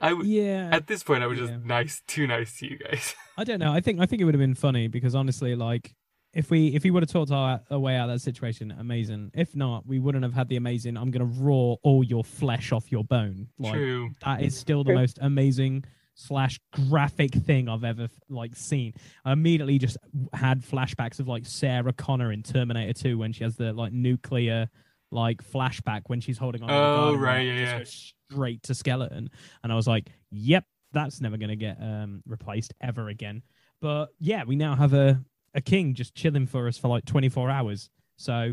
I 0.00 0.08
w- 0.08 0.42
Yeah. 0.42 0.70
at 0.72 0.86
this 0.86 1.02
point 1.02 1.22
I 1.22 1.26
was 1.26 1.38
just 1.38 1.52
nice, 1.52 2.00
too 2.06 2.26
nice 2.26 2.58
to 2.58 2.66
you 2.66 2.78
guys. 2.78 3.14
I 3.36 3.44
don't 3.44 3.60
know. 3.60 3.72
I 3.74 3.80
think 3.82 4.00
I 4.00 4.06
think 4.06 4.22
it 4.22 4.24
would 4.24 4.32
have 4.32 4.40
been 4.40 4.54
funny 4.54 4.88
because 4.88 5.14
honestly, 5.14 5.54
like 5.54 5.94
if 6.32 6.50
we 6.50 6.68
if 6.74 6.82
we 6.82 6.90
would 6.90 7.02
have 7.02 7.10
talked 7.10 7.30
our, 7.30 7.60
our 7.70 7.78
way 7.78 7.94
out 7.94 8.08
of 8.08 8.14
that 8.14 8.20
situation, 8.20 8.70
amazing. 8.78 9.32
If 9.34 9.54
not, 9.54 9.86
we 9.86 9.98
wouldn't 9.98 10.24
have 10.24 10.32
had 10.32 10.48
the 10.48 10.56
amazing. 10.56 10.96
I'm 10.96 11.10
gonna 11.10 11.26
raw 11.26 11.74
all 11.82 12.02
your 12.02 12.24
flesh 12.24 12.72
off 12.72 12.90
your 12.90 13.04
bone. 13.04 13.48
Like 13.58 13.74
True. 13.74 14.10
that 14.24 14.40
is 14.40 14.56
still 14.56 14.82
the 14.82 14.92
True. 14.92 15.00
most 15.00 15.18
amazing 15.20 15.84
slash 16.16 16.58
graphic 16.88 17.32
thing 17.32 17.68
I've 17.68 17.84
ever 17.84 18.08
like 18.28 18.56
seen. 18.56 18.94
I 19.24 19.32
immediately 19.32 19.78
just 19.78 19.96
had 20.32 20.62
flashbacks 20.62 21.20
of 21.20 21.28
like 21.28 21.46
Sarah 21.46 21.92
Connor 21.92 22.32
in 22.32 22.42
Terminator 22.42 22.92
2 22.92 23.18
when 23.18 23.32
she 23.32 23.44
has 23.44 23.56
the 23.56 23.72
like 23.72 23.92
nuclear 23.92 24.68
like 25.12 25.44
flashback 25.44 26.02
when 26.06 26.20
she's 26.20 26.38
holding 26.38 26.62
on. 26.62 26.70
Oh, 26.70 27.14
right, 27.14 27.42
yeah, 27.42 27.78
yeah. 27.78 27.84
Straight 27.84 28.62
to 28.64 28.74
skeleton, 28.74 29.30
and 29.62 29.72
I 29.72 29.76
was 29.76 29.86
like, 29.86 30.10
"Yep, 30.32 30.64
that's 30.92 31.20
never 31.20 31.36
gonna 31.36 31.54
get 31.54 31.80
um 31.80 32.22
replaced 32.26 32.74
ever 32.80 33.08
again." 33.08 33.42
But 33.80 34.06
yeah, 34.18 34.42
we 34.44 34.56
now 34.56 34.74
have 34.74 34.94
a 34.94 35.22
a 35.54 35.60
king 35.60 35.94
just 35.94 36.14
chilling 36.14 36.46
for 36.46 36.66
us 36.66 36.76
for 36.76 36.88
like 36.88 37.04
24 37.04 37.50
hours. 37.50 37.88
So 38.16 38.52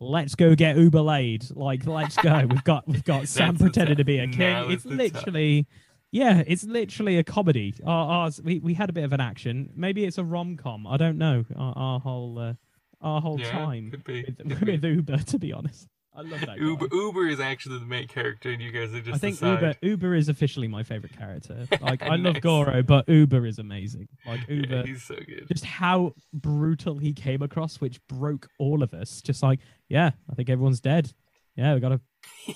let's 0.00 0.34
go 0.34 0.54
get 0.54 0.76
Uber 0.76 1.00
laid. 1.00 1.46
Like, 1.54 1.86
let's 1.86 2.16
go. 2.16 2.46
We've 2.48 2.64
got 2.64 2.86
we've 2.86 3.04
got 3.04 3.28
Sam 3.28 3.56
pretending 3.56 3.96
to 3.96 4.04
be 4.04 4.18
a 4.18 4.28
king. 4.28 4.70
It's 4.70 4.84
literally. 4.84 5.62
time. 5.62 5.72
Yeah, 6.14 6.44
it's 6.46 6.62
literally 6.64 7.18
a 7.18 7.24
comedy. 7.24 7.74
Our, 7.84 8.08
ours, 8.08 8.40
we, 8.42 8.60
we 8.60 8.74
had 8.74 8.88
a 8.88 8.92
bit 8.92 9.02
of 9.02 9.12
an 9.12 9.20
action. 9.20 9.70
Maybe 9.74 10.04
it's 10.04 10.16
a 10.16 10.22
rom 10.24 10.56
com. 10.56 10.86
I 10.86 10.96
don't 10.96 11.18
know. 11.18 11.44
Our, 11.56 11.72
our 11.76 12.00
whole 12.00 12.38
uh, 12.38 12.54
our 13.00 13.20
whole 13.20 13.40
Yeah, 13.40 13.50
time 13.50 13.90
could 13.90 14.04
be. 14.04 14.24
with, 14.24 14.58
could 14.58 14.64
be. 14.66 14.72
with 14.72 14.84
Uber, 14.84 15.18
to 15.18 15.38
be 15.40 15.52
honest. 15.52 15.88
I 16.16 16.20
love 16.20 16.42
that. 16.42 16.58
Uber 16.58 16.86
guy. 16.86 16.96
Uber 16.96 17.26
is 17.26 17.40
actually 17.40 17.80
the 17.80 17.86
main 17.86 18.06
character, 18.06 18.50
and 18.52 18.62
you 18.62 18.70
guys 18.70 18.94
are 18.94 19.00
just 19.00 19.16
I 19.16 19.18
think. 19.18 19.40
Uber 19.42 19.74
Uber 19.82 20.14
is 20.14 20.28
officially 20.28 20.68
my 20.68 20.84
favorite 20.84 21.16
character. 21.18 21.66
Like 21.80 22.02
I 22.02 22.14
love 22.14 22.34
Nice. 22.34 22.42
Goro, 22.42 22.82
but 22.84 23.08
Uber 23.08 23.44
is 23.44 23.58
amazing. 23.58 24.06
Like 24.24 24.46
Yeah, 24.48 24.54
Uber, 24.54 24.82
he's 24.86 25.02
so 25.02 25.16
good. 25.16 25.48
just 25.48 25.64
how 25.64 26.14
brutal 26.32 26.98
he 26.98 27.12
came 27.12 27.42
across, 27.42 27.80
which 27.80 27.98
broke 28.06 28.48
all 28.60 28.84
of 28.84 28.94
us. 28.94 29.20
Just 29.20 29.42
like, 29.42 29.58
yeah, 29.88 30.12
I 30.30 30.34
think 30.36 30.48
everyone's 30.48 30.80
dead. 30.80 31.12
Yeah, 31.56 31.74
we 31.74 31.80
gotta 31.80 32.00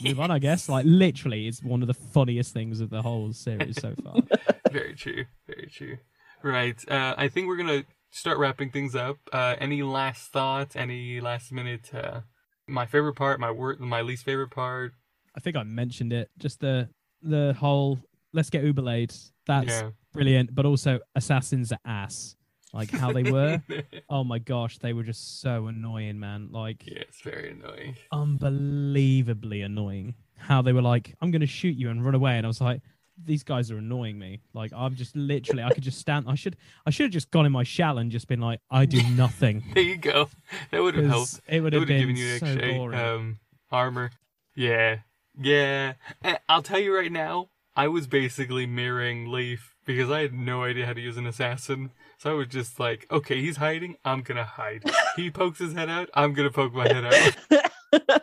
move 0.03 0.21
on, 0.21 0.31
I 0.31 0.39
guess. 0.39 0.69
Like 0.69 0.85
literally, 0.87 1.47
it's 1.47 1.63
one 1.63 1.83
of 1.83 1.89
the 1.89 1.95
funniest 1.95 2.53
things 2.53 2.81
of 2.81 2.91
the 2.91 3.03
whole 3.03 3.33
series 3.33 3.81
so 3.81 3.95
far. 4.03 4.17
very 4.71 4.95
true. 4.95 5.25
Very 5.47 5.69
true. 5.73 5.99
Right. 6.43 6.77
Uh, 6.89 7.15
I 7.17 7.29
think 7.29 7.49
we're 7.49 7.57
gonna 7.57 7.85
start 8.11 8.39
wrapping 8.39 8.71
things 8.71 8.95
up. 8.95 9.19
Uh, 9.33 9.57
any 9.59 9.83
last 9.83 10.33
thoughts? 10.33 10.77
Any 10.77 11.21
last 11.21 11.53
minute? 11.53 11.93
Uh, 11.93 12.21
my 12.67 12.87
favorite 12.87 13.15
part. 13.15 13.41
My 13.41 13.51
word. 13.51 13.81
My 13.81 14.03
least 14.03 14.25
favorite 14.25 14.51
part. 14.51 14.93
I 15.37 15.41
think 15.41 15.57
I 15.57 15.63
mentioned 15.63 16.13
it. 16.13 16.31
Just 16.39 16.61
the 16.61 16.89
the 17.23 17.55
whole 17.59 17.99
let's 18.33 18.51
get 18.51 18.65
Uber 18.65 18.83
laid. 18.83 19.15
That's 19.47 19.69
yeah. 19.69 19.91
brilliant. 20.13 20.55
But 20.55 20.67
also 20.67 21.01
assassins 21.15 21.73
are 21.73 21.79
ass. 21.85 22.37
Like 22.73 22.91
how 22.91 23.13
they 23.13 23.31
were. 23.31 23.63
oh 24.11 24.25
my 24.25 24.39
gosh, 24.39 24.79
they 24.79 24.93
were 24.93 25.03
just 25.03 25.41
so 25.41 25.67
annoying, 25.67 26.19
man. 26.19 26.49
Like 26.53 26.87
yeah, 26.87 26.99
it's 27.01 27.21
very 27.23 27.53
annoying. 27.53 27.97
unbelievably 28.13 29.63
annoying. 29.63 30.15
How 30.37 30.63
they 30.63 30.73
were 30.73 30.83
like, 30.83 31.15
I'm 31.21 31.31
gonna 31.31 31.47
shoot 31.47 31.77
you 31.77 31.91
and 31.91 32.05
run 32.05 32.15
away, 32.15 32.37
and 32.37 32.47
I 32.47 32.49
was 32.49 32.61
like, 32.61 32.83
these 33.25 33.43
guys 33.43 33.71
are 33.71 33.79
annoying 33.79 34.19
me. 34.19 34.41
Like 34.53 34.73
I'm 34.75 34.95
just 34.95 35.17
literally, 35.17 35.63
I 35.63 35.71
could 35.71 35.83
just 35.83 35.99
stand. 35.99 36.27
I 36.29 36.35
should, 36.35 36.57
I 36.87 36.91
should 36.91 37.05
have 37.05 37.13
just 37.13 37.31
gone 37.31 37.47
in 37.47 37.53
my 37.53 37.65
shell 37.65 37.99
and 37.99 38.11
just 38.11 38.29
been 38.29 38.41
like, 38.41 38.61
I 38.71 38.87
do 38.87 39.03
nothing. 39.11 39.65
There 39.75 39.83
you 39.83 39.97
go. 39.97 40.29
That 40.71 40.83
would 40.83 40.95
have 40.95 41.07
helped. 41.07 41.41
It 41.49 41.61
would 41.61 41.73
have 41.73 41.87
been 41.87 42.01
given 42.01 42.17
you 42.17 42.39
so 42.39 42.57
boring. 42.57 42.99
um, 42.99 43.39
armor. 43.71 44.11
Yeah, 44.55 44.99
yeah. 45.41 45.95
And 46.23 46.39
I'll 46.49 46.63
tell 46.63 46.79
you 46.79 46.95
right 46.95 47.13
now, 47.13 47.49
I 47.77 47.89
was 47.89 48.07
basically 48.07 48.67
mirroring 48.67 49.31
Leaf 49.31 49.77
because 49.85 50.11
I 50.11 50.21
had 50.21 50.35
no 50.35 50.65
idea 50.65 50.87
how 50.87 50.93
to 50.93 51.01
use 51.01 51.17
an 51.17 51.27
assassin. 51.27 51.91
So 52.19 52.31
I 52.31 52.35
was 52.35 52.49
just 52.49 52.81
like, 52.81 53.07
okay, 53.11 53.41
he's 53.41 53.57
hiding. 53.57 53.97
I'm 54.05 54.23
gonna 54.23 54.45
hide. 54.45 54.83
he 55.17 55.31
pokes 55.41 55.59
his 55.61 55.73
head 55.73 55.89
out. 55.89 56.11
I'm 56.15 56.33
gonna 56.35 56.51
poke 56.51 56.75
my 56.75 56.87
head 56.89 57.05
out. 57.05 57.37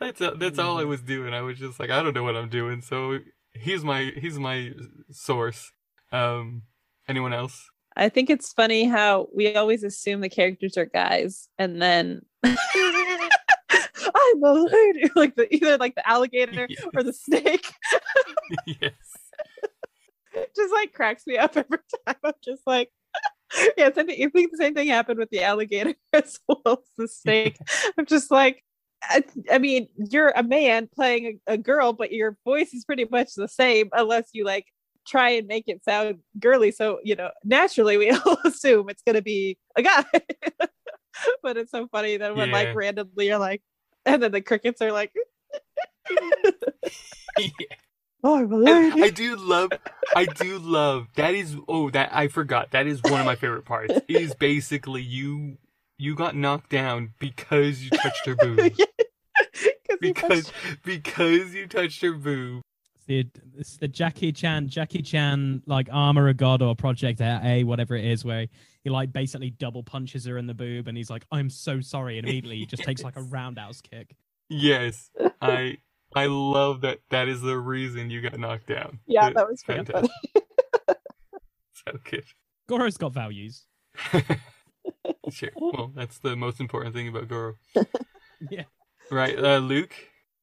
That's 0.00 0.20
that's 0.36 0.58
all 0.58 0.78
I 0.80 0.84
was 0.84 1.00
doing. 1.00 1.32
I 1.32 1.42
was 1.42 1.58
just 1.60 1.78
like, 1.78 1.90
I 1.90 2.02
don't 2.02 2.12
know 2.14 2.24
what 2.24 2.34
I'm 2.34 2.48
doing. 2.48 2.80
So 2.80 3.20
he's 3.54 3.84
my 3.84 4.12
he's 4.16 4.36
my 4.36 4.72
source. 5.12 5.70
Um, 6.10 6.62
anyone 7.06 7.32
else? 7.32 7.70
I 7.96 8.08
think 8.08 8.28
it's 8.28 8.52
funny 8.52 8.84
how 8.84 9.28
we 9.32 9.54
always 9.54 9.84
assume 9.84 10.20
the 10.20 10.28
characters 10.28 10.76
are 10.76 10.86
guys, 10.86 11.48
and 11.56 11.80
then 11.80 12.22
I'm 12.42 12.56
a 14.42 14.52
lady, 14.52 15.10
like 15.14 15.36
the 15.36 15.46
either 15.54 15.78
like 15.78 15.94
the 15.94 16.08
alligator 16.08 16.66
Yes. 16.68 16.84
or 16.96 17.04
the 17.04 17.12
snake. 17.12 17.70
yes. 18.66 18.92
Just 20.56 20.72
like 20.72 20.92
cracks 20.92 21.26
me 21.26 21.36
up 21.36 21.56
every 21.56 21.78
time. 22.06 22.16
I'm 22.24 22.32
just 22.44 22.62
like, 22.66 22.90
yeah, 23.76 23.86
I 23.86 23.90
think, 23.90 24.10
I 24.10 24.28
think 24.28 24.50
the 24.50 24.56
same 24.58 24.74
thing 24.74 24.88
happened 24.88 25.18
with 25.18 25.30
the 25.30 25.42
alligator 25.42 25.94
as 26.12 26.38
well 26.48 26.62
as 26.66 26.78
the 26.96 27.08
snake. 27.08 27.58
I'm 27.98 28.06
just 28.06 28.30
like, 28.30 28.64
I, 29.02 29.24
I 29.50 29.58
mean, 29.58 29.88
you're 29.96 30.32
a 30.34 30.42
man 30.42 30.88
playing 30.94 31.40
a, 31.48 31.54
a 31.54 31.58
girl, 31.58 31.92
but 31.92 32.12
your 32.12 32.36
voice 32.44 32.72
is 32.72 32.84
pretty 32.84 33.06
much 33.10 33.34
the 33.34 33.48
same 33.48 33.88
unless 33.92 34.30
you 34.32 34.44
like 34.44 34.66
try 35.06 35.30
and 35.30 35.48
make 35.48 35.64
it 35.66 35.84
sound 35.84 36.20
girly. 36.38 36.70
So, 36.70 37.00
you 37.02 37.16
know, 37.16 37.30
naturally 37.44 37.96
we 37.96 38.10
all 38.10 38.38
assume 38.44 38.88
it's 38.88 39.02
going 39.02 39.16
to 39.16 39.22
be 39.22 39.58
a 39.76 39.82
guy. 39.82 40.04
but 41.42 41.56
it's 41.56 41.72
so 41.72 41.88
funny 41.88 42.16
that 42.16 42.34
when 42.36 42.48
Yeah. 42.48 42.54
like 42.54 42.74
randomly 42.74 43.26
you're 43.26 43.38
like, 43.38 43.62
and 44.06 44.22
then 44.22 44.32
the 44.32 44.40
crickets 44.40 44.80
are 44.80 44.92
like, 44.92 45.12
oh, 48.22 48.36
I'm 48.38 48.52
a 48.52 48.56
And 48.56 48.64
lady. 48.94 49.02
I 49.02 49.10
do 49.10 49.36
love, 49.36 49.70
I 50.14 50.24
do 50.26 50.58
love. 50.58 51.08
That 51.16 51.34
is, 51.34 51.56
oh, 51.68 51.90
that 51.90 52.10
I 52.14 52.28
forgot. 52.28 52.70
That 52.72 52.86
is 52.86 53.00
one 53.02 53.20
of 53.20 53.26
my 53.26 53.34
favorite 53.36 53.64
parts. 53.64 53.94
Is 54.08 54.34
basically 54.34 55.02
you, 55.02 55.58
you 55.98 56.14
got 56.14 56.34
knocked 56.36 56.70
down 56.70 57.14
because 57.18 57.82
you 57.82 57.90
touched 57.90 58.26
her 58.26 58.34
boob. 58.36 58.72
'Cause 59.88 59.98
because 60.00 60.44
touched- 60.46 60.82
because 60.84 61.54
you 61.54 61.66
touched 61.66 62.02
her 62.02 62.12
boob. 62.12 62.62
the 63.06 63.26
it's 63.58 63.76
the 63.78 63.88
Jackie 63.88 64.32
Chan 64.32 64.68
Jackie 64.68 65.02
Chan 65.02 65.62
like 65.66 65.88
Armor 65.92 66.28
of 66.28 66.36
God 66.36 66.62
or 66.62 66.74
Project 66.76 67.20
A 67.20 67.64
whatever 67.64 67.96
it 67.96 68.04
is 68.04 68.24
where 68.24 68.46
he 68.84 68.90
like 68.90 69.12
basically 69.12 69.50
double 69.50 69.82
punches 69.82 70.24
her 70.26 70.38
in 70.38 70.46
the 70.46 70.54
boob 70.54 70.86
and 70.88 70.96
he's 70.96 71.10
like 71.10 71.24
I'm 71.32 71.50
so 71.50 71.80
sorry 71.80 72.18
and 72.18 72.26
immediately 72.26 72.58
he 72.58 72.66
just 72.66 72.84
takes 72.84 73.02
like 73.02 73.16
a 73.16 73.22
roundhouse 73.22 73.80
kick. 73.80 74.14
Yes, 74.48 75.10
I 75.40 75.78
I 76.14 76.26
love 76.26 76.80
that. 76.82 76.98
That 77.10 77.28
is 77.28 77.40
the 77.40 77.58
reason 77.58 78.10
you 78.10 78.20
got 78.20 78.38
knocked 78.38 78.66
down. 78.66 79.00
yeah, 79.06 79.28
It- 79.28 79.34
that 79.34 79.48
was 79.48 79.62
fantastic. 79.62 80.04
of 80.04 80.10
funny. 80.34 80.96
so 81.86 81.98
good. 82.10 82.24
Goro's 82.68 82.96
got 82.96 83.12
values. 83.12 83.66
sure. 85.30 85.50
Well, 85.56 85.92
that's 85.94 86.18
the 86.18 86.36
most 86.36 86.60
important 86.60 86.94
thing 86.94 87.08
about 87.08 87.28
Goro. 87.28 87.54
Yeah. 88.50 88.64
Right, 89.10 89.38
uh, 89.38 89.58
Luke. 89.58 89.94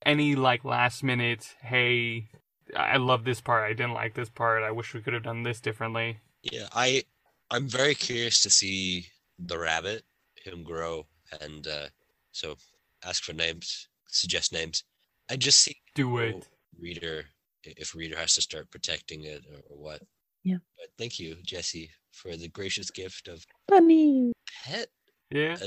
Any 0.06 0.36
like 0.36 0.64
last 0.64 1.04
minute? 1.04 1.56
Hey, 1.62 2.30
I 2.76 2.98
love 2.98 3.26
this 3.26 3.42
part. 3.42 3.64
I 3.70 3.74
didn't 3.74 3.94
like 3.94 4.14
this 4.14 4.30
part. 4.30 4.64
I 4.64 4.72
wish 4.72 4.94
we 4.94 5.02
could 5.02 5.14
have 5.14 5.24
done 5.24 5.44
this 5.44 5.60
differently. 5.60 6.20
Yeah, 6.44 6.68
I 6.74 7.04
I'm 7.52 7.68
very 7.68 7.96
curious 7.96 8.42
to 8.44 8.50
see 8.50 9.08
the 9.40 9.58
rabbit, 9.58 10.04
him 10.44 10.64
grow, 10.64 11.08
and 11.42 11.66
uh, 11.68 11.88
so 12.32 12.56
ask 13.04 13.24
for 13.24 13.34
names, 13.34 13.88
suggest 14.08 14.54
names. 14.54 14.84
I 15.30 15.36
just 15.36 15.60
see 15.60 15.76
Do 15.96 16.18
it. 16.18 16.48
reader 16.80 17.26
if 17.64 17.94
reader 17.96 18.18
has 18.18 18.36
to 18.36 18.42
start 18.42 18.72
protecting 18.72 19.24
it 19.26 19.44
or, 19.52 19.60
or 19.70 19.78
what. 19.82 20.02
Yeah. 20.44 20.58
But 20.78 20.88
thank 20.98 21.20
you, 21.20 21.36
Jesse, 21.44 21.92
for 22.12 22.36
the 22.36 22.48
gracious 22.48 22.90
gift 22.90 23.28
of 23.28 23.46
bunny 23.68 24.32
pet, 24.64 24.88
Yeah. 25.30 25.58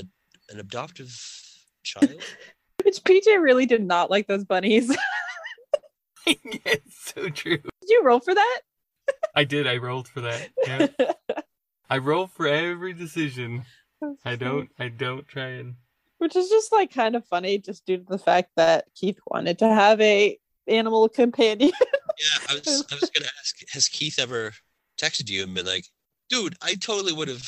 an 0.49 0.59
adoptive 0.59 1.15
child. 1.83 2.21
Which 2.83 3.01
PJ 3.03 3.41
really 3.41 3.65
did 3.65 3.83
not 3.85 4.09
like 4.09 4.27
those 4.27 4.43
bunnies. 4.43 4.87
Did 6.25 6.37
yes, 6.65 6.77
so 7.15 7.29
true. 7.29 7.57
Did 7.57 7.89
you 7.89 8.01
roll 8.03 8.19
for 8.21 8.33
that? 8.33 8.61
I 9.35 9.43
did. 9.43 9.67
I 9.67 9.77
rolled 9.77 10.07
for 10.07 10.21
that. 10.21 10.49
Yeah. 10.65 10.87
I 11.89 11.97
roll 11.97 12.27
for 12.27 12.47
every 12.47 12.93
decision. 12.93 13.65
I 14.23 14.35
don't. 14.37 14.69
I 14.79 14.87
don't 14.87 15.27
try 15.27 15.47
and. 15.49 15.75
Which 16.23 16.37
is 16.37 16.47
just 16.47 16.71
like 16.71 16.89
kind 16.93 17.17
of 17.17 17.25
funny, 17.25 17.57
just 17.57 17.85
due 17.85 17.97
to 17.97 18.05
the 18.05 18.17
fact 18.17 18.51
that 18.55 18.85
Keith 18.95 19.19
wanted 19.27 19.59
to 19.59 19.67
have 19.67 19.99
a 19.99 20.37
animal 20.69 21.09
companion. 21.09 21.73
yeah, 21.81 22.45
I 22.49 22.53
was 22.53 22.85
I 22.89 22.95
was 22.95 23.09
gonna 23.09 23.29
ask, 23.39 23.57
has 23.73 23.89
Keith 23.89 24.17
ever 24.19 24.53
texted 24.97 25.29
you 25.29 25.43
and 25.43 25.53
been 25.53 25.65
like, 25.65 25.85
dude, 26.29 26.55
I 26.61 26.75
totally 26.75 27.11
would 27.11 27.27
have 27.27 27.45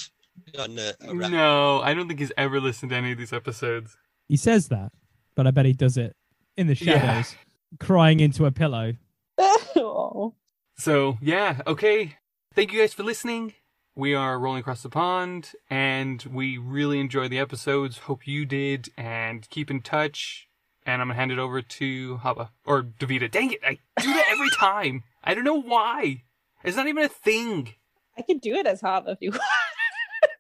gotten 0.53 0.78
a, 0.78 0.91
a 1.07 1.15
rabbit. 1.15 1.32
No, 1.32 1.80
I 1.80 1.93
don't 1.93 2.09
think 2.09 2.19
he's 2.19 2.34
ever 2.36 2.59
listened 2.59 2.89
to 2.89 2.97
any 2.97 3.13
of 3.13 3.17
these 3.17 3.32
episodes. 3.32 3.95
He 4.28 4.36
says 4.36 4.67
that, 4.67 4.91
but 5.36 5.47
I 5.47 5.51
bet 5.51 5.65
he 5.65 5.71
does 5.71 5.95
it 5.95 6.13
in 6.57 6.67
the 6.67 6.73
Yeah. 6.73 6.99
shadows, 6.99 7.34
crying 7.80 8.19
into 8.19 8.45
a 8.45 8.51
pillow. 8.51 8.93
oh. 9.39 10.36
So 10.78 11.17
yeah, 11.21 11.61
okay. 11.65 12.17
Thank 12.53 12.73
you 12.73 12.82
guys 12.82 12.93
for 12.93 13.03
listening. 13.03 13.53
We 13.98 14.14
are 14.14 14.38
rolling 14.38 14.60
across 14.60 14.84
the 14.84 14.89
pond, 14.89 15.54
and 15.70 16.22
we 16.24 16.58
really 16.58 17.00
enjoy 17.00 17.30
the 17.30 17.39
episodes. 17.39 18.00
Hope 18.00 18.28
you 18.28 18.46
did, 18.46 18.89
and 18.98 19.50
keep 19.50 19.72
in 19.72 19.82
touch. 19.82 20.50
And 20.86 21.02
I'm 21.02 21.08
gonna 21.08 21.18
hand 21.18 21.32
it 21.32 21.39
over 21.39 21.62
to 21.62 22.18
Hava 22.18 22.52
or 22.66 22.84
Davida. 22.84 23.32
Dang 23.32 23.54
it! 23.54 23.60
I 23.66 23.80
do 24.02 24.14
that 24.14 24.26
every 24.30 24.50
time. 24.60 25.04
I 25.24 25.34
don't 25.34 25.46
know 25.46 25.62
why. 25.62 26.24
It's 26.64 26.76
not 26.76 26.88
even 26.88 27.06
a 27.06 27.10
thing. 27.10 27.74
I 28.18 28.22
could 28.24 28.41
do 28.41 28.56
it 28.56 28.68
as 28.68 28.82
Hava 28.82 29.12
if 29.12 29.18
you 29.22 29.32
want. 29.32 29.41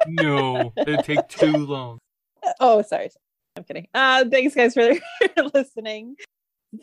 No, 0.07 0.73
it'd 0.77 1.05
take 1.05 1.27
too 1.29 1.51
long. 1.65 1.99
Oh, 2.59 2.81
sorry. 2.81 3.09
I'm 3.55 3.63
kidding. 3.63 3.87
Uh, 3.93 4.25
thanks 4.29 4.53
guys 4.53 4.73
for 4.73 4.93
listening. 5.53 6.17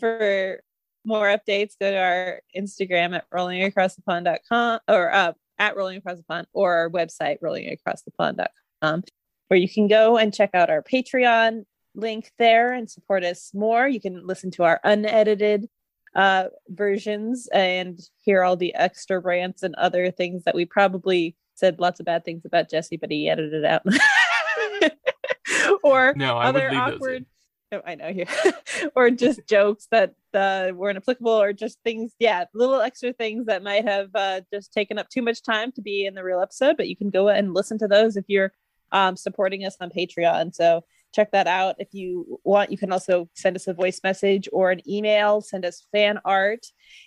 For 0.00 0.60
more 1.04 1.26
updates, 1.26 1.74
go 1.78 1.90
to 1.90 1.96
our 1.98 2.40
Instagram 2.56 3.14
at 3.14 3.28
rollingacrossthepond.com 3.30 4.80
or 4.88 5.12
uh, 5.12 5.32
at 5.58 5.76
rollingacrossthepond 5.76 6.44
or 6.52 6.74
our 6.74 6.90
website 6.90 7.38
rollingacrossthepond.com 7.40 9.02
where 9.48 9.58
you 9.58 9.68
can 9.68 9.86
go 9.86 10.16
and 10.16 10.32
check 10.32 10.50
out 10.54 10.70
our 10.70 10.82
Patreon 10.82 11.64
link 11.94 12.32
there 12.38 12.72
and 12.72 12.90
support 12.90 13.22
us 13.22 13.50
more. 13.52 13.86
You 13.86 14.00
can 14.00 14.26
listen 14.26 14.50
to 14.52 14.64
our 14.64 14.80
unedited 14.82 15.68
uh, 16.14 16.44
versions 16.68 17.48
and 17.52 18.00
hear 18.22 18.42
all 18.42 18.56
the 18.56 18.74
extra 18.74 19.18
rants 19.18 19.62
and 19.62 19.74
other 19.74 20.10
things 20.10 20.44
that 20.44 20.54
we 20.54 20.64
probably 20.64 21.36
said 21.54 21.80
lots 21.80 22.00
of 22.00 22.06
bad 22.06 22.24
things 22.24 22.44
about 22.44 22.70
Jesse, 22.70 22.96
but 22.96 23.10
he 23.10 23.28
edited 23.28 23.62
it 23.62 23.64
out. 23.64 23.82
or 25.82 26.14
No, 26.16 26.38
I 26.38 26.46
other 26.46 26.70
awkward. 26.72 27.26
Oh, 27.72 27.80
I 27.86 27.94
know 27.94 28.08
you, 28.08 28.26
or 28.96 29.10
just 29.10 29.46
jokes 29.46 29.86
that 29.90 30.14
uh, 30.34 30.72
weren't 30.74 30.96
applicable, 30.96 31.32
or 31.32 31.52
just 31.52 31.78
things, 31.84 32.12
yeah, 32.18 32.44
little 32.54 32.80
extra 32.80 33.12
things 33.12 33.46
that 33.46 33.62
might 33.62 33.84
have 33.84 34.10
uh, 34.14 34.40
just 34.52 34.72
taken 34.72 34.98
up 34.98 35.08
too 35.08 35.22
much 35.22 35.42
time 35.42 35.72
to 35.72 35.82
be 35.82 36.06
in 36.06 36.14
the 36.14 36.24
real 36.24 36.40
episode. 36.40 36.76
But 36.76 36.88
you 36.88 36.96
can 36.96 37.10
go 37.10 37.28
and 37.28 37.54
listen 37.54 37.78
to 37.78 37.88
those 37.88 38.16
if 38.16 38.24
you're 38.28 38.52
um, 38.92 39.16
supporting 39.16 39.64
us 39.64 39.76
on 39.80 39.90
Patreon. 39.90 40.54
So 40.54 40.84
check 41.14 41.32
that 41.32 41.46
out. 41.46 41.76
If 41.78 41.88
you 41.92 42.40
want, 42.44 42.70
you 42.70 42.78
can 42.78 42.92
also 42.92 43.28
send 43.34 43.56
us 43.56 43.66
a 43.66 43.74
voice 43.74 44.00
message 44.02 44.48
or 44.52 44.70
an 44.70 44.80
email, 44.88 45.40
send 45.40 45.64
us 45.64 45.86
fan 45.92 46.18
art, 46.24 46.66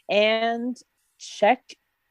and 0.09 0.77
check. 1.19 1.61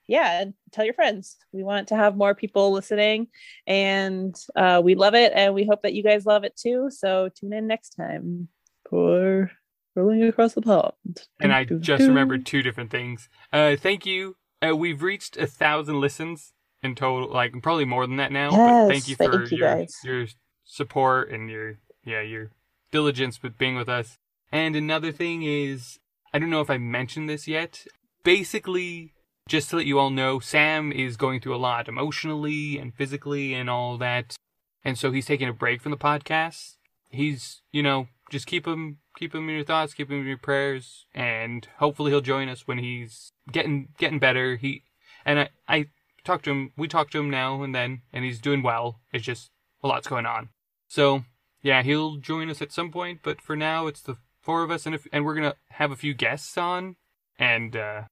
Yeah, 0.06 0.42
and 0.42 0.54
tell 0.70 0.84
your 0.84 0.92
friends. 0.92 1.38
We 1.50 1.62
want 1.62 1.88
to 1.88 1.96
have 1.96 2.14
more 2.14 2.34
people 2.34 2.72
listening, 2.72 3.28
and 3.66 4.36
uh, 4.54 4.82
we 4.84 4.96
love 4.96 5.14
it, 5.14 5.32
and 5.34 5.54
we 5.54 5.64
hope 5.64 5.82
that 5.82 5.94
you 5.94 6.02
guys 6.02 6.26
love 6.26 6.44
it 6.44 6.56
too. 6.56 6.90
So 6.90 7.30
tune 7.34 7.54
in 7.54 7.66
next 7.66 7.90
time 7.90 8.48
for 8.90 9.50
rolling 9.94 10.22
across 10.24 10.54
the 10.54 10.62
pond. 10.62 11.22
And 11.40 11.52
I 11.52 11.64
just 11.64 12.02
remembered 12.06 12.44
two 12.46 12.62
different 12.62 12.90
things. 12.90 13.28
Uh, 13.52 13.76
thank 13.76 14.04
you. 14.06 14.36
Uh, 14.66 14.74
we've 14.76 15.02
reached 15.02 15.36
a 15.36 15.46
thousand 15.46 16.00
listens 16.00 16.52
in 16.82 16.94
total, 16.94 17.30
like 17.30 17.52
probably 17.62 17.84
more 17.84 18.06
than 18.06 18.16
that 18.16 18.32
now. 18.32 18.50
but 18.50 18.88
thank 18.88 19.06
Yes, 19.06 19.08
you 19.08 19.16
thank 19.16 19.32
for 19.32 19.42
you, 19.44 19.56
your 19.58 19.74
guys. 19.74 19.94
your 20.04 20.26
support 20.64 21.30
and 21.30 21.50
your 21.50 21.78
yeah 22.04 22.22
your 22.22 22.50
diligence 22.90 23.42
with 23.42 23.58
being 23.58 23.76
with 23.76 23.88
us. 23.88 24.16
And 24.52 24.76
another 24.76 25.12
thing 25.12 25.42
is, 25.42 25.98
I 26.32 26.38
don't 26.38 26.50
know 26.50 26.60
if 26.60 26.70
I 26.70 26.78
mentioned 26.78 27.28
this 27.28 27.46
yet. 27.48 27.86
Basically, 28.22 29.12
just 29.48 29.70
to 29.70 29.76
let 29.76 29.86
you 29.86 29.98
all 29.98 30.10
know, 30.10 30.40
Sam 30.40 30.90
is 30.92 31.16
going 31.16 31.40
through 31.40 31.54
a 31.54 31.58
lot 31.58 31.88
emotionally 31.88 32.78
and 32.78 32.94
physically 32.94 33.52
and 33.52 33.68
all 33.68 33.98
that, 33.98 34.34
and 34.82 34.96
so 34.96 35.12
he's 35.12 35.26
taking 35.26 35.48
a 35.48 35.52
break 35.52 35.82
from 35.82 35.90
the 35.90 35.98
podcast. 35.98 36.76
He's, 37.10 37.60
you 37.70 37.82
know, 37.82 38.08
just 38.34 38.48
keep 38.48 38.66
him 38.66 38.98
keep 39.16 39.32
him 39.32 39.48
in 39.48 39.54
your 39.54 39.64
thoughts, 39.64 39.94
keep 39.94 40.10
him 40.10 40.20
in 40.20 40.26
your 40.26 40.36
prayers, 40.36 41.06
and 41.14 41.68
hopefully 41.78 42.10
he'll 42.10 42.20
join 42.20 42.48
us 42.48 42.66
when 42.66 42.78
he's 42.78 43.32
getting 43.50 43.88
getting 43.96 44.18
better. 44.18 44.56
He 44.56 44.82
and 45.24 45.38
I 45.38 45.48
I 45.68 45.86
talked 46.24 46.44
to 46.46 46.50
him. 46.50 46.72
We 46.76 46.88
talked 46.88 47.12
to 47.12 47.20
him 47.20 47.30
now 47.30 47.62
and 47.62 47.72
then, 47.72 48.02
and 48.12 48.24
he's 48.24 48.40
doing 48.40 48.62
well. 48.62 49.00
It's 49.12 49.24
just 49.24 49.50
a 49.84 49.86
lot's 49.86 50.08
going 50.08 50.26
on. 50.26 50.48
So 50.88 51.24
yeah, 51.62 51.82
he'll 51.82 52.16
join 52.16 52.50
us 52.50 52.60
at 52.60 52.72
some 52.72 52.90
point. 52.90 53.20
But 53.22 53.40
for 53.40 53.54
now, 53.54 53.86
it's 53.86 54.02
the 54.02 54.16
four 54.42 54.64
of 54.64 54.70
us, 54.70 54.84
and 54.84 54.96
if 54.96 55.06
and 55.12 55.24
we're 55.24 55.36
gonna 55.36 55.54
have 55.70 55.92
a 55.92 55.96
few 55.96 56.12
guests 56.12 56.58
on, 56.58 56.96
and 57.38 57.76
uh, 57.76 58.02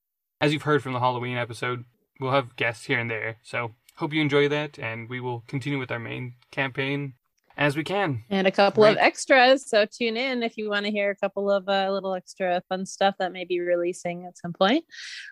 as 0.40 0.52
you've 0.52 0.62
heard 0.62 0.84
from 0.84 0.92
the 0.92 1.00
Halloween 1.00 1.36
episode, 1.36 1.84
we'll 2.20 2.30
have 2.30 2.54
guests 2.54 2.84
here 2.84 3.00
and 3.00 3.10
there. 3.10 3.38
So 3.42 3.72
hope 3.96 4.12
you 4.12 4.20
enjoy 4.20 4.48
that, 4.48 4.78
and 4.78 5.08
we 5.10 5.18
will 5.18 5.42
continue 5.48 5.80
with 5.80 5.90
our 5.90 5.98
main 5.98 6.34
campaign. 6.52 7.14
As 7.62 7.76
we 7.76 7.84
can. 7.84 8.24
and 8.28 8.46
a 8.46 8.50
couple 8.50 8.84
of 8.84 8.96
extras. 8.96 9.68
So 9.68 9.86
tune 9.86 10.16
in 10.16 10.42
if 10.42 10.56
you 10.56 10.68
want 10.68 10.84
to 10.86 10.90
hear 10.92 11.10
a 11.10 11.16
couple 11.16 11.50
of 11.50 11.68
uh, 11.68 11.90
little 11.92 12.14
extra 12.14 12.62
fun 12.68 12.84
stuff 12.86 13.14
that 13.18 13.32
may 13.32 13.44
be 13.44 13.60
releasing 13.60 14.26
at 14.26 14.36
some 14.36 14.52
point. 14.52 14.84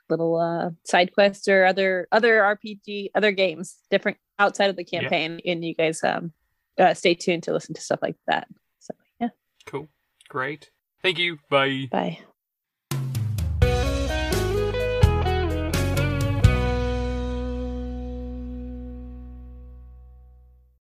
Little 0.09 0.37
uh, 0.37 0.71
side 0.87 1.13
quests 1.13 1.49
or 1.49 1.65
other 1.65 2.07
other 2.13 2.39
RPG, 2.41 3.11
other 3.15 3.33
games, 3.33 3.77
different 3.91 4.19
outside 4.39 4.71
of 4.71 4.77
the 4.77 4.87
Yeah. 4.91 5.01
campaign. 5.01 5.41
And 5.45 5.65
you 5.65 5.75
guys 5.75 6.03
um, 6.05 6.33
uh, 6.79 6.95
stay 6.95 7.15
tuned 7.15 7.43
to 7.45 7.53
listen 7.53 7.75
to 7.75 7.81
stuff 7.81 7.99
like 8.01 8.17
that. 8.27 8.47
So 8.79 8.95
yeah, 9.21 9.29
Cool. 9.67 9.89
Great. 10.29 10.71
Thank 11.03 11.19
you. 11.19 11.39
Bye. 11.51 11.89
bye. 11.91 12.19